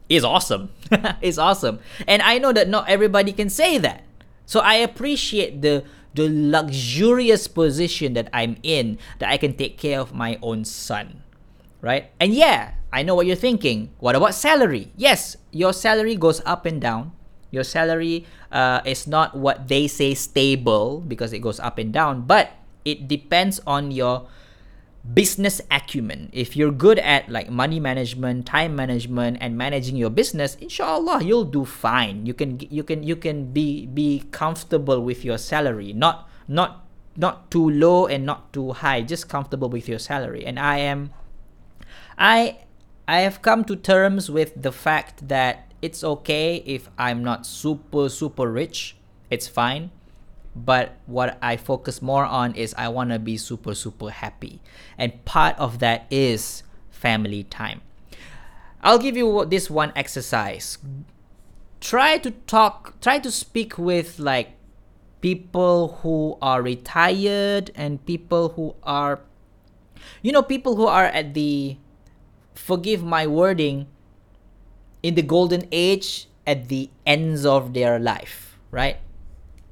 is 0.09 0.23
awesome. 0.23 0.69
it's 1.21 1.37
awesome. 1.37 1.79
And 2.07 2.21
I 2.21 2.37
know 2.37 2.53
that 2.53 2.67
not 2.67 2.89
everybody 2.89 3.31
can 3.31 3.49
say 3.49 3.77
that. 3.77 4.03
So 4.45 4.59
I 4.61 4.75
appreciate 4.75 5.61
the 5.61 5.83
the 6.15 6.27
luxurious 6.31 7.45
position 7.47 8.13
that 8.17 8.27
I'm 8.33 8.57
in 8.63 8.97
that 9.19 9.29
I 9.29 9.37
can 9.37 9.53
take 9.53 9.77
care 9.77 9.99
of 9.99 10.15
my 10.15 10.39
own 10.41 10.65
son. 10.65 11.21
Right? 11.79 12.09
And 12.19 12.33
yeah, 12.33 12.73
I 12.91 13.03
know 13.03 13.13
what 13.13 13.27
you're 13.27 13.37
thinking. 13.37 13.93
What 13.99 14.15
about 14.15 14.33
salary? 14.33 14.91
Yes, 14.97 15.37
your 15.51 15.73
salary 15.73 16.15
goes 16.15 16.41
up 16.45 16.65
and 16.65 16.81
down. 16.81 17.13
Your 17.51 17.63
salary 17.63 18.25
uh, 18.51 18.81
is 18.83 19.05
not 19.05 19.37
what 19.37 19.67
they 19.67 19.87
say 19.87 20.15
stable 20.15 21.01
because 21.05 21.31
it 21.33 21.39
goes 21.39 21.59
up 21.59 21.77
and 21.77 21.93
down, 21.93 22.25
but 22.25 22.51
it 22.83 23.07
depends 23.07 23.61
on 23.67 23.91
your 23.91 24.27
business 25.13 25.61
acumen. 25.71 26.29
If 26.33 26.55
you're 26.55 26.71
good 26.71 26.99
at 26.99 27.29
like 27.29 27.49
money 27.49 27.79
management, 27.79 28.45
time 28.45 28.75
management, 28.75 29.37
and 29.39 29.57
managing 29.57 29.95
your 29.95 30.09
business, 30.09 30.55
inshallah, 30.55 31.23
you'll 31.23 31.45
do 31.45 31.65
fine. 31.65 32.25
You 32.25 32.33
can 32.33 32.59
you 32.59 32.83
can 32.83 33.03
you 33.03 33.15
can 33.15 33.51
be 33.51 33.85
be 33.85 34.23
comfortable 34.31 35.01
with 35.01 35.23
your 35.23 35.37
salary, 35.37 35.93
not 35.93 36.29
not 36.47 36.85
not 37.15 37.49
too 37.49 37.69
low 37.69 38.05
and 38.05 38.25
not 38.25 38.53
too 38.53 38.73
high, 38.73 39.01
just 39.01 39.29
comfortable 39.29 39.69
with 39.69 39.87
your 39.87 39.99
salary. 39.99 40.45
And 40.45 40.59
I 40.59 40.79
am, 40.79 41.11
I 42.17 42.59
I 43.07 43.21
have 43.21 43.41
come 43.41 43.63
to 43.65 43.75
terms 43.75 44.29
with 44.29 44.53
the 44.61 44.71
fact 44.71 45.27
that 45.27 45.71
it's 45.81 46.03
okay 46.03 46.63
if 46.65 46.89
I'm 46.97 47.23
not 47.23 47.45
super 47.45 48.09
super 48.09 48.51
rich. 48.51 48.97
It's 49.29 49.47
fine 49.47 49.91
but 50.65 50.97
what 51.05 51.37
I 51.41 51.57
focus 51.57 52.01
more 52.01 52.25
on 52.25 52.55
is 52.55 52.73
I 52.77 52.89
want 52.89 53.11
to 53.11 53.19
be 53.19 53.37
super 53.37 53.75
super 53.75 54.09
happy. 54.09 54.61
And 54.97 55.23
part 55.25 55.57
of 55.59 55.79
that 55.79 56.07
is 56.09 56.63
family 56.89 57.43
time. 57.43 57.81
I'll 58.81 58.99
give 58.99 59.17
you 59.17 59.45
this 59.45 59.69
one 59.69 59.91
exercise. 59.95 60.77
Try 61.79 62.17
to 62.19 62.31
talk 62.49 62.99
try 63.01 63.19
to 63.19 63.31
speak 63.31 63.77
with 63.77 64.17
like 64.17 64.57
people 65.21 65.99
who 66.01 66.37
are 66.41 66.61
retired 66.61 67.71
and 67.75 68.03
people 68.05 68.49
who 68.49 68.75
are 68.83 69.21
you 70.21 70.31
know 70.31 70.41
people 70.41 70.75
who 70.75 70.85
are 70.85 71.05
at 71.05 71.33
the 71.33 71.77
forgive 72.53 73.03
my 73.03 73.25
wording 73.25 73.87
in 75.01 75.15
the 75.15 75.21
golden 75.21 75.67
age 75.71 76.27
at 76.45 76.69
the 76.69 76.89
ends 77.05 77.45
of 77.45 77.73
their 77.73 77.99
life 77.99 78.57
right 78.71 78.97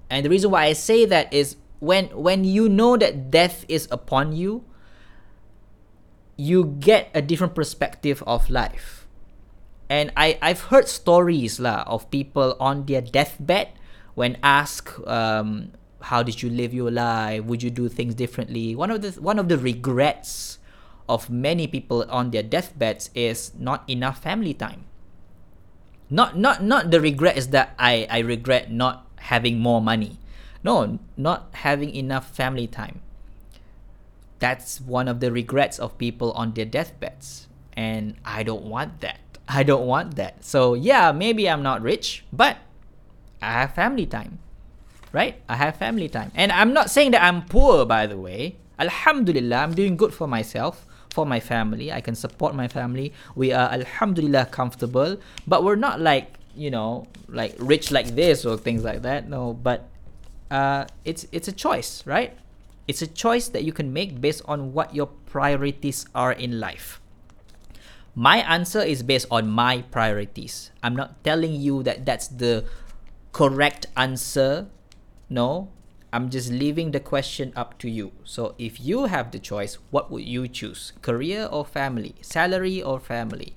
and 0.09 0.25
the 0.25 0.29
reason 0.29 0.51
why 0.51 0.65
I 0.65 0.73
say 0.73 1.05
that 1.05 1.33
is 1.33 1.57
when 1.79 2.07
when 2.13 2.43
you 2.43 2.69
know 2.69 2.97
that 2.97 3.31
death 3.31 3.65
is 3.67 3.87
upon 3.91 4.33
you, 4.33 4.63
you 6.37 6.77
get 6.79 7.09
a 7.13 7.21
different 7.21 7.55
perspective 7.55 8.23
of 8.27 8.49
life. 8.49 9.07
And 9.89 10.11
I, 10.17 10.37
I've 10.41 10.73
heard 10.73 10.89
stories 10.89 11.59
lah, 11.59 11.85
of 11.85 12.09
people 12.09 12.57
on 12.59 12.85
their 12.89 13.01
deathbed 13.01 13.69
when 14.17 14.37
asked 14.41 14.97
um, 15.05 15.73
how 16.01 16.23
did 16.23 16.41
you 16.41 16.49
live 16.49 16.73
your 16.73 16.89
life? 16.89 17.43
Would 17.45 17.61
you 17.61 17.69
do 17.69 17.89
things 17.89 18.15
differently? 18.15 18.75
One 18.75 18.89
of 18.89 19.01
the 19.01 19.11
one 19.21 19.37
of 19.37 19.49
the 19.49 19.57
regrets 19.57 20.57
of 21.07 21.29
many 21.29 21.67
people 21.67 22.05
on 22.09 22.31
their 22.31 22.43
deathbeds 22.43 23.09
is 23.13 23.53
not 23.57 23.85
enough 23.89 24.21
family 24.21 24.53
time. 24.53 24.85
Not 26.09 26.37
not 26.37 26.63
not 26.63 26.89
the 26.89 27.01
regret 27.01 27.37
is 27.37 27.49
that 27.49 27.73
I, 27.77 28.07
I 28.09 28.19
regret 28.19 28.71
not 28.71 29.04
having 29.17 29.59
more 29.59 29.81
money. 29.81 30.17
No, 30.63 30.99
not 31.15 31.49
having 31.53 31.93
enough 31.93 32.35
family 32.35 32.67
time. 32.67 33.01
That's 34.39 34.81
one 34.81 35.07
of 35.07 35.19
the 35.19 35.31
regrets 35.31 35.79
of 35.79 35.97
people 35.97 36.31
on 36.33 36.53
their 36.53 36.65
deathbeds. 36.65 37.47
And 37.73 38.15
I 38.25 38.43
don't 38.43 38.63
want 38.63 39.01
that. 39.01 39.19
I 39.47 39.63
don't 39.63 39.85
want 39.85 40.15
that. 40.15 40.43
So, 40.43 40.73
yeah, 40.73 41.11
maybe 41.11 41.49
I'm 41.49 41.61
not 41.61 41.81
rich, 41.81 42.25
but 42.33 42.57
I 43.41 43.51
have 43.53 43.75
family 43.75 44.05
time. 44.05 44.39
Right? 45.11 45.41
I 45.47 45.55
have 45.55 45.77
family 45.77 46.09
time. 46.09 46.31
And 46.35 46.51
I'm 46.51 46.73
not 46.73 46.89
saying 46.89 47.11
that 47.11 47.23
I'm 47.23 47.45
poor, 47.45 47.85
by 47.85 48.05
the 48.05 48.17
way. 48.17 48.57
Alhamdulillah, 48.79 49.55
I'm 49.55 49.73
doing 49.73 49.95
good 49.95 50.13
for 50.13 50.27
myself, 50.27 50.85
for 51.09 51.25
my 51.25 51.39
family. 51.39 51.93
I 51.93 52.01
can 52.01 52.15
support 52.15 52.53
my 52.53 52.67
family. 52.67 53.13
We 53.35 53.53
are, 53.53 53.71
Alhamdulillah, 53.71 54.47
comfortable. 54.47 55.17
But 55.47 55.63
we're 55.63 55.77
not 55.77 56.01
like 56.01 56.33
you 56.55 56.71
know 56.71 57.05
like 57.27 57.55
rich 57.59 57.91
like 57.91 58.15
this 58.15 58.45
or 58.45 58.57
things 58.57 58.83
like 58.83 59.01
that 59.01 59.27
no 59.29 59.53
but 59.53 59.89
uh, 60.51 60.85
it's 61.03 61.27
it's 61.31 61.47
a 61.47 61.51
choice 61.51 62.05
right? 62.05 62.37
It's 62.87 63.01
a 63.01 63.07
choice 63.07 63.49
that 63.49 63.63
you 63.63 63.73
can 63.73 63.91
make 63.93 64.21
based 64.21 64.43
on 64.45 64.73
what 64.73 64.93
your 64.93 65.07
priorities 65.25 66.05
are 66.13 66.31
in 66.31 66.59
life. 66.59 67.01
My 68.13 68.37
answer 68.37 68.79
is 68.79 69.01
based 69.03 69.27
on 69.31 69.49
my 69.49 69.81
priorities. 69.89 70.71
I'm 70.83 70.95
not 70.95 71.23
telling 71.23 71.53
you 71.53 71.83
that 71.83 72.05
that's 72.05 72.27
the 72.27 72.65
correct 73.31 73.87
answer 73.97 74.67
no. 75.29 75.69
I'm 76.13 76.29
just 76.29 76.49
leaving 76.49 76.91
the 76.91 77.01
question 77.01 77.51
up 77.57 77.77
to 77.79 77.89
you. 77.89 78.13
So 78.23 78.55
if 78.57 78.79
you 78.79 79.11
have 79.11 79.31
the 79.31 79.39
choice 79.39 79.77
what 79.89 80.09
would 80.11 80.23
you 80.23 80.47
choose? 80.47 80.93
Career 81.01 81.49
or 81.51 81.65
family? 81.65 82.15
Salary 82.21 82.81
or 82.81 82.99
family? 82.99 83.53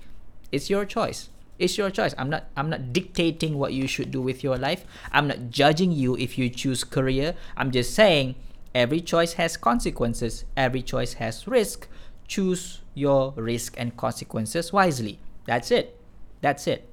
It's 0.51 0.69
your 0.69 0.83
choice 0.83 1.29
it's 1.59 1.77
your 1.77 1.91
choice. 1.91 2.15
I'm 2.17 2.29
not 2.29 2.45
I'm 2.55 2.69
not 2.69 2.93
dictating 2.93 3.59
what 3.59 3.73
you 3.73 3.85
should 3.85 4.11
do 4.11 4.21
with 4.21 4.43
your 4.43 4.57
life. 4.57 4.85
I'm 5.11 5.27
not 5.27 5.51
judging 5.51 5.91
you 5.91 6.15
if 6.17 6.37
you 6.37 6.49
choose 6.49 6.83
career. 6.83 7.35
I'm 7.55 7.71
just 7.71 7.93
saying 7.93 8.35
every 8.73 9.01
choice 9.01 9.33
has 9.33 9.57
consequences. 9.57 10.45
Every 10.55 10.81
choice 10.81 11.13
has 11.19 11.47
risk. 11.47 11.87
Choose 12.27 12.81
your 12.93 13.33
risk 13.35 13.75
and 13.77 13.95
consequences 13.97 14.71
wisely. 14.71 15.19
That's 15.45 15.71
it. 15.71 15.99
That's 16.41 16.65
it. 16.67 16.87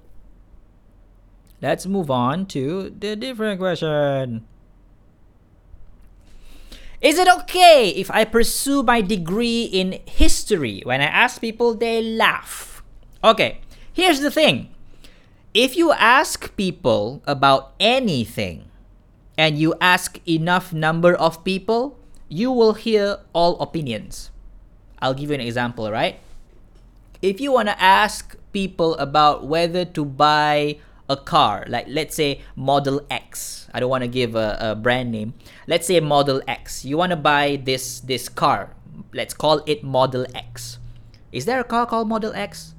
Let's 1.62 1.86
move 1.86 2.10
on 2.10 2.46
to 2.46 2.90
the 2.90 3.16
different 3.16 3.60
question. 3.60 4.44
Is 7.00 7.18
it 7.18 7.28
okay 7.28 7.90
if 7.90 8.10
I 8.10 8.24
pursue 8.24 8.82
my 8.82 9.00
degree 9.00 9.64
in 9.64 10.00
history? 10.06 10.80
When 10.84 11.00
I 11.00 11.06
ask 11.06 11.40
people, 11.40 11.74
they 11.74 12.02
laugh. 12.02 12.82
Okay, 13.22 13.60
Here's 13.97 14.20
the 14.20 14.30
thing 14.30 14.68
if 15.57 15.72
you 15.72 15.88
ask 15.88 16.53
people 16.53 17.24
about 17.24 17.72
anything 17.80 18.68
and 19.40 19.57
you 19.57 19.72
ask 19.80 20.20
enough 20.28 20.70
number 20.70 21.16
of 21.16 21.40
people, 21.49 21.97
you 22.28 22.53
will 22.53 22.74
hear 22.74 23.24
all 23.32 23.57
opinions. 23.57 24.28
I'll 25.01 25.16
give 25.16 25.30
you 25.30 25.34
an 25.34 25.40
example, 25.40 25.90
right? 25.90 26.20
If 27.22 27.40
you 27.40 27.53
want 27.57 27.72
to 27.72 27.80
ask 27.80 28.36
people 28.53 29.01
about 29.01 29.49
whether 29.49 29.86
to 29.97 30.05
buy 30.05 30.76
a 31.09 31.16
car, 31.16 31.64
like 31.66 31.88
let's 31.88 32.16
say 32.16 32.44
Model 32.55 33.01
X, 33.09 33.66
I 33.72 33.80
don't 33.80 33.88
want 33.88 34.05
to 34.05 34.12
give 34.12 34.36
a, 34.36 34.61
a 34.61 34.74
brand 34.76 35.11
name. 35.11 35.32
Let's 35.66 35.86
say 35.86 36.01
Model 36.01 36.42
X. 36.47 36.84
You 36.84 36.99
want 36.99 37.16
to 37.16 37.16
buy 37.16 37.64
this 37.64 38.01
this 38.01 38.28
car. 38.28 38.76
Let's 39.16 39.32
call 39.32 39.64
it 39.64 39.80
Model 39.80 40.28
X. 40.36 40.76
Is 41.32 41.49
there 41.49 41.61
a 41.61 41.64
car 41.64 41.88
called 41.88 42.12
Model 42.12 42.36
X? 42.36 42.76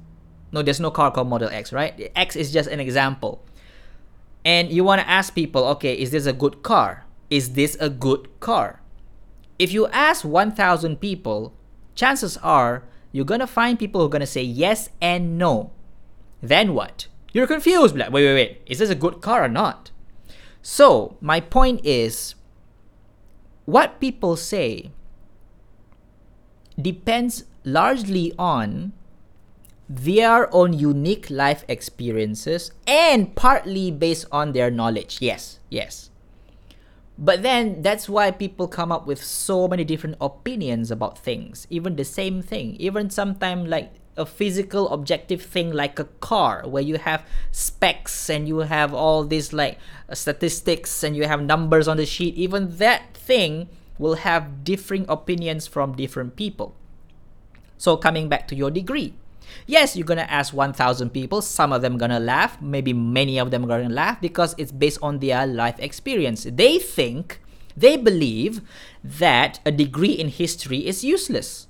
No, 0.52 0.62
there's 0.62 0.80
no 0.80 0.90
car 0.90 1.10
called 1.10 1.28
Model 1.28 1.48
X, 1.50 1.72
right? 1.72 2.10
X 2.16 2.36
is 2.36 2.52
just 2.52 2.68
an 2.68 2.80
example. 2.80 3.44
And 4.44 4.70
you 4.70 4.84
want 4.84 5.00
to 5.00 5.08
ask 5.08 5.34
people, 5.34 5.64
okay, 5.66 5.94
is 5.94 6.10
this 6.10 6.26
a 6.26 6.32
good 6.32 6.62
car? 6.62 7.04
Is 7.28 7.52
this 7.52 7.76
a 7.80 7.90
good 7.90 8.28
car? 8.40 8.80
If 9.58 9.72
you 9.72 9.88
ask 9.88 10.24
1,000 10.24 11.00
people, 11.00 11.52
chances 11.94 12.36
are 12.38 12.84
you're 13.12 13.24
going 13.24 13.40
to 13.40 13.46
find 13.46 13.78
people 13.78 14.00
who 14.00 14.06
are 14.06 14.10
going 14.10 14.20
to 14.20 14.26
say 14.26 14.42
yes 14.42 14.90
and 15.00 15.36
no. 15.36 15.72
Then 16.40 16.74
what? 16.74 17.08
You're 17.32 17.46
confused. 17.46 17.96
Like, 17.96 18.10
wait, 18.10 18.24
wait, 18.24 18.34
wait. 18.34 18.62
Is 18.66 18.78
this 18.78 18.90
a 18.90 18.94
good 18.94 19.20
car 19.20 19.44
or 19.44 19.48
not? 19.48 19.90
So, 20.62 21.16
my 21.20 21.40
point 21.40 21.84
is 21.84 22.34
what 23.64 24.00
people 24.00 24.36
say 24.36 24.92
depends 26.80 27.44
largely 27.64 28.32
on 28.38 28.92
their 29.88 30.52
own 30.54 30.74
unique 30.74 31.30
life 31.30 31.64
experiences 31.66 32.72
and 32.86 33.34
partly 33.34 33.90
based 33.90 34.26
on 34.30 34.52
their 34.52 34.70
knowledge. 34.70 35.18
Yes, 35.20 35.58
yes. 35.70 36.10
But 37.16 37.42
then 37.42 37.82
that's 37.82 38.08
why 38.08 38.30
people 38.30 38.68
come 38.68 38.92
up 38.92 39.06
with 39.06 39.22
so 39.22 39.66
many 39.66 39.82
different 39.82 40.16
opinions 40.20 40.90
about 40.90 41.18
things, 41.18 41.66
even 41.70 41.96
the 41.96 42.04
same 42.04 42.42
thing, 42.42 42.76
even 42.76 43.10
sometimes 43.10 43.68
like 43.68 43.92
a 44.16 44.26
physical 44.26 44.88
objective 44.90 45.40
thing 45.42 45.72
like 45.72 45.98
a 45.98 46.04
car 46.04 46.62
where 46.66 46.82
you 46.82 46.98
have 46.98 47.24
specs 47.50 48.28
and 48.28 48.46
you 48.46 48.58
have 48.58 48.92
all 48.92 49.24
these 49.24 49.52
like 49.52 49.78
uh, 50.08 50.14
statistics 50.14 51.02
and 51.02 51.16
you 51.16 51.24
have 51.26 51.42
numbers 51.42 51.88
on 51.88 51.96
the 51.96 52.06
sheet. 52.06 52.34
Even 52.34 52.76
that 52.78 53.14
thing 53.14 53.68
will 53.98 54.16
have 54.16 54.62
differing 54.62 55.06
opinions 55.08 55.66
from 55.66 55.94
different 55.96 56.36
people. 56.36 56.74
So 57.78 57.96
coming 57.96 58.28
back 58.28 58.46
to 58.48 58.54
your 58.54 58.70
degree 58.70 59.14
yes 59.66 59.96
you're 59.96 60.06
gonna 60.06 60.22
ask 60.28 60.54
1000 60.54 61.10
people 61.10 61.42
some 61.42 61.72
of 61.72 61.82
them 61.82 61.98
gonna 61.98 62.20
laugh 62.20 62.60
maybe 62.60 62.92
many 62.92 63.38
of 63.38 63.50
them 63.50 63.66
gonna 63.66 63.88
laugh 63.88 64.20
because 64.20 64.54
it's 64.58 64.72
based 64.72 64.98
on 65.02 65.18
their 65.18 65.46
life 65.46 65.78
experience 65.78 66.46
they 66.50 66.78
think 66.78 67.40
they 67.76 67.96
believe 67.96 68.60
that 69.04 69.60
a 69.64 69.70
degree 69.70 70.12
in 70.12 70.28
history 70.28 70.86
is 70.86 71.04
useless 71.04 71.66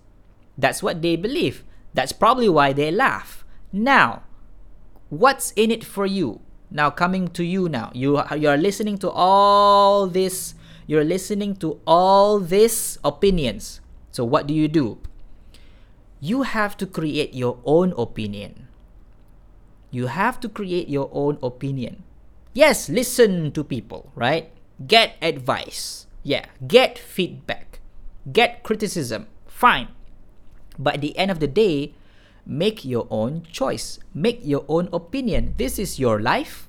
that's 0.57 0.83
what 0.83 1.03
they 1.03 1.17
believe 1.17 1.65
that's 1.95 2.13
probably 2.13 2.49
why 2.49 2.73
they 2.73 2.91
laugh. 2.91 3.45
Now, 3.73 4.23
what's 5.09 5.53
in 5.59 5.71
it 5.71 5.85
for 5.85 6.07
you? 6.07 6.41
Now 6.71 6.91
coming 6.91 7.29
to 7.35 7.43
you 7.43 7.69
now. 7.69 7.91
You 7.95 8.21
you 8.37 8.49
are 8.49 8.61
listening 8.61 8.99
to 9.03 9.11
all 9.11 10.07
this 10.07 10.55
you're 10.87 11.05
listening 11.05 11.57
to 11.65 11.81
all 11.87 12.39
these 12.39 12.99
opinions. 13.03 13.81
So 14.13 14.25
what 14.25 14.47
do 14.47 14.55
you 14.55 14.69
do? 14.69 15.03
You 16.21 16.43
have 16.43 16.77
to 16.79 16.87
create 16.87 17.35
your 17.35 17.59
own 17.65 17.95
opinion. 17.97 18.67
You 19.91 20.07
have 20.07 20.41
to 20.41 20.49
create 20.49 20.89
your 20.89 21.09
own 21.13 21.39
opinion. 21.43 22.03
Yes, 22.53 22.89
listen 22.89 23.53
to 23.53 23.63
people, 23.63 24.11
right? 24.15 24.51
Get 24.87 25.17
advice. 25.23 26.07
Yeah, 26.23 26.47
get 26.67 26.99
feedback. 26.99 27.81
Get 28.31 28.63
criticism. 28.63 29.27
Fine. 29.47 29.89
But 30.79 30.95
at 30.95 31.01
the 31.01 31.17
end 31.17 31.31
of 31.31 31.41
the 31.41 31.47
day, 31.47 31.95
make 32.45 32.85
your 32.85 33.07
own 33.11 33.43
choice, 33.53 33.99
make 34.15 34.41
your 34.43 34.65
own 34.69 34.89
opinion. 34.93 35.55
This 35.57 35.79
is 35.79 35.99
your 35.99 36.21
life, 36.21 36.69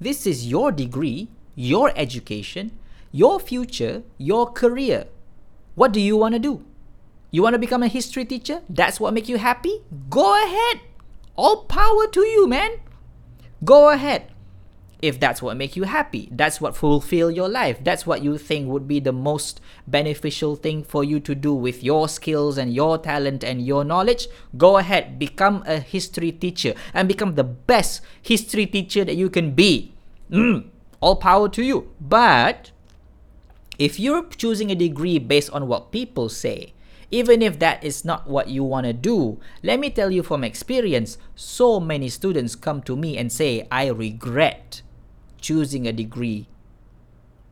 this 0.00 0.26
is 0.26 0.46
your 0.46 0.72
degree, 0.72 1.28
your 1.54 1.92
education, 1.94 2.72
your 3.12 3.38
future, 3.38 4.02
your 4.18 4.50
career. 4.50 5.06
What 5.74 5.92
do 5.92 6.00
you 6.00 6.16
want 6.16 6.34
to 6.34 6.38
do? 6.38 6.64
You 7.30 7.42
want 7.42 7.54
to 7.54 7.58
become 7.58 7.82
a 7.82 7.88
history 7.88 8.24
teacher? 8.24 8.62
That's 8.68 8.98
what 8.98 9.14
make 9.14 9.28
you 9.28 9.38
happy? 9.38 9.82
Go 10.08 10.34
ahead. 10.34 10.80
All 11.36 11.64
power 11.64 12.06
to 12.08 12.20
you, 12.20 12.46
man. 12.46 12.80
Go 13.64 13.90
ahead 13.90 14.30
if 15.02 15.18
that's 15.18 15.40
what 15.40 15.56
make 15.56 15.76
you 15.76 15.84
happy 15.84 16.28
that's 16.32 16.60
what 16.60 16.76
fulfill 16.76 17.30
your 17.30 17.48
life 17.48 17.82
that's 17.82 18.06
what 18.06 18.22
you 18.22 18.36
think 18.36 18.68
would 18.68 18.86
be 18.86 19.00
the 19.00 19.12
most 19.12 19.60
beneficial 19.86 20.56
thing 20.56 20.84
for 20.84 21.02
you 21.02 21.18
to 21.18 21.34
do 21.34 21.54
with 21.54 21.82
your 21.82 22.08
skills 22.08 22.58
and 22.58 22.74
your 22.74 22.98
talent 22.98 23.42
and 23.42 23.64
your 23.64 23.82
knowledge 23.82 24.28
go 24.56 24.76
ahead 24.76 25.18
become 25.18 25.62
a 25.66 25.78
history 25.78 26.30
teacher 26.30 26.74
and 26.92 27.08
become 27.08 27.34
the 27.34 27.44
best 27.44 28.02
history 28.20 28.66
teacher 28.66 29.04
that 29.04 29.16
you 29.16 29.30
can 29.30 29.52
be 29.52 29.92
mm, 30.30 30.64
all 31.00 31.16
power 31.16 31.48
to 31.48 31.62
you 31.62 31.90
but 32.00 32.70
if 33.78 33.98
you're 33.98 34.26
choosing 34.36 34.70
a 34.70 34.74
degree 34.74 35.18
based 35.18 35.50
on 35.50 35.66
what 35.66 35.90
people 35.90 36.28
say 36.28 36.74
even 37.10 37.42
if 37.42 37.58
that 37.58 37.82
is 37.82 38.04
not 38.04 38.28
what 38.28 38.48
you 38.48 38.62
want 38.62 38.86
to 38.86 38.92
do, 38.92 39.40
let 39.62 39.80
me 39.80 39.90
tell 39.90 40.10
you 40.10 40.22
from 40.22 40.44
experience, 40.44 41.18
so 41.34 41.80
many 41.80 42.08
students 42.08 42.54
come 42.54 42.82
to 42.82 42.96
me 42.96 43.18
and 43.18 43.32
say, 43.32 43.66
I 43.70 43.88
regret 43.88 44.82
choosing 45.40 45.86
a 45.86 45.92
degree 45.92 46.46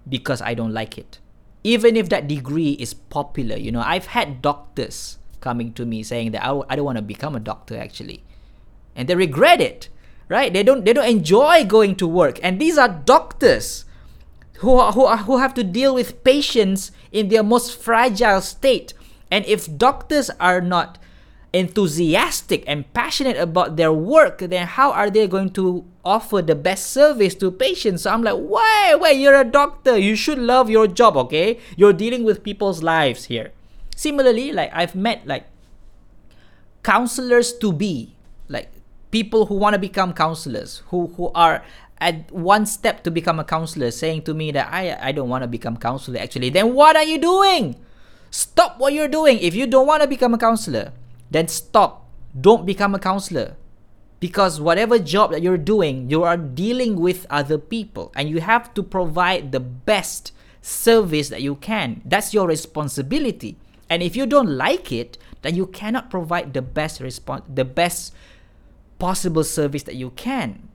because 0.09 0.41
I 0.41 0.55
don't 0.55 0.73
like 0.73 0.97
it. 0.97 1.19
Even 1.65 1.97
if 1.97 2.09
that 2.09 2.29
degree 2.29 2.73
is 2.73 2.95
popular, 2.95 3.57
you 3.57 3.73
know, 3.73 3.83
I've 3.85 4.07
had 4.07 4.41
doctors 4.41 5.19
coming 5.41 5.73
to 5.75 5.85
me 5.85 6.03
saying 6.03 6.33
that 6.33 6.45
I 6.45 6.77
don't 6.77 6.85
want 6.85 6.97
to 6.97 7.03
become 7.03 7.35
a 7.35 7.41
doctor 7.41 7.77
actually. 7.77 8.25
And 8.95 9.09
they 9.09 9.15
regret 9.15 9.61
it, 9.61 9.89
right? 10.29 10.53
They 10.53 10.63
don't 10.63 10.85
they 10.85 10.93
don't 10.93 11.09
enjoy 11.09 11.65
going 11.65 11.97
to 11.97 12.07
work. 12.07 12.39
And 12.43 12.61
these 12.61 12.79
are 12.79 12.89
doctors 12.89 13.85
who 14.59 14.75
are, 14.77 14.93
who 14.93 15.05
are, 15.05 15.19
who 15.19 15.39
have 15.39 15.55
to 15.55 15.65
deal 15.65 15.95
with 15.95 16.25
patients 16.25 16.91
in 17.13 17.29
their 17.29 17.43
most 17.43 17.77
fragile 17.77 18.41
state. 18.41 18.93
And 19.31 19.45
if 19.47 19.77
doctors 19.77 20.31
are 20.41 20.61
not 20.61 20.99
enthusiastic 21.53 22.63
and 22.67 22.93
passionate 22.93 23.37
about 23.37 23.77
their 23.77 23.93
work, 23.93 24.39
then 24.39 24.67
how 24.67 24.93
are 24.93 25.11
they 25.11 25.27
going 25.27 25.51
to 25.51 25.85
offer 26.05 26.43
the 26.43 26.55
best 26.55 26.91
service 26.91 27.35
to 27.37 27.51
patients? 27.51 28.03
So 28.03 28.11
I'm 28.11 28.23
like, 28.23 28.37
why? 28.37 28.95
Why? 28.99 29.11
You're 29.11 29.41
a 29.41 29.45
doctor. 29.45 29.97
You 29.97 30.17
should 30.17 30.39
love 30.39 30.69
your 30.69 30.87
job, 30.87 31.17
okay? 31.17 31.59
You're 31.77 31.93
dealing 31.93 32.25
with 32.25 32.43
people's 32.43 32.83
lives 32.83 33.25
here. 33.25 33.53
Similarly, 33.97 34.53
like 34.53 34.71
I've 34.73 34.95
met 34.95 35.27
like 35.27 35.47
counselors 36.83 37.53
to 37.59 37.73
be, 37.73 38.15
like 38.49 38.71
people 39.11 39.47
who 39.47 39.55
want 39.55 39.75
to 39.75 39.79
become 39.79 40.13
counselors, 40.13 40.83
who 40.89 41.09
who 41.17 41.33
are 41.35 41.65
at 42.01 42.31
one 42.31 42.65
step 42.65 43.03
to 43.03 43.11
become 43.11 43.41
a 43.41 43.45
counselor, 43.45 43.91
saying 43.91 44.23
to 44.23 44.35
me 44.35 44.53
that 44.53 44.69
I 44.73 44.97
I 45.01 45.13
don't 45.13 45.29
want 45.29 45.43
to 45.43 45.49
become 45.49 45.77
counselor 45.77 46.21
actually. 46.21 46.51
Then 46.51 46.75
what 46.75 46.95
are 46.95 47.03
you 47.03 47.19
doing? 47.19 47.75
Stop 48.31 48.79
what 48.79 48.93
you're 48.93 49.09
doing 49.09 49.39
if 49.39 49.55
you 49.55 49.67
don't 49.67 49.87
want 49.87 50.03
to 50.03 50.09
become 50.09 50.35
a 50.35 50.39
counselor 50.39 50.93
then 51.31 51.49
stop. 51.49 52.07
Don't 52.39 52.67
become 52.67 52.95
a 52.95 52.99
counselor. 52.99 53.57
Because 54.21 54.61
whatever 54.61 54.99
job 54.99 55.31
that 55.31 55.43
you're 55.43 55.59
doing, 55.59 56.11
you 56.11 56.25
are 56.25 56.37
dealing 56.37 57.01
with 57.01 57.27
other 57.31 57.59
people 57.59 58.13
and 58.17 58.29
you 58.29 58.41
have 58.41 58.75
to 58.75 58.83
provide 58.83 59.53
the 59.53 59.61
best 59.61 60.33
service 60.61 61.29
that 61.29 61.43
you 61.43 61.55
can. 61.55 62.03
That's 62.05 62.35
your 62.35 62.49
responsibility. 62.49 63.57
And 63.89 64.03
if 64.03 64.17
you 64.17 64.27
don't 64.27 64.51
like 64.51 64.91
it, 64.91 65.19
then 65.43 65.55
you 65.55 65.67
cannot 65.67 66.11
provide 66.11 66.53
the 66.53 66.63
best 66.63 67.01
response 67.01 67.45
the 67.49 67.65
best 67.65 68.13
possible 68.99 69.45
service 69.45 69.85
that 69.85 69.95
you 69.95 70.11
can. 70.11 70.69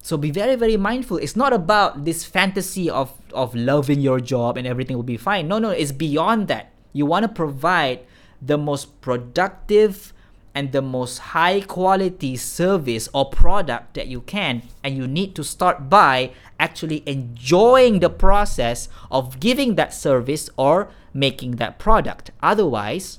So 0.00 0.16
be 0.16 0.30
very, 0.30 0.54
very 0.54 0.76
mindful. 0.76 1.16
It's 1.16 1.34
not 1.34 1.52
about 1.52 2.04
this 2.04 2.24
fantasy 2.24 2.88
of, 2.88 3.12
of 3.34 3.56
loving 3.56 4.00
your 4.00 4.20
job 4.20 4.56
and 4.56 4.64
everything 4.64 4.96
will 4.96 5.02
be 5.02 5.16
fine. 5.16 5.48
No, 5.48 5.58
no, 5.58 5.70
it's 5.70 5.90
beyond 5.90 6.46
that. 6.46 6.70
You 6.96 7.04
want 7.04 7.24
to 7.24 7.28
provide 7.28 8.00
the 8.40 8.56
most 8.56 9.02
productive 9.02 10.14
and 10.54 10.72
the 10.72 10.80
most 10.80 11.36
high 11.36 11.60
quality 11.60 12.36
service 12.36 13.06
or 13.12 13.28
product 13.28 13.92
that 13.94 14.06
you 14.06 14.22
can 14.22 14.62
and 14.82 14.96
you 14.96 15.06
need 15.06 15.34
to 15.34 15.44
start 15.44 15.90
by 15.90 16.32
actually 16.58 17.02
enjoying 17.04 18.00
the 18.00 18.08
process 18.08 18.88
of 19.10 19.38
giving 19.40 19.74
that 19.74 19.92
service 19.92 20.48
or 20.56 20.88
making 21.12 21.56
that 21.56 21.78
product. 21.78 22.30
Otherwise 22.42 23.18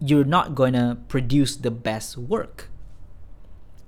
you're 0.00 0.24
not 0.24 0.56
going 0.56 0.72
to 0.72 0.98
produce 1.06 1.54
the 1.54 1.70
best 1.70 2.18
work. 2.18 2.68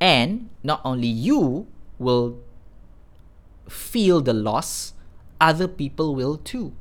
And 0.01 0.51
not 0.63 0.81
only 0.85 1.09
you 1.09 1.67
will 1.99 2.39
feel 3.69 4.21
the 4.21 4.33
loss 4.33 4.93
other 5.41 5.67
people 5.67 6.15
will 6.15 6.37
too 6.37 6.73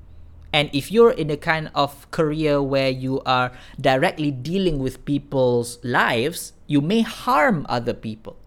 and 0.54 0.70
if 0.72 0.92
you're 0.92 1.12
in 1.12 1.32
a 1.32 1.38
kind 1.38 1.72
of 1.74 2.10
career 2.12 2.62
where 2.62 2.90
you 2.90 3.22
are 3.26 3.52
directly 3.82 4.30
dealing 4.30 4.78
with 4.78 5.04
people's 5.04 5.84
lives, 5.84 6.54
you 6.68 6.80
may 6.80 7.02
harm 7.02 7.66
other 7.68 7.94
people. 7.94 8.38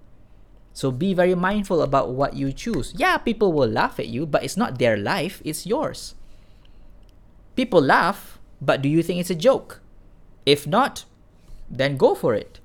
So 0.73 0.93
be 0.93 1.15
very 1.15 1.35
mindful 1.35 1.83
about 1.83 2.11
what 2.11 2.35
you 2.35 2.53
choose. 2.53 2.95
Yeah, 2.97 3.19
people 3.19 3.53
will 3.53 3.69
laugh 3.69 3.99
at 3.99 4.07
you, 4.07 4.25
but 4.25 4.45
it's 4.45 4.57
not 4.57 4.79
their 4.79 4.97
life, 4.97 5.43
it's 5.45 5.67
yours. 5.67 6.15
People 7.57 7.83
laugh, 7.83 8.39
but 8.61 8.83
do 8.83 8.89
you 8.89 9.03
think 9.03 9.19
it's 9.19 9.31
a 9.31 9.35
joke? 9.35 9.81
If 10.45 10.65
not, 10.65 11.07
then 11.69 11.97
go 11.97 12.15
for 12.15 12.35
it. 12.35 12.61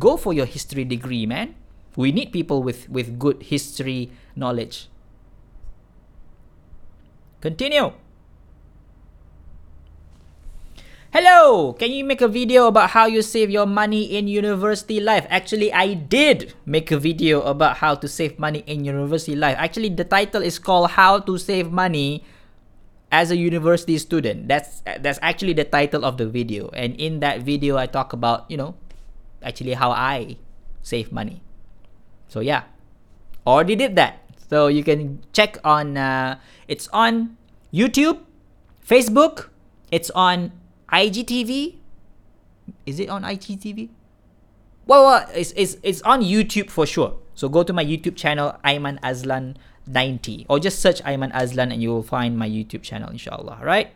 Go 0.00 0.16
for 0.16 0.32
your 0.32 0.46
history 0.46 0.84
degree, 0.84 1.26
man. 1.26 1.54
We 1.94 2.10
need 2.10 2.32
people 2.32 2.62
with, 2.62 2.88
with 2.88 3.20
good 3.20 3.44
history 3.44 4.10
knowledge. 4.34 4.88
Continue. 7.40 7.92
Hello! 11.12 11.76
Can 11.76 11.92
you 11.92 12.08
make 12.08 12.24
a 12.24 12.26
video 12.26 12.72
about 12.72 12.96
how 12.96 13.04
you 13.04 13.20
save 13.20 13.52
your 13.52 13.68
money 13.68 14.16
in 14.16 14.32
university 14.32 14.96
life? 14.96 15.28
Actually, 15.28 15.68
I 15.68 15.92
did 15.92 16.56
make 16.64 16.88
a 16.88 16.96
video 16.96 17.44
about 17.44 17.84
how 17.84 17.92
to 18.00 18.08
save 18.08 18.40
money 18.40 18.64
in 18.64 18.88
university 18.88 19.36
life. 19.36 19.60
Actually, 19.60 19.92
the 19.92 20.08
title 20.08 20.40
is 20.40 20.56
called 20.56 20.96
How 20.96 21.20
to 21.20 21.36
Save 21.36 21.68
Money 21.68 22.24
as 23.12 23.28
a 23.28 23.36
University 23.36 24.00
Student. 24.00 24.48
That's 24.48 24.80
that's 25.04 25.20
actually 25.20 25.52
the 25.52 25.68
title 25.68 26.08
of 26.08 26.16
the 26.16 26.24
video. 26.24 26.72
And 26.72 26.96
in 26.96 27.20
that 27.20 27.44
video, 27.44 27.76
I 27.76 27.92
talk 27.92 28.16
about, 28.16 28.48
you 28.48 28.56
know, 28.56 28.72
actually 29.44 29.76
how 29.76 29.92
I 29.92 30.40
save 30.80 31.12
money. 31.12 31.44
So 32.32 32.40
yeah, 32.40 32.72
already 33.44 33.76
did 33.76 34.00
that. 34.00 34.24
So 34.48 34.72
you 34.72 34.80
can 34.80 35.20
check 35.36 35.60
on. 35.60 36.00
Uh, 36.00 36.40
it's 36.72 36.88
on 36.88 37.36
YouTube, 37.68 38.24
Facebook. 38.80 39.52
It's 39.92 40.08
on 40.16 40.56
IGTV. 40.92 41.76
Is 42.86 43.00
it 43.00 43.08
on 43.08 43.22
IGTV? 43.22 43.88
Well, 44.86 45.04
well 45.06 45.28
it's, 45.34 45.52
it's, 45.52 45.76
it's 45.82 46.02
on 46.02 46.22
YouTube 46.22 46.70
for 46.70 46.86
sure. 46.86 47.16
So 47.34 47.48
go 47.48 47.62
to 47.62 47.72
my 47.72 47.84
YouTube 47.84 48.16
channel, 48.16 48.58
Aiman 48.64 49.00
Azlan 49.00 49.56
90, 49.86 50.46
or 50.48 50.58
just 50.60 50.80
search 50.80 51.02
Aiman 51.02 51.32
Azlan 51.32 51.72
and 51.72 51.82
you 51.82 51.90
will 51.90 52.02
find 52.02 52.38
my 52.38 52.48
YouTube 52.48 52.82
channel, 52.82 53.10
inshallah. 53.10 53.60
Right? 53.62 53.92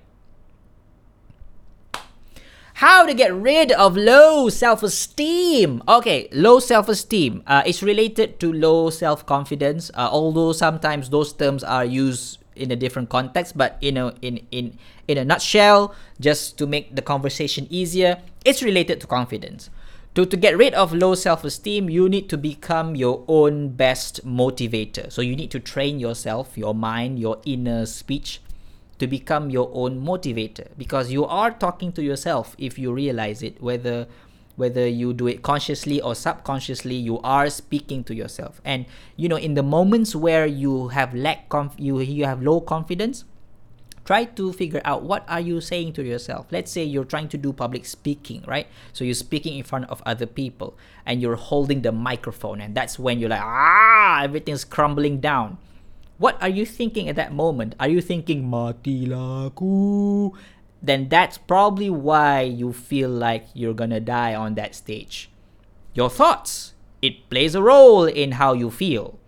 How 2.75 3.07
to 3.07 3.15
get 3.15 3.33
rid 3.35 3.73
of 3.73 3.97
low 3.97 4.51
self 4.51 4.83
esteem. 4.83 5.83
Okay, 5.89 6.29
low 6.31 6.61
self 6.61 6.91
esteem 6.91 7.43
uh, 7.47 7.63
is 7.65 7.83
related 7.83 8.39
to 8.41 8.53
low 8.53 8.91
self 8.91 9.25
confidence, 9.25 9.91
uh, 9.95 10.09
although 10.13 10.53
sometimes 10.53 11.09
those 11.09 11.33
terms 11.33 11.65
are 11.65 11.87
used 11.87 12.39
in 12.57 12.71
a 12.71 12.77
different 12.77 13.09
context, 13.09 13.57
but 13.57 13.77
in 13.81 13.97
a, 13.97 14.15
in, 14.23 14.41
in, 14.51 14.79
in 15.07 15.19
a 15.19 15.25
nutshell, 15.25 15.95
just 16.21 16.59
to 16.59 16.67
make 16.67 16.95
the 16.97 17.03
conversation 17.03 17.67
easier, 17.71 18.23
it's 18.45 18.63
related 18.63 19.01
to 19.01 19.07
confidence. 19.07 19.71
To, 20.15 20.25
to 20.25 20.37
get 20.37 20.57
rid 20.57 20.73
of 20.73 20.95
low 20.95 21.15
self 21.15 21.45
esteem, 21.45 21.91
you 21.91 22.09
need 22.09 22.31
to 22.31 22.39
become 22.39 22.97
your 22.97 23.23
own 23.29 23.69
best 23.69 24.27
motivator. 24.27 25.13
So 25.13 25.21
you 25.21 25.37
need 25.37 25.51
to 25.51 25.61
train 25.61 26.01
yourself, 26.01 26.57
your 26.57 26.75
mind, 26.75 27.19
your 27.19 27.39
inner 27.45 27.85
speech 27.85 28.41
to 28.99 29.07
become 29.07 29.51
your 29.51 29.71
own 29.75 30.03
motivator 30.03 30.69
because 30.79 31.13
you 31.13 31.25
are 31.25 31.51
talking 31.51 31.93
to 31.93 32.03
yourself 32.03 32.55
if 32.59 32.79
you 32.79 32.93
realize 32.93 33.43
it 33.43 33.61
whether 33.61 34.07
whether 34.57 34.87
you 34.87 35.13
do 35.13 35.27
it 35.27 35.43
consciously 35.43 36.01
or 36.01 36.15
subconsciously 36.15 36.95
you 36.95 37.21
are 37.21 37.49
speaking 37.49 38.03
to 38.03 38.15
yourself 38.15 38.61
and 38.65 38.87
you 39.17 39.29
know 39.29 39.37
in 39.37 39.55
the 39.55 39.63
moments 39.63 40.17
where 40.17 40.47
you 40.47 40.89
have 40.89 41.15
lack 41.15 41.49
conf- 41.49 41.79
you 41.79 42.01
you 42.01 42.25
have 42.25 42.43
low 42.43 42.61
confidence 42.61 43.25
try 44.05 44.25
to 44.25 44.53
figure 44.53 44.81
out 44.85 45.03
what 45.03 45.25
are 45.29 45.41
you 45.41 45.61
saying 45.61 45.93
to 45.93 46.03
yourself 46.03 46.47
let's 46.51 46.71
say 46.71 46.83
you're 46.83 47.05
trying 47.05 47.29
to 47.29 47.37
do 47.37 47.53
public 47.53 47.85
speaking 47.85 48.43
right 48.47 48.67
so 48.93 49.05
you're 49.05 49.15
speaking 49.15 49.59
in 49.59 49.65
front 49.65 49.85
of 49.91 50.03
other 50.07 50.27
people 50.27 50.77
and 51.05 51.21
you're 51.21 51.37
holding 51.37 51.83
the 51.83 51.93
microphone 51.93 52.61
and 52.61 52.75
that's 52.75 52.99
when 52.99 53.19
you're 53.19 53.31
like 53.31 53.43
ah 53.43 54.23
everything's 54.23 54.65
crumbling 54.65 55.21
down 55.21 55.59
what 56.19 56.41
are 56.41 56.49
you 56.49 56.65
thinking 56.65 57.09
at 57.09 57.17
that 57.17 57.33
moment? 57.33 57.75
Are 57.79 57.89
you 57.89 58.01
thinking 58.01 58.49
matilah 58.49 59.53
aku? 59.53 60.33
Then 60.87 61.09
that's 61.09 61.37
probably 61.37 61.91
why 61.91 62.43
you 62.43 62.73
feel 62.73 63.11
like 63.11 63.49
you're 63.55 63.75
gonna 63.75 63.99
die 63.99 64.37
on 64.37 64.55
that 64.55 64.75
stage. 64.75 65.29
Your 65.95 66.09
thoughts. 66.09 66.75
It 67.03 67.29
plays 67.29 67.55
a 67.55 67.63
role 67.63 68.05
in 68.05 68.33
how 68.33 68.53
you 68.53 68.71
feel. 68.71 69.19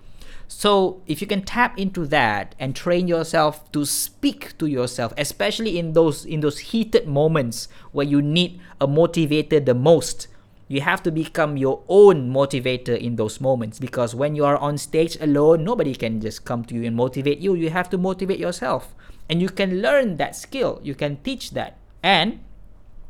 So 0.47 1.03
if 1.07 1.21
you 1.21 1.27
can 1.27 1.43
tap 1.43 1.77
into 1.77 2.07
that 2.07 2.55
and 2.59 2.75
train 2.75 3.09
yourself 3.09 3.71
to 3.73 3.85
speak 3.85 4.57
to 4.59 4.67
yourself, 4.67 5.13
especially 5.19 5.79
in 5.79 5.93
those 5.93 6.25
in 6.25 6.41
those 6.41 6.71
heated 6.71 7.07
moments 7.07 7.69
where 7.93 8.07
you 8.07 8.23
need 8.23 8.61
a 8.81 8.87
motivator 8.87 9.59
the 9.65 9.75
most, 9.75 10.29
you 10.69 10.81
have 10.81 11.03
to 11.03 11.11
become 11.11 11.57
your 11.57 11.83
own 11.89 12.31
motivator 12.31 12.97
in 12.97 13.17
those 13.17 13.41
moments 13.41 13.79
because 13.79 14.15
when 14.15 14.37
you 14.37 14.45
are 14.45 14.57
on 14.57 14.79
stage 14.79 15.19
alone, 15.21 15.65
nobody 15.65 15.95
can 15.95 16.21
just 16.21 16.45
come 16.45 16.65
to 16.67 16.75
you 16.75 16.85
and 16.85 16.95
motivate 16.95 17.41
you. 17.41 17.55
You 17.55 17.71
have 17.71 17.91
to 17.91 17.99
motivate 17.99 18.39
yourself. 18.39 18.95
And 19.29 19.43
you 19.43 19.49
can 19.49 19.83
learn 19.83 20.17
that 20.17 20.37
skill, 20.37 20.81
you 20.83 20.95
can 20.95 21.19
teach 21.23 21.53
that. 21.53 21.77
And 22.03 22.41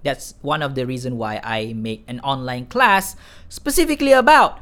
that's 0.03 0.35
one 0.43 0.62
of 0.62 0.75
the 0.75 0.87
reason 0.87 1.16
why 1.19 1.41
I 1.43 1.73
make 1.75 2.05
an 2.09 2.21
online 2.21 2.66
class 2.66 3.16
specifically 3.49 4.12
about 4.12 4.61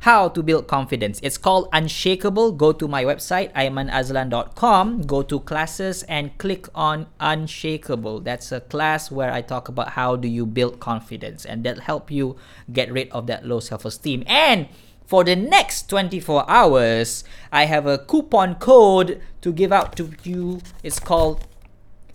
how 0.00 0.28
to 0.28 0.42
build 0.42 0.68
confidence. 0.68 1.18
It's 1.22 1.38
called 1.38 1.68
Unshakable. 1.72 2.52
Go 2.52 2.72
to 2.72 2.86
my 2.86 3.04
website, 3.04 3.52
aimanazlan.com, 3.54 5.02
go 5.02 5.22
to 5.22 5.40
classes 5.40 6.04
and 6.04 6.36
click 6.38 6.68
on 6.74 7.06
Unshakable. 7.18 8.20
That's 8.20 8.52
a 8.52 8.60
class 8.60 9.10
where 9.10 9.32
I 9.32 9.42
talk 9.42 9.68
about 9.68 9.90
how 9.90 10.14
do 10.16 10.28
you 10.28 10.46
build 10.46 10.78
confidence 10.78 11.44
and 11.44 11.64
that'll 11.64 11.82
help 11.82 12.10
you 12.10 12.36
get 12.72 12.92
rid 12.92 13.10
of 13.10 13.26
that 13.26 13.44
low 13.46 13.60
self-esteem. 13.60 14.22
And 14.26 14.68
for 15.04 15.24
the 15.24 15.34
next 15.34 15.88
24 15.88 16.48
hours, 16.48 17.24
I 17.50 17.64
have 17.64 17.86
a 17.86 17.98
coupon 17.98 18.56
code 18.56 19.20
to 19.48 19.56
give 19.56 19.72
out 19.72 19.96
to 19.96 20.12
you. 20.22 20.60
It's 20.84 21.00
called 21.00 21.48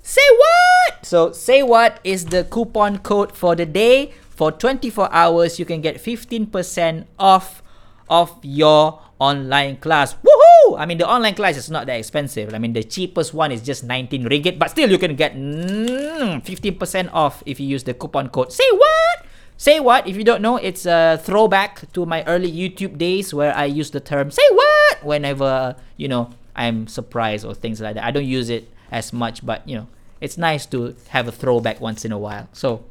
Say 0.06 0.22
What? 0.38 1.06
So, 1.06 1.32
Say 1.34 1.64
What 1.64 2.00
is 2.04 2.30
the 2.30 2.46
coupon 2.46 3.00
code 3.00 3.34
for 3.34 3.56
the 3.58 3.66
day. 3.66 4.14
For 4.30 4.52
24 4.52 5.14
hours, 5.14 5.60
you 5.60 5.66
can 5.66 5.82
get 5.82 5.98
15% 5.98 7.06
off 7.20 7.62
of 8.10 8.34
your 8.42 9.00
online 9.20 9.78
class. 9.78 10.16
Woohoo! 10.26 10.78
I 10.78 10.86
mean, 10.86 10.98
the 10.98 11.08
online 11.08 11.36
class 11.36 11.56
is 11.56 11.70
not 11.70 11.86
that 11.86 12.02
expensive. 12.02 12.54
I 12.54 12.58
mean, 12.58 12.74
the 12.74 12.84
cheapest 12.84 13.34
one 13.34 13.52
is 13.52 13.62
just 13.62 13.84
19 13.84 14.26
ringgit, 14.26 14.58
but 14.58 14.72
still 14.72 14.90
you 14.90 14.98
can 14.98 15.16
get 15.16 15.36
mm, 15.36 16.42
15% 16.44 17.14
off 17.14 17.44
if 17.46 17.60
you 17.60 17.68
use 17.68 17.84
the 17.84 17.94
coupon 17.94 18.30
code. 18.30 18.52
Say 18.52 18.66
what? 18.74 19.26
Say 19.56 19.80
what? 19.80 20.08
If 20.08 20.18
you 20.18 20.24
don't 20.26 20.42
know, 20.42 20.58
it's 20.58 20.86
a 20.86 21.22
throwback 21.22 21.94
to 21.94 22.06
my 22.06 22.24
early 22.26 22.52
YouTube 22.52 22.98
days 22.98 23.34
where 23.34 23.56
I 23.56 23.66
used 23.66 23.94
the 23.94 24.02
term 24.02 24.32
say 24.32 24.44
what 24.50 25.06
whenever, 25.06 25.76
you 25.96 26.08
know, 26.08 26.34
I'm 26.56 26.88
surprised 26.88 27.46
or 27.46 27.54
things 27.54 27.82
like 27.82 27.96
that. 27.96 28.04
I 28.04 28.12
don't 28.12 28.26
use 28.26 28.50
it 28.50 28.70
as 28.92 29.14
much, 29.14 29.46
but, 29.46 29.68
you 29.68 29.76
know, 29.76 29.88
it's 30.22 30.38
nice 30.38 30.66
to 30.68 30.96
have 31.10 31.28
a 31.28 31.32
throwback 31.32 31.82
once 31.82 32.06
in 32.06 32.12
a 32.12 32.18
while. 32.18 32.48
So, 32.54 32.86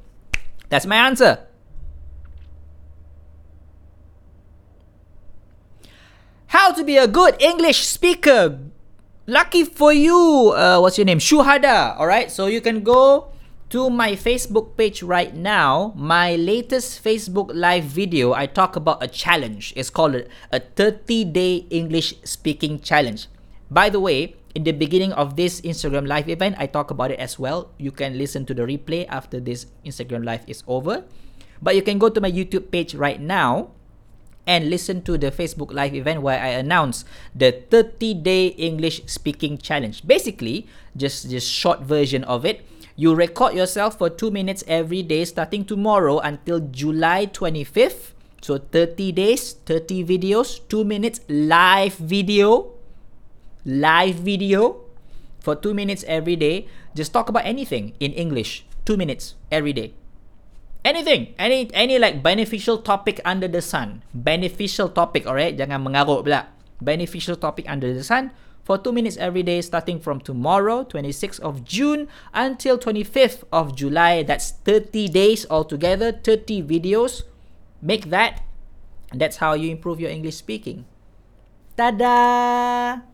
that's 0.68 0.86
my 0.86 0.96
answer. 0.96 1.46
How 6.52 6.72
to 6.72 6.84
be 6.84 6.96
a 6.96 7.08
good 7.08 7.40
English 7.40 7.86
speaker. 7.86 8.58
Lucky 9.26 9.64
for 9.64 9.92
you. 9.92 10.52
Uh, 10.52 10.80
what's 10.80 10.98
your 10.98 11.04
name? 11.04 11.18
Shuhada. 11.18 11.96
All 11.98 12.06
right. 12.06 12.30
So 12.30 12.44
you 12.44 12.60
can 12.60 12.82
go 12.82 13.32
to 13.70 13.88
my 13.88 14.12
Facebook 14.12 14.76
page 14.76 15.02
right 15.02 15.34
now. 15.34 15.94
My 15.96 16.36
latest 16.36 17.02
Facebook 17.02 17.50
live 17.54 17.84
video, 17.84 18.34
I 18.34 18.44
talk 18.44 18.76
about 18.76 19.02
a 19.02 19.08
challenge. 19.08 19.72
It's 19.76 19.88
called 19.88 20.28
a 20.52 20.60
30 20.60 21.24
day 21.32 21.64
English 21.70 22.14
speaking 22.24 22.80
challenge. 22.80 23.28
By 23.72 23.88
the 23.88 24.04
way, 24.04 24.36
in 24.52 24.68
the 24.68 24.76
beginning 24.76 25.16
of 25.16 25.40
this 25.40 25.64
Instagram 25.64 26.04
live 26.04 26.28
event, 26.28 26.60
I 26.60 26.68
talk 26.68 26.92
about 26.92 27.08
it 27.08 27.16
as 27.16 27.40
well. 27.40 27.72
You 27.80 27.88
can 27.88 28.20
listen 28.20 28.44
to 28.46 28.52
the 28.52 28.68
replay 28.68 29.08
after 29.08 29.40
this 29.40 29.64
Instagram 29.80 30.28
live 30.28 30.44
is 30.46 30.60
over. 30.68 31.08
But 31.64 31.72
you 31.74 31.80
can 31.80 31.96
go 31.96 32.12
to 32.12 32.20
my 32.20 32.30
YouTube 32.30 32.68
page 32.68 32.92
right 32.92 33.16
now 33.16 33.72
and 34.46 34.68
listen 34.68 35.00
to 35.08 35.16
the 35.16 35.30
Facebook 35.30 35.72
Live 35.72 35.94
event 35.94 36.20
where 36.20 36.36
I 36.36 36.52
announce 36.60 37.06
the 37.34 37.64
30 37.70 38.20
day 38.20 38.52
English 38.60 39.06
speaking 39.06 39.56
challenge. 39.56 40.04
Basically, 40.04 40.66
just 40.92 41.30
just 41.30 41.48
short 41.48 41.80
version 41.80 42.24
of 42.28 42.44
it. 42.44 42.66
You 42.92 43.14
record 43.14 43.54
yourself 43.54 43.96
for 43.96 44.10
2 44.10 44.28
minutes 44.28 44.60
every 44.68 45.00
day 45.00 45.24
starting 45.24 45.64
tomorrow 45.64 46.18
until 46.18 46.60
July 46.60 47.24
25th. 47.24 48.12
So 48.42 48.58
30 48.58 49.16
days, 49.16 49.54
30 49.64 50.04
videos, 50.04 50.60
2 50.68 50.84
minutes 50.84 51.24
live 51.30 51.94
video. 51.96 52.81
Live 53.62 54.18
video 54.18 54.82
for 55.38 55.54
2 55.54 55.74
minutes 55.74 56.02
every 56.10 56.34
day. 56.34 56.66
Just 56.94 57.12
talk 57.14 57.28
about 57.28 57.46
anything 57.46 57.94
in 58.02 58.10
English. 58.12 58.66
2 58.86 58.98
minutes 58.98 59.34
every 59.50 59.72
day. 59.72 59.94
Anything 60.82 61.30
any 61.38 61.70
any 61.70 61.94
like 61.94 62.26
beneficial 62.26 62.82
topic 62.82 63.22
under 63.22 63.46
the 63.46 63.62
sun. 63.62 64.02
Beneficial 64.10 64.90
topic 64.90 65.30
alright? 65.30 65.54
Jangan 65.54 65.78
mengarut 65.78 66.26
pula. 66.26 66.50
Beneficial 66.82 67.38
topic 67.38 67.70
under 67.70 67.94
the 67.94 68.02
sun 68.02 68.34
for 68.66 68.78
2 68.78 68.90
minutes 68.90 69.14
every 69.18 69.46
day 69.46 69.62
starting 69.62 70.02
from 70.02 70.18
tomorrow 70.18 70.82
26th 70.82 71.38
of 71.38 71.62
June 71.62 72.10
until 72.34 72.74
25th 72.74 73.46
of 73.54 73.78
July. 73.78 74.26
That's 74.26 74.58
30 74.66 75.06
days 75.14 75.46
altogether 75.46 76.10
30 76.10 76.66
videos. 76.66 77.22
Make 77.78 78.10
that. 78.10 78.42
And 79.14 79.22
that's 79.22 79.38
how 79.38 79.54
you 79.54 79.70
improve 79.70 80.02
your 80.02 80.10
English 80.10 80.42
speaking. 80.42 80.82
Tada 81.78 83.11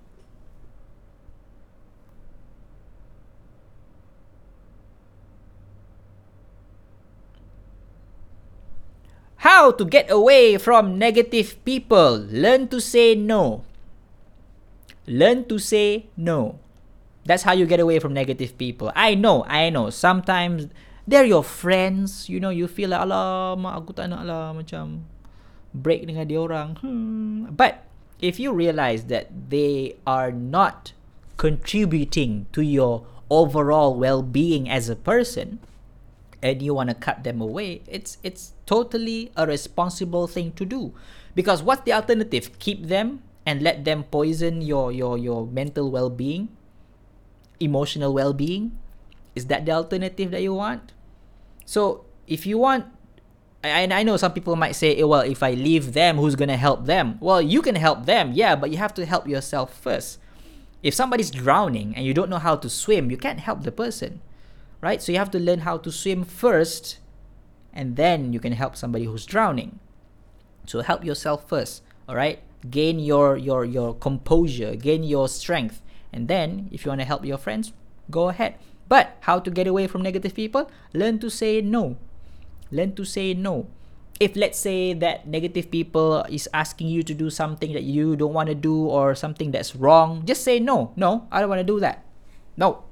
How 9.46 9.70
to 9.70 9.84
get 9.86 10.10
away 10.10 10.58
from 10.58 10.98
negative 10.98 11.62
people? 11.62 12.26
Learn 12.26 12.66
to 12.74 12.82
say 12.82 13.14
no. 13.14 13.62
Learn 15.06 15.46
to 15.46 15.62
say 15.62 16.10
no. 16.18 16.58
That's 17.22 17.44
how 17.46 17.52
you 17.52 17.66
get 17.66 17.78
away 17.78 17.98
from 17.98 18.12
negative 18.12 18.58
people. 18.58 18.90
I 18.96 19.14
know, 19.14 19.44
I 19.46 19.70
know. 19.70 19.90
Sometimes 19.90 20.66
they're 21.06 21.28
your 21.28 21.44
friends. 21.44 22.28
You 22.28 22.40
know, 22.40 22.50
you 22.50 22.66
feel 22.66 22.90
like, 22.90 23.06
alah, 23.06 23.54
mak 23.54 23.84
aku 23.84 23.94
tak 23.94 24.10
nak 24.10 24.26
lah 24.26 24.50
macam 24.50 25.06
break 25.70 26.08
dengan 26.08 26.26
dia 26.26 26.40
orang. 26.40 26.80
Hmm. 26.82 27.54
But 27.54 27.86
if 28.18 28.40
you 28.42 28.50
realize 28.50 29.06
that 29.06 29.30
they 29.30 29.94
are 30.02 30.34
not 30.34 30.96
contributing 31.38 32.50
to 32.50 32.64
your 32.64 33.06
overall 33.30 33.94
well-being 33.94 34.66
as 34.66 34.88
a 34.88 34.96
person, 34.98 35.60
and 36.42 36.62
you 36.62 36.74
want 36.74 36.90
to 36.90 36.94
cut 36.94 37.24
them 37.24 37.40
away, 37.40 37.82
it's 37.86 38.18
it's 38.22 38.52
totally 38.66 39.32
a 39.36 39.46
responsible 39.46 40.26
thing 40.26 40.52
to 40.52 40.64
do. 40.64 40.94
Because 41.34 41.62
what's 41.62 41.82
the 41.82 41.92
alternative? 41.92 42.58
Keep 42.58 42.86
them 42.86 43.22
and 43.46 43.62
let 43.62 43.84
them 43.84 44.04
poison 44.04 44.62
your 44.62 44.92
your 44.92 45.18
your 45.18 45.46
mental 45.46 45.90
well-being, 45.90 46.48
emotional 47.60 48.14
well-being? 48.14 48.78
Is 49.34 49.46
that 49.46 49.66
the 49.66 49.72
alternative 49.72 50.30
that 50.30 50.42
you 50.42 50.54
want? 50.54 50.92
So, 51.64 52.06
if 52.26 52.46
you 52.46 52.58
want 52.58 52.86
and 53.62 53.92
I 53.92 54.02
know 54.02 54.16
some 54.16 54.32
people 54.32 54.54
might 54.54 54.76
say, 54.76 54.96
eh, 54.96 55.02
well, 55.02 55.22
if 55.22 55.42
I 55.42 55.52
leave 55.52 55.92
them, 55.92 56.16
who's 56.16 56.36
going 56.36 56.48
to 56.48 56.56
help 56.56 56.86
them? 56.86 57.18
Well, 57.20 57.42
you 57.42 57.60
can 57.60 57.74
help 57.74 58.06
them, 58.06 58.32
yeah, 58.32 58.54
but 58.54 58.70
you 58.70 58.76
have 58.76 58.94
to 58.94 59.06
help 59.06 59.26
yourself 59.26 59.74
first. 59.74 60.18
If 60.82 60.94
somebody's 60.94 61.30
drowning 61.30 61.94
and 61.96 62.06
you 62.06 62.14
don't 62.14 62.30
know 62.30 62.38
how 62.38 62.54
to 62.56 62.70
swim, 62.70 63.10
you 63.10 63.16
can't 63.16 63.40
help 63.40 63.64
the 63.64 63.72
person, 63.72 64.20
right? 64.80 65.02
So 65.02 65.12
you 65.12 65.18
have 65.18 65.30
to 65.32 65.38
learn 65.38 65.60
how 65.60 65.78
to 65.78 65.92
swim 65.92 66.24
first, 66.24 66.98
and 67.72 67.96
then 67.96 68.32
you 68.32 68.40
can 68.40 68.52
help 68.52 68.76
somebody 68.76 69.04
who's 69.04 69.26
drowning. 69.26 69.78
So 70.66 70.80
help 70.80 71.04
yourself 71.04 71.48
first, 71.48 71.82
all 72.08 72.14
right? 72.14 72.40
Gain 72.70 72.98
your 72.98 73.36
your 73.36 73.64
your 73.64 73.94
composure, 73.94 74.74
gain 74.74 75.04
your 75.04 75.28
strength, 75.28 75.80
and 76.12 76.28
then 76.28 76.68
if 76.72 76.84
you 76.84 76.90
want 76.90 77.00
to 77.00 77.06
help 77.06 77.24
your 77.24 77.38
friends, 77.38 77.72
go 78.10 78.28
ahead. 78.28 78.56
But 78.88 79.16
how 79.20 79.38
to 79.38 79.50
get 79.50 79.66
away 79.66 79.86
from 79.86 80.02
negative 80.02 80.34
people? 80.34 80.70
Learn 80.92 81.18
to 81.20 81.30
say 81.30 81.60
no 81.60 81.96
learn 82.70 82.94
to 82.94 83.04
say 83.04 83.34
no 83.34 83.66
if 84.20 84.34
let's 84.34 84.58
say 84.58 84.92
that 84.92 85.26
negative 85.26 85.70
people 85.70 86.24
is 86.28 86.48
asking 86.52 86.88
you 86.88 87.02
to 87.02 87.14
do 87.14 87.30
something 87.30 87.72
that 87.72 87.84
you 87.84 88.16
don't 88.16 88.32
want 88.32 88.48
to 88.48 88.54
do 88.54 88.84
or 88.84 89.14
something 89.14 89.50
that's 89.50 89.76
wrong 89.76 90.24
just 90.26 90.42
say 90.42 90.58
no 90.58 90.92
no 90.96 91.26
i 91.30 91.40
don't 91.40 91.48
want 91.48 91.60
to 91.60 91.66
do 91.66 91.80
that 91.80 92.04
no 92.56 92.84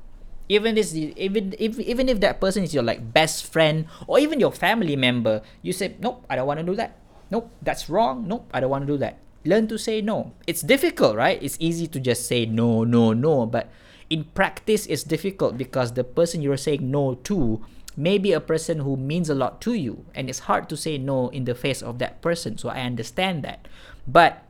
even 0.48 0.74
this 0.74 0.94
even 0.94 1.54
if 1.58 1.78
even 1.78 2.08
if 2.08 2.20
that 2.20 2.40
person 2.40 2.62
is 2.62 2.72
your 2.74 2.82
like 2.82 3.12
best 3.12 3.46
friend 3.50 3.86
or 4.06 4.18
even 4.18 4.38
your 4.38 4.52
family 4.52 4.94
member 4.94 5.42
you 5.62 5.72
say 5.72 5.96
nope 5.98 6.24
i 6.30 6.36
don't 6.36 6.46
want 6.46 6.60
to 6.60 6.66
do 6.66 6.74
that. 6.74 6.98
Nope 7.30 7.50
that's 7.62 7.90
wrong. 7.90 8.28
Nope 8.28 8.48
i 8.54 8.60
don't 8.60 8.70
want 8.70 8.86
to 8.86 8.92
do 8.92 8.98
that. 8.98 9.18
Learn 9.44 9.66
to 9.68 9.78
say 9.78 10.00
no. 10.00 10.32
It's 10.46 10.62
difficult 10.62 11.16
right? 11.16 11.42
It's 11.42 11.56
easy 11.58 11.86
to 11.88 11.98
just 12.00 12.26
say 12.26 12.46
no 12.46 12.84
no 12.84 13.12
no 13.12 13.46
but 13.46 13.70
in 14.08 14.24
practice 14.34 14.86
it's 14.86 15.02
difficult 15.02 15.58
because 15.58 15.92
the 15.92 16.04
person 16.04 16.42
you're 16.42 16.56
saying 16.56 16.88
no 16.90 17.14
to 17.26 17.64
may 17.96 18.18
be 18.18 18.32
a 18.32 18.40
person 18.40 18.80
who 18.80 18.96
means 18.96 19.30
a 19.30 19.34
lot 19.34 19.60
to 19.62 19.72
you 19.72 20.04
and 20.14 20.28
it's 20.28 20.46
hard 20.46 20.68
to 20.68 20.76
say 20.76 20.98
no 20.98 21.28
in 21.30 21.44
the 21.44 21.54
face 21.54 21.82
of 21.82 21.98
that 21.98 22.22
person. 22.22 22.58
So 22.58 22.68
i 22.68 22.80
understand 22.80 23.42
that. 23.42 23.66
But 24.06 24.44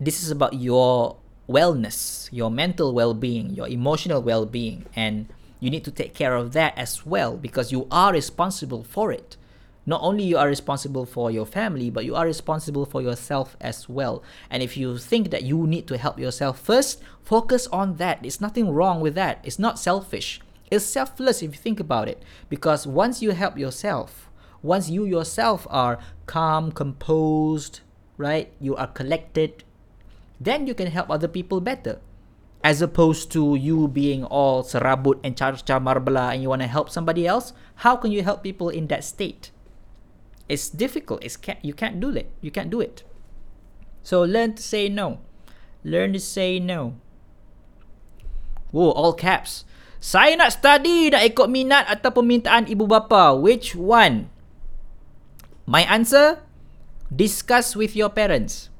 this 0.00 0.22
is 0.22 0.30
about 0.30 0.54
your 0.54 1.16
wellness 1.48 2.28
your 2.30 2.50
mental 2.50 2.92
well-being 2.92 3.50
your 3.54 3.68
emotional 3.68 4.20
well-being 4.20 4.84
and 4.94 5.26
you 5.60 5.70
need 5.70 5.84
to 5.84 5.90
take 5.90 6.14
care 6.14 6.34
of 6.36 6.52
that 6.52 6.76
as 6.76 7.04
well 7.04 7.36
because 7.36 7.72
you 7.72 7.86
are 7.90 8.12
responsible 8.12 8.84
for 8.84 9.10
it. 9.10 9.36
Not 9.86 10.02
only 10.02 10.24
you 10.24 10.36
are 10.36 10.46
responsible 10.46 11.06
for 11.06 11.30
your 11.30 11.46
family 11.46 11.90
but 11.90 12.04
you 12.04 12.14
are 12.14 12.26
responsible 12.26 12.84
for 12.84 13.02
yourself 13.02 13.56
as 13.60 13.88
well. 13.88 14.22
And 14.50 14.62
if 14.62 14.76
you 14.76 14.98
think 14.98 15.30
that 15.30 15.42
you 15.42 15.66
need 15.66 15.86
to 15.88 15.98
help 15.98 16.18
yourself 16.18 16.60
first 16.60 17.02
focus 17.24 17.66
on 17.68 17.96
that. 17.96 18.22
There's 18.22 18.40
nothing 18.40 18.70
wrong 18.70 19.00
with 19.00 19.14
that. 19.14 19.40
It's 19.42 19.58
not 19.58 19.78
selfish. 19.78 20.40
It's 20.70 20.84
selfless 20.84 21.42
if 21.42 21.52
you 21.52 21.58
think 21.58 21.80
about 21.80 22.08
it. 22.08 22.22
Because 22.48 22.86
once 22.86 23.22
you 23.22 23.32
help 23.32 23.58
yourself, 23.58 24.30
once 24.62 24.90
you 24.90 25.04
yourself 25.04 25.66
are 25.70 25.98
calm, 26.26 26.70
composed, 26.72 27.80
right? 28.16 28.52
You 28.60 28.76
are 28.76 28.86
collected, 28.86 29.64
then 30.40 30.66
you 30.66 30.74
can 30.74 30.88
help 30.88 31.10
other 31.10 31.28
people 31.28 31.60
better. 31.60 31.98
As 32.62 32.82
opposed 32.82 33.30
to 33.38 33.54
you 33.54 33.86
being 33.86 34.24
all 34.26 34.66
serabut 34.66 35.22
and 35.22 35.38
char-char 35.38 35.78
marbala 35.78 36.34
and 36.34 36.42
you 36.42 36.50
want 36.50 36.62
to 36.62 36.70
help 36.70 36.90
somebody 36.90 37.26
else, 37.26 37.52
how 37.86 37.94
can 37.94 38.10
you 38.10 38.22
help 38.22 38.42
people 38.42 38.68
in 38.68 38.90
that 38.90 39.04
state? 39.04 39.50
It's 40.48 40.68
difficult. 40.68 41.22
It's 41.22 41.36
can't, 41.36 41.62
you 41.62 41.74
can't 41.74 42.00
do 42.00 42.10
that. 42.12 42.26
You 42.40 42.50
can't 42.50 42.70
do 42.70 42.80
it. 42.80 43.04
So 44.02 44.22
learn 44.22 44.54
to 44.58 44.62
say 44.62 44.88
no. 44.88 45.20
Learn 45.84 46.12
to 46.14 46.20
say 46.20 46.58
no. 46.58 46.98
Whoa, 48.74 48.90
all 48.90 49.14
caps. 49.14 49.64
Saya 50.02 50.34
nak 50.34 50.54
study 50.54 51.10
nak 51.14 51.22
ikut 51.26 51.46
minat 51.46 51.86
atau 51.86 52.10
permintaan 52.10 52.66
ibu 52.66 52.90
bapa. 52.90 53.38
Which 53.38 53.78
one? 53.78 54.30
My 55.62 55.86
answer, 55.86 56.42
discuss 57.06 57.78
with 57.78 57.94
your 57.94 58.10
parents. 58.10 58.70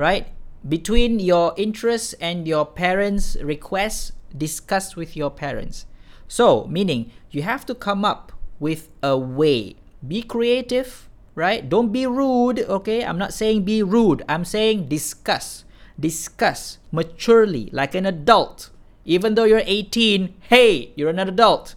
Right? 0.00 0.31
Between 0.66 1.18
your 1.18 1.54
interests 1.56 2.14
and 2.20 2.46
your 2.46 2.64
parents' 2.64 3.36
requests, 3.42 4.12
discuss 4.36 4.96
with 4.96 5.16
your 5.16 5.30
parents. 5.30 5.86
So, 6.28 6.66
meaning 6.66 7.10
you 7.30 7.42
have 7.42 7.66
to 7.66 7.74
come 7.74 8.04
up 8.04 8.32
with 8.60 8.88
a 9.02 9.18
way. 9.18 9.76
Be 10.06 10.22
creative, 10.22 11.08
right? 11.34 11.68
Don't 11.68 11.92
be 11.92 12.06
rude, 12.06 12.60
okay? 12.60 13.04
I'm 13.04 13.18
not 13.18 13.34
saying 13.34 13.64
be 13.64 13.82
rude. 13.82 14.22
I'm 14.28 14.44
saying 14.44 14.88
discuss. 14.88 15.64
Discuss 15.98 16.78
maturely 16.90 17.68
like 17.72 17.94
an 17.94 18.06
adult 18.06 18.70
even 19.04 19.34
though 19.34 19.44
you're 19.44 19.62
18, 19.64 20.34
hey, 20.48 20.92
you're 20.94 21.10
an 21.10 21.18
adult, 21.18 21.74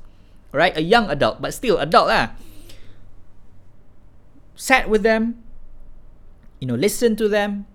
right? 0.51 0.75
A 0.77 0.81
young 0.81 1.09
adult, 1.09 1.41
but 1.41 1.53
still 1.53 1.77
adult 1.77 2.07
lah. 2.07 2.29
Sat 4.55 4.89
with 4.89 5.03
them, 5.03 5.41
you 6.59 6.67
know, 6.67 6.75
listen 6.75 7.15
to 7.17 7.27
them, 7.27 7.65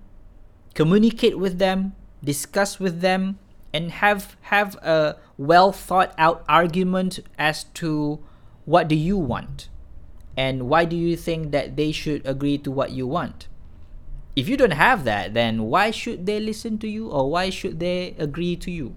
communicate 0.74 1.38
with 1.38 1.58
them, 1.58 1.94
discuss 2.22 2.78
with 2.78 3.00
them, 3.00 3.38
and 3.72 3.90
have 3.90 4.36
have 4.42 4.76
a 4.76 5.16
well 5.38 5.72
thought 5.72 6.14
out 6.18 6.44
argument 6.48 7.20
as 7.38 7.64
to 7.74 8.18
what 8.64 8.88
do 8.88 8.94
you 8.94 9.16
want 9.16 9.68
and 10.36 10.68
why 10.68 10.84
do 10.84 10.96
you 10.96 11.16
think 11.16 11.50
that 11.50 11.76
they 11.76 11.92
should 11.92 12.24
agree 12.26 12.58
to 12.58 12.70
what 12.70 12.90
you 12.90 13.06
want 13.06 13.46
if 14.36 14.48
you 14.48 14.56
don't 14.56 14.72
have 14.72 15.04
that 15.04 15.34
then 15.34 15.62
why 15.62 15.90
should 15.90 16.26
they 16.26 16.38
listen 16.40 16.78
to 16.78 16.88
you 16.88 17.08
or 17.08 17.30
why 17.30 17.48
should 17.48 17.78
they 17.80 18.14
agree 18.18 18.56
to 18.56 18.70
you 18.70 18.94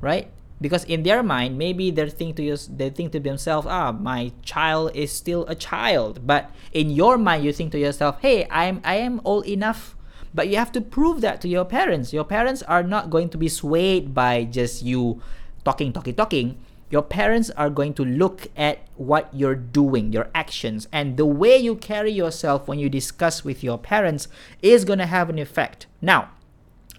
right? 0.00 0.30
Because 0.60 0.84
in 0.84 1.04
their 1.04 1.22
mind, 1.22 1.56
maybe 1.56 1.90
they 1.90 2.08
think 2.10 2.36
to 2.36 2.42
you, 2.42 2.56
they 2.56 2.90
think 2.90 3.12
to 3.12 3.20
themselves, 3.20 3.66
ah, 3.66 3.92
my 3.92 4.32
child 4.42 4.90
is 4.94 5.12
still 5.12 5.46
a 5.46 5.54
child. 5.54 6.26
But 6.26 6.50
in 6.72 6.90
your 6.90 7.16
mind, 7.16 7.44
you 7.44 7.52
think 7.52 7.70
to 7.72 7.78
yourself, 7.78 8.18
hey, 8.20 8.46
I'm 8.50 8.80
I 8.84 8.96
am 8.96 9.20
old 9.24 9.46
enough. 9.46 9.94
But 10.34 10.48
you 10.48 10.56
have 10.56 10.72
to 10.72 10.80
prove 10.80 11.20
that 11.22 11.40
to 11.42 11.48
your 11.48 11.64
parents. 11.64 12.12
Your 12.12 12.24
parents 12.24 12.62
are 12.64 12.82
not 12.82 13.10
going 13.10 13.28
to 13.30 13.38
be 13.38 13.48
swayed 13.48 14.14
by 14.14 14.44
just 14.44 14.82
you 14.82 15.22
talking, 15.64 15.92
talking, 15.92 16.14
talking. 16.14 16.58
Your 16.90 17.02
parents 17.02 17.50
are 17.50 17.68
going 17.68 17.92
to 17.94 18.04
look 18.04 18.46
at 18.56 18.78
what 18.96 19.28
you're 19.32 19.54
doing, 19.54 20.12
your 20.12 20.30
actions, 20.34 20.88
and 20.90 21.18
the 21.18 21.26
way 21.26 21.58
you 21.58 21.76
carry 21.76 22.10
yourself 22.10 22.66
when 22.66 22.78
you 22.78 22.88
discuss 22.88 23.44
with 23.44 23.62
your 23.62 23.76
parents 23.76 24.26
is 24.62 24.86
going 24.86 24.98
to 24.98 25.06
have 25.06 25.28
an 25.28 25.38
effect. 25.38 25.86
Now, 26.00 26.30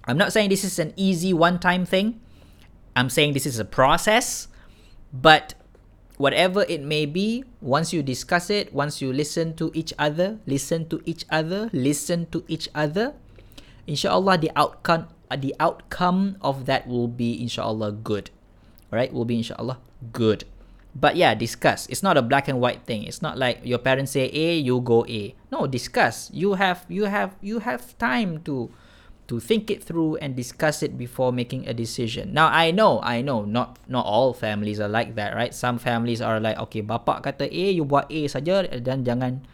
I'm 0.05 0.17
not 0.17 0.32
saying 0.32 0.49
this 0.49 0.63
is 0.63 0.77
an 0.77 0.93
easy 0.95 1.34
one 1.34 1.59
time 1.59 1.86
thing 1.86 2.19
I'm 2.95 3.09
saying 3.09 3.34
this 3.34 3.45
is 3.45 3.59
a 3.59 3.65
process, 3.65 4.47
but 5.13 5.53
whatever 6.20 6.67
it 6.67 6.84
may 6.84 7.07
be, 7.07 7.47
once 7.63 7.95
you 7.95 8.03
discuss 8.03 8.51
it, 8.51 8.76
once 8.76 9.01
you 9.01 9.09
listen 9.11 9.55
to 9.55 9.72
each 9.74 9.95
other, 9.97 10.38
listen 10.45 10.86
to 10.91 10.99
each 11.07 11.24
other, 11.32 11.72
listen 11.72 12.28
to 12.30 12.43
each 12.51 12.67
other, 12.76 13.15
inshallah 13.88 14.38
the 14.38 14.51
outcome 14.53 15.07
uh, 15.32 15.39
the 15.39 15.55
outcome 15.59 16.36
of 16.43 16.67
that 16.67 16.86
will 16.86 17.07
be 17.07 17.39
inshallah 17.41 17.91
good. 17.93 18.30
Right? 18.91 19.13
Will 19.13 19.26
be 19.26 19.38
inshallah 19.38 19.80
good. 20.11 20.43
But 20.93 21.15
yeah, 21.15 21.34
discuss. 21.36 21.88
It's 21.88 22.03
not 22.03 22.17
a 22.17 22.22
black 22.22 22.49
and 22.49 22.59
white 22.59 22.84
thing. 22.84 23.03
It's 23.03 23.22
not 23.22 23.38
like 23.38 23.61
your 23.63 23.78
parents 23.78 24.11
say 24.11 24.28
A, 24.34 24.57
you 24.57 24.82
go 24.82 25.05
A. 25.07 25.34
No, 25.51 25.67
discuss. 25.67 26.30
You 26.34 26.59
have 26.59 26.84
you 26.89 27.05
have 27.05 27.38
you 27.39 27.59
have 27.63 27.95
time 27.97 28.43
to 28.43 28.74
to 29.30 29.39
think 29.39 29.69
it 29.69 29.86
through 29.86 30.17
and 30.17 30.34
discuss 30.36 30.82
it 30.82 30.97
before 30.97 31.32
making 31.32 31.69
a 31.69 31.73
decision. 31.73 32.34
Now 32.34 32.49
I 32.49 32.73
know, 32.73 32.97
I 33.05 33.21
know, 33.21 33.45
not 33.45 33.77
not 33.86 34.03
all 34.03 34.34
families 34.34 34.82
are 34.82 34.89
like 34.89 35.13
that, 35.15 35.38
right? 35.38 35.53
Some 35.53 35.77
families 35.77 36.19
are 36.19 36.41
like, 36.41 36.57
okay, 36.67 36.82
bapa 36.82 37.21
kata 37.21 37.45
A, 37.45 37.65
you 37.77 37.86
buat 37.86 38.09
A 38.09 38.25
saja 38.25 38.65
dan 38.65 39.05
jangan 39.05 39.45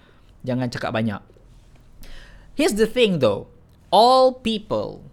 jangan 0.48 0.72
cakap 0.72 0.96
banyak. 0.96 1.20
Here's 2.56 2.80
the 2.80 2.88
thing 2.88 3.20
though, 3.20 3.52
all 3.92 4.40
people, 4.40 5.04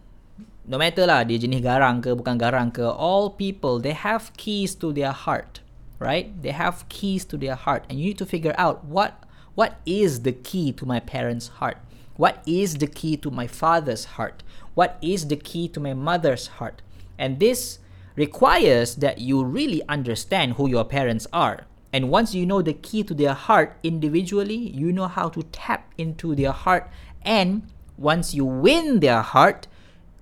no 0.63 0.79
matter 0.79 1.11
lah 1.11 1.27
dia 1.27 1.43
jenis 1.43 1.59
garang 1.59 1.99
ke 1.99 2.15
bukan 2.15 2.39
garang 2.39 2.71
ke, 2.71 2.87
all 2.87 3.35
people 3.35 3.83
they 3.83 3.99
have 3.99 4.31
keys 4.39 4.79
to 4.79 4.95
their 4.95 5.11
heart, 5.11 5.59
right? 5.99 6.31
They 6.39 6.55
have 6.55 6.87
keys 6.87 7.27
to 7.35 7.37
their 7.37 7.59
heart, 7.59 7.83
and 7.91 7.99
you 7.99 8.15
need 8.15 8.21
to 8.23 8.29
figure 8.31 8.55
out 8.55 8.87
what 8.87 9.27
what 9.59 9.83
is 9.83 10.23
the 10.23 10.31
key 10.31 10.71
to 10.79 10.87
my 10.87 11.03
parents' 11.03 11.59
heart. 11.59 11.83
What 12.15 12.43
is 12.47 12.77
the 12.77 12.87
key 12.87 13.17
to 13.19 13.31
my 13.31 13.51
father's 13.51 14.17
heart? 14.17 14.43
What 14.75 14.99
is 15.03 15.29
the 15.29 15.37
key 15.37 15.69
to 15.69 15.81
my 15.81 15.95
mother's 15.95 16.47
heart? 16.59 16.83
And 17.19 17.39
this 17.39 17.79
requires 18.17 18.97
that 18.97 19.19
you 19.19 19.45
really 19.45 19.83
understand 19.89 20.55
who 20.55 20.69
your 20.69 20.85
parents 20.85 21.27
are. 21.33 21.67
And 21.93 22.09
once 22.09 22.35
you 22.35 22.47
know 22.47 22.63
the 22.63 22.73
key 22.73 23.03
to 23.05 23.15
their 23.15 23.35
heart 23.35 23.77
individually, 23.83 24.57
you 24.57 24.93
know 24.93 25.09
how 25.09 25.29
to 25.31 25.43
tap 25.45 25.93
into 25.99 26.35
their 26.35 26.53
heart. 26.53 26.91
And 27.23 27.69
once 27.99 28.35
you 28.35 28.45
win 28.45 29.01
their 29.01 29.21
heart, 29.21 29.67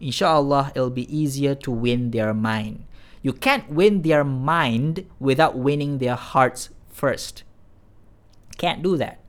inshallah, 0.01 0.73
it'll 0.75 0.91
be 0.91 1.17
easier 1.17 1.55
to 1.55 1.71
win 1.71 2.11
their 2.11 2.35
mind. 2.35 2.85
You 3.23 3.33
can't 3.33 3.71
win 3.71 4.03
their 4.03 4.25
mind 4.25 5.07
without 5.19 5.57
winning 5.57 5.99
their 5.99 6.17
hearts 6.17 6.71
first. 6.89 7.45
Can't 8.59 8.83
do 8.83 8.97
that. 8.97 9.21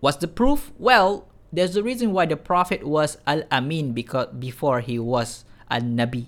What's 0.00 0.18
the 0.18 0.28
proof? 0.28 0.72
Well, 0.78 1.27
there's 1.52 1.76
a 1.76 1.82
reason 1.82 2.12
why 2.12 2.26
the 2.26 2.36
prophet 2.36 2.86
was 2.86 3.18
al 3.26 3.42
amin 3.50 3.92
because 3.92 4.28
before 4.38 4.80
he 4.80 4.98
was 4.98 5.44
a 5.70 5.80
nabi 5.80 6.26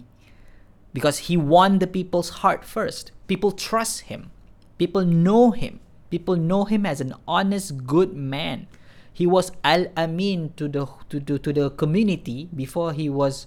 because 0.92 1.30
he 1.30 1.36
won 1.36 1.78
the 1.78 1.86
people's 1.86 2.42
heart 2.42 2.64
first. 2.64 3.12
People 3.26 3.52
trust 3.52 4.02
him. 4.12 4.30
People 4.78 5.04
know 5.04 5.50
him. 5.50 5.80
People 6.10 6.36
know 6.36 6.64
him 6.64 6.84
as 6.84 7.00
an 7.00 7.14
honest 7.28 7.86
good 7.86 8.14
man. 8.14 8.66
He 9.12 9.26
was 9.26 9.52
al 9.62 9.86
amin 9.96 10.54
to 10.56 10.68
the 10.68 10.86
to, 11.10 11.20
to, 11.20 11.38
to 11.38 11.52
the 11.52 11.70
community 11.70 12.48
before 12.54 12.92
he 12.92 13.08
was 13.08 13.46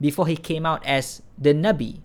before 0.00 0.26
he 0.26 0.36
came 0.36 0.64
out 0.64 0.84
as 0.86 1.22
the 1.36 1.52
nabi. 1.52 2.00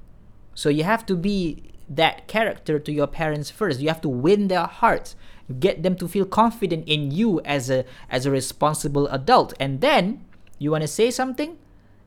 So 0.56 0.70
you 0.70 0.84
have 0.84 1.06
to 1.06 1.16
be 1.16 1.72
that 1.90 2.28
character 2.28 2.80
to 2.80 2.92
your 2.92 3.08
parents 3.08 3.50
first. 3.50 3.80
You 3.80 3.88
have 3.88 4.02
to 4.02 4.10
win 4.10 4.48
their 4.48 4.66
hearts 4.66 5.16
get 5.60 5.84
them 5.84 5.96
to 5.98 6.08
feel 6.08 6.26
confident 6.26 6.88
in 6.88 7.12
you 7.12 7.42
as 7.42 7.70
a 7.70 7.86
as 8.10 8.26
a 8.26 8.32
responsible 8.32 9.08
adult. 9.08 9.54
And 9.60 9.82
then 9.82 10.26
you 10.60 10.72
want 10.72 10.84
to 10.84 10.88
say 10.88 11.12
something? 11.12 11.58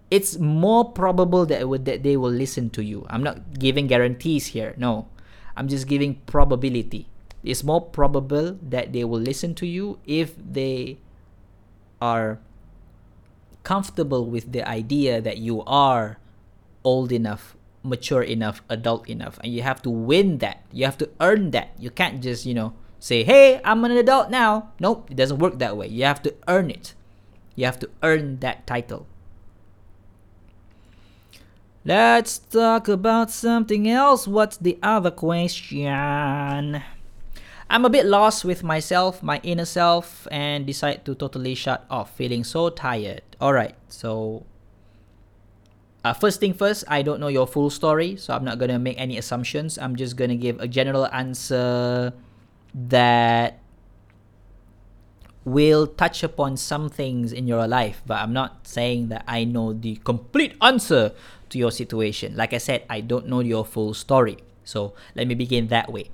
It's 0.09 0.39
more 0.39 0.93
probable 0.93 1.47
that, 1.47 1.69
would, 1.69 1.85
that 1.85 2.05
they 2.05 2.17
will 2.17 2.31
listen 2.31 2.71
to 2.71 2.85
you. 2.85 3.07
I'm 3.11 3.25
not 3.25 3.59
giving 3.59 3.87
guarantees 3.87 4.49
here 4.49 4.75
no. 4.77 5.09
I'm 5.57 5.69
just 5.69 5.89
giving 5.89 6.21
probability. 6.27 7.09
It's 7.43 7.65
more 7.65 7.81
probable 7.81 8.59
that 8.63 8.93
they 8.93 9.05
will 9.05 9.21
listen 9.21 9.55
to 9.57 9.67
you 9.67 9.99
if 10.05 10.35
they 10.37 10.99
are 12.01 12.39
comfortable 13.63 14.27
with 14.27 14.53
the 14.53 14.67
idea 14.69 15.21
that 15.21 15.39
you 15.39 15.63
are 15.65 16.19
old 16.85 17.11
enough 17.11 17.57
mature 17.83 18.23
enough 18.23 18.63
adult 18.69 19.09
enough. 19.09 19.39
And 19.43 19.53
you 19.53 19.63
have 19.63 19.81
to 19.83 19.91
win 19.91 20.39
that. 20.39 20.63
You 20.73 20.85
have 20.85 20.99
to 20.99 21.09
earn 21.21 21.53
that. 21.53 21.71
You 21.79 21.91
can't 21.91 22.23
just 22.23 22.45
you 22.45 22.55
know 22.55 22.75
say, 22.99 23.25
hey, 23.25 23.61
I'm 23.65 23.85
an 23.85 23.93
adult 23.93 24.31
now. 24.31 24.73
Nope, 24.81 25.11
it 25.11 25.17
doesn't 25.17 25.39
work 25.39 25.59
that 25.59 25.77
way. 25.77 25.89
You 25.89 26.05
have 26.05 26.23
to 26.23 26.35
earn 26.49 26.71
it. 26.71 26.95
You 27.55 27.65
have 27.65 27.79
to 27.81 27.91
earn 28.03 28.41
that 28.41 28.67
title. 28.67 29.07
Let's 31.85 32.39
talk 32.39 32.89
about 32.89 33.31
something 33.31 33.89
else. 33.89 34.27
What's 34.27 34.57
the 34.57 34.79
other 34.83 35.11
question? 35.11 36.83
I'm 37.69 37.85
a 37.85 37.91
bit 37.91 38.07
lost 38.07 38.45
with 38.45 38.63
myself, 38.63 39.23
my 39.23 39.41
inner 39.43 39.65
self, 39.65 40.27
and 40.31 40.67
decide 40.67 41.05
to 41.05 41.15
totally 41.15 41.55
shut 41.55 41.87
off, 41.91 42.15
feeling 42.15 42.45
so 42.45 42.71
tired. 42.71 43.23
Alright, 43.41 43.75
so 43.89 44.47
uh, 46.05 46.13
first 46.13 46.39
thing 46.39 46.55
first, 46.55 46.85
I 46.87 47.03
don't 47.03 47.19
know 47.19 47.27
your 47.27 47.47
full 47.47 47.71
story, 47.71 48.15
so 48.17 48.35
I'm 48.35 48.45
not 48.45 48.59
gonna 48.59 48.79
make 48.79 48.95
any 49.01 49.19
assumptions. 49.19 49.79
I'm 49.79 49.97
just 49.97 50.17
gonna 50.17 50.37
give 50.37 50.61
a 50.61 50.69
general 50.69 51.07
answer 51.07 52.13
that 52.77 53.59
will 55.47 55.87
touch 55.87 56.23
upon 56.23 56.59
some 56.59 56.91
things 56.91 57.33
in 57.33 57.47
your 57.47 57.67
life, 57.67 58.03
but 58.05 58.21
I'm 58.21 58.35
not 58.35 58.67
saying 58.67 59.09
that 59.09 59.25
I 59.27 59.45
know 59.45 59.73
the 59.73 59.97
complete 60.05 60.55
answer 60.61 61.13
to 61.49 61.59
your 61.59 61.71
situation. 61.71 62.37
Like 62.37 62.53
I 62.53 62.59
said, 62.59 62.85
I 62.91 63.01
don't 63.01 63.29
know 63.29 63.41
your 63.41 63.65
full 63.65 63.95
story. 63.95 64.39
So 64.65 64.93
let 65.15 65.27
me 65.27 65.35
begin 65.35 65.69
that 65.69 65.91
way. 65.91 66.11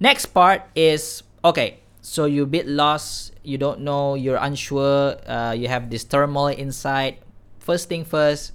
Next 0.00 0.26
part 0.34 0.66
is 0.74 1.22
okay, 1.44 1.78
so 2.02 2.26
you're 2.26 2.44
a 2.44 2.50
bit 2.50 2.66
lost, 2.66 3.32
you 3.44 3.56
don't 3.56 3.80
know, 3.80 4.16
you're 4.16 4.36
unsure, 4.36 5.14
uh, 5.30 5.52
you 5.52 5.68
have 5.68 5.88
this 5.88 6.02
turmoil 6.02 6.48
inside. 6.48 7.18
First 7.60 7.88
thing 7.88 8.04
first, 8.04 8.52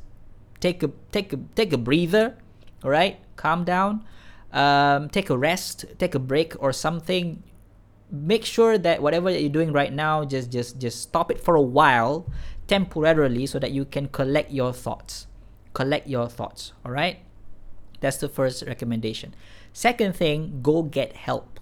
take 0.60 0.84
a 0.84 0.92
take 1.14 1.32
a 1.32 1.40
take 1.56 1.72
a 1.72 1.80
breather, 1.80 2.36
all 2.84 2.92
right? 2.92 3.18
Calm 3.38 3.64
down. 3.64 4.04
Um, 4.52 5.08
take 5.08 5.30
a 5.30 5.38
rest, 5.38 5.86
take 6.00 6.16
a 6.16 6.20
break 6.20 6.56
or 6.60 6.74
something 6.74 7.44
make 8.12 8.46
sure 8.46 8.78
that 8.78 9.02
whatever 9.02 9.32
that 9.32 9.42
you're 9.42 9.50
doing 9.50 9.74
right 9.74 9.92
now 9.92 10.24
just 10.24 10.52
just 10.52 10.80
just 10.80 11.02
stop 11.02 11.30
it 11.30 11.40
for 11.40 11.56
a 11.56 11.62
while 11.62 12.30
temporarily 12.68 13.46
so 13.46 13.60
that 13.60 13.72
you 13.72 13.86
can 13.86 14.08
collect 14.08 14.52
your 14.52 14.74
thoughts. 14.74 15.28
Collect 15.74 16.08
your 16.08 16.28
thoughts 16.28 16.74
all 16.86 16.92
right? 16.92 17.20
That's 18.00 18.18
the 18.18 18.30
first 18.30 18.64
recommendation. 18.66 19.36
Second 19.74 20.16
thing 20.16 20.60
go 20.62 20.84
get 20.84 21.16
help. 21.16 21.60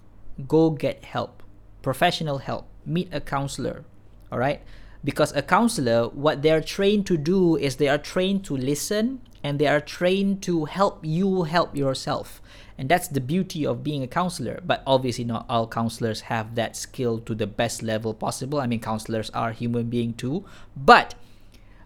Go 0.48 0.70
get 0.70 1.06
help. 1.06 1.43
Professional 1.82 2.39
help. 2.39 2.68
Meet 2.86 3.10
a 3.12 3.22
counselor 3.22 3.84
all 4.32 4.39
right? 4.39 4.62
Because 5.04 5.32
a 5.36 5.41
counselor 5.41 6.10
what 6.10 6.41
they're 6.41 6.62
trained 6.62 7.06
to 7.08 7.18
do 7.18 7.58
is 7.58 7.78
they 7.78 7.88
are 7.88 7.98
trained 7.98 8.43
to 8.46 8.58
listen 8.58 9.22
and 9.43 9.60
they 9.60 9.68
are 9.68 9.80
trained 9.80 10.41
to 10.43 10.66
help 10.66 11.06
you 11.06 11.43
help 11.43 11.76
yourself 11.76 12.41
and 12.78 12.89
that's 12.89 13.07
the 13.07 13.21
beauty 13.21 13.65
of 13.65 13.84
being 13.84 14.03
a 14.03 14.07
counselor. 14.07 14.61
But 14.65 14.84
obviously, 14.86 15.23
not 15.23 15.45
all 15.49 15.67
counselors 15.67 16.21
have 16.21 16.55
that 16.55 16.76
skill 16.76 17.19
to 17.19 17.34
the 17.34 17.47
best 17.47 17.82
level 17.82 18.13
possible. 18.13 18.59
I 18.59 18.67
mean, 18.67 18.82
counselors 18.82 19.30
are 19.32 19.51
human 19.51 19.89
being 19.89 20.13
too. 20.13 20.43
But 20.76 21.15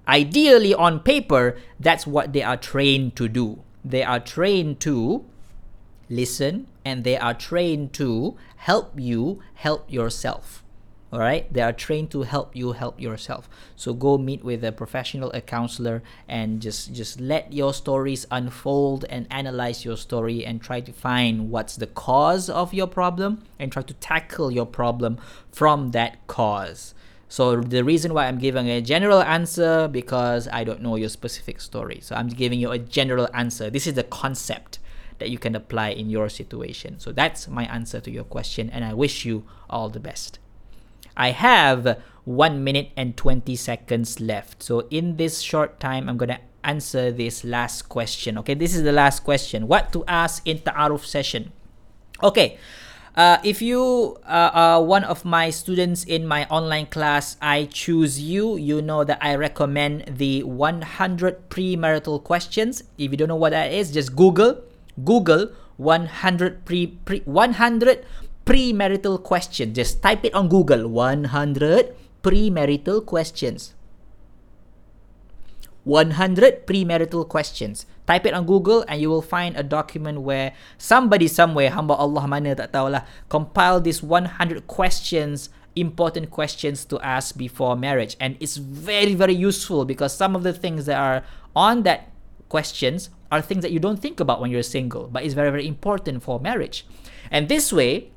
ideally, 0.08 0.74
on 0.74 1.02
paper, 1.02 1.58
that's 1.80 2.08
what 2.08 2.34
they 2.34 2.42
are 2.42 2.58
trained 2.58 3.16
to 3.18 3.28
do. 3.28 3.62
They 3.86 4.04
are 4.04 4.20
trained 4.20 4.80
to 4.82 5.26
listen 6.10 6.68
and 6.84 7.04
they 7.04 7.18
are 7.18 7.36
trained 7.36 7.94
to 7.94 8.36
help 8.58 9.00
you 9.00 9.40
help 9.54 9.92
yourself 9.92 10.64
all 11.12 11.20
right 11.20 11.52
they 11.52 11.62
are 11.62 11.74
trained 11.74 12.12
to 12.12 12.22
help 12.22 12.56
you 12.56 12.74
help 12.74 13.02
yourself. 13.02 13.50
So 13.76 13.94
go 13.94 14.18
meet 14.18 14.44
with 14.44 14.64
a 14.64 14.72
professional 14.72 15.32
a 15.32 15.42
counselor 15.42 16.04
and 16.28 16.62
just 16.62 16.94
just 16.94 17.20
let 17.20 17.52
your 17.52 17.74
stories 17.74 18.28
unfold 18.30 19.06
and 19.10 19.26
analyze 19.32 19.84
your 19.84 19.98
story 19.98 20.46
and 20.46 20.62
try 20.62 20.82
to 20.82 20.94
find 20.94 21.50
what's 21.50 21.76
the 21.76 21.88
cause 21.88 22.50
of 22.50 22.74
your 22.74 22.88
problem 22.88 23.44
and 23.58 23.72
try 23.72 23.82
to 23.82 23.94
tackle 23.96 24.52
your 24.52 24.68
problem 24.68 25.18
from 25.52 25.92
that 25.92 26.28
cause. 26.28 26.94
So 27.28 27.62
the 27.62 27.84
reason 27.84 28.14
why 28.14 28.28
i'm 28.28 28.38
giving 28.38 28.70
a 28.70 28.82
general 28.82 29.22
answer 29.22 29.88
because 29.88 30.48
i 30.52 30.64
don't 30.64 30.82
know 30.82 30.96
your 30.96 31.10
specific 31.10 31.60
story. 31.60 32.00
So 32.02 32.16
i'm 32.16 32.28
giving 32.28 32.60
you 32.60 32.70
a 32.70 32.78
general 32.78 33.28
answer. 33.34 33.72
This 33.72 33.88
is 33.88 33.96
the 33.96 34.04
concept 34.04 34.78
that 35.18 35.32
you 35.32 35.40
can 35.40 35.56
apply 35.56 35.90
in 35.90 36.10
your 36.10 36.30
situation. 36.30 37.00
So 37.00 37.12
that's 37.12 37.48
my 37.48 37.66
answer 37.66 38.00
to 38.00 38.12
your 38.12 38.26
question 38.26 38.70
and 38.70 38.86
i 38.86 38.94
wish 38.94 39.26
you 39.26 39.46
all 39.70 39.90
the 39.90 40.00
best 40.00 40.38
I 41.20 41.32
have 41.32 42.00
1 42.24 42.64
minute 42.64 42.92
and 42.96 43.18
20 43.18 43.56
seconds 43.58 44.22
left. 44.22 44.64
So 44.64 44.88
in 44.90 45.18
this 45.18 45.42
short 45.42 45.80
time, 45.80 46.08
I'm 46.08 46.16
going 46.16 46.30
to 46.32 46.40
answer 46.64 47.12
this 47.12 47.44
last 47.44 47.90
question. 47.90 48.38
Okay, 48.40 48.54
this 48.54 48.74
is 48.74 48.84
the 48.84 48.96
last 48.96 49.28
question. 49.28 49.68
What 49.68 49.92
to 49.94 50.06
ask 50.08 50.48
in 50.48 50.60
Ta'aruf 50.60 51.06
session? 51.06 51.52
Okay. 52.24 52.58
Uh, 53.16 53.38
if 53.44 53.62
you 53.62 54.16
uh, 54.24 54.52
are 54.54 54.84
one 54.84 55.04
of 55.04 55.26
my 55.26 55.50
students 55.50 56.06
in 56.06 56.26
my 56.26 56.48
online 56.48 56.86
class, 56.86 57.36
I 57.42 57.68
choose 57.68 58.22
you. 58.22 58.56
You 58.56 58.82
know 58.82 59.04
that 59.04 59.20
I 59.20 59.36
recommend 59.36 60.16
the 60.16 60.44
100 60.44 61.50
premarital 61.50 62.24
questions. 62.24 62.84
If 62.98 63.12
you 63.12 63.18
don't 63.18 63.28
know 63.28 63.36
what 63.36 63.52
that 63.52 63.74
is, 63.74 63.92
just 63.92 64.16
Google. 64.16 64.64
Google 65.04 65.52
100 65.76 66.66
pre, 66.66 66.88
pre 66.88 67.20
100 67.26 68.06
premarital 68.50 69.22
question. 69.22 69.78
Just 69.78 70.02
type 70.02 70.26
it 70.26 70.34
on 70.34 70.50
Google 70.50 70.90
100 70.90 71.94
premarital 72.26 73.06
questions. 73.06 73.78
100 75.86 76.66
premarital 76.66 77.30
questions. 77.30 77.86
Type 78.08 78.26
it 78.26 78.34
on 78.34 78.50
Google 78.50 78.84
and 78.88 79.00
you 79.00 79.10
will 79.10 79.22
find 79.22 79.56
a 79.56 79.62
document 79.62 80.22
where 80.22 80.54
somebody 80.78 81.28
somewhere, 81.28 81.70
hamba 81.70 81.94
Allah 81.94 82.26
mana 82.26 82.58
tak 82.58 82.74
tahulah, 82.74 83.06
compile 83.30 83.80
these 83.80 84.02
100 84.02 84.66
questions, 84.66 85.54
important 85.78 86.34
questions 86.34 86.86
to 86.90 86.98
ask 87.06 87.38
before 87.38 87.78
marriage. 87.78 88.18
And 88.20 88.34
it's 88.42 88.58
very, 88.58 89.14
very 89.14 89.38
useful 89.38 89.86
because 89.86 90.10
some 90.10 90.36
of 90.36 90.42
the 90.42 90.54
things 90.58 90.90
that 90.90 90.98
are 90.98 91.22
on 91.56 91.84
that 91.86 92.10
questions 92.50 93.14
are 93.32 93.46
things 93.46 93.62
that 93.62 93.70
you 93.72 93.78
don't 93.78 94.02
think 94.02 94.20
about 94.20 94.42
when 94.42 94.50
you're 94.50 94.66
single, 94.66 95.06
but 95.06 95.22
it's 95.22 95.38
very, 95.38 95.54
very 95.54 95.68
important 95.68 96.26
for 96.26 96.42
marriage. 96.42 96.86
And 97.30 97.46
this 97.46 97.72
way, 97.72 98.10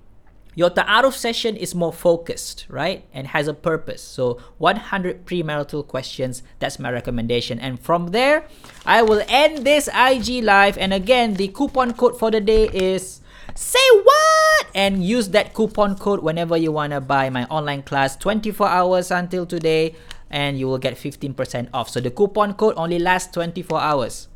your 0.54 0.70
ta'aruf 0.70 1.14
session 1.14 1.56
is 1.56 1.74
more 1.74 1.92
focused, 1.92 2.66
right? 2.68 3.04
And 3.12 3.28
has 3.28 3.48
a 3.48 3.54
purpose. 3.54 4.02
So 4.02 4.38
100 4.58 5.24
premarital 5.24 5.86
questions, 5.86 6.42
that's 6.58 6.78
my 6.78 6.90
recommendation. 6.90 7.58
And 7.58 7.80
from 7.80 8.08
there, 8.08 8.44
I 8.84 9.02
will 9.02 9.22
end 9.28 9.64
this 9.66 9.88
IG 9.88 10.44
live. 10.44 10.76
And 10.76 10.92
again, 10.92 11.34
the 11.34 11.48
coupon 11.48 11.94
code 11.94 12.18
for 12.18 12.30
the 12.30 12.40
day 12.40 12.68
is 12.68 13.20
say 13.54 13.88
what 14.02 14.66
and 14.74 15.04
use 15.04 15.28
that 15.30 15.54
coupon 15.54 15.96
code 15.96 16.22
whenever 16.22 16.56
you 16.56 16.72
want 16.72 16.92
to 16.92 17.00
buy 17.00 17.30
my 17.30 17.44
online 17.46 17.82
class 17.82 18.16
24 18.16 18.68
hours 18.68 19.10
until 19.10 19.44
today 19.44 19.94
and 20.30 20.58
you 20.58 20.66
will 20.66 20.78
get 20.78 20.94
15% 20.94 21.68
off. 21.74 21.90
So 21.90 22.00
the 22.00 22.10
coupon 22.10 22.54
code 22.54 22.74
only 22.76 22.98
lasts 22.98 23.32
24 23.32 23.80
hours. 23.80 24.28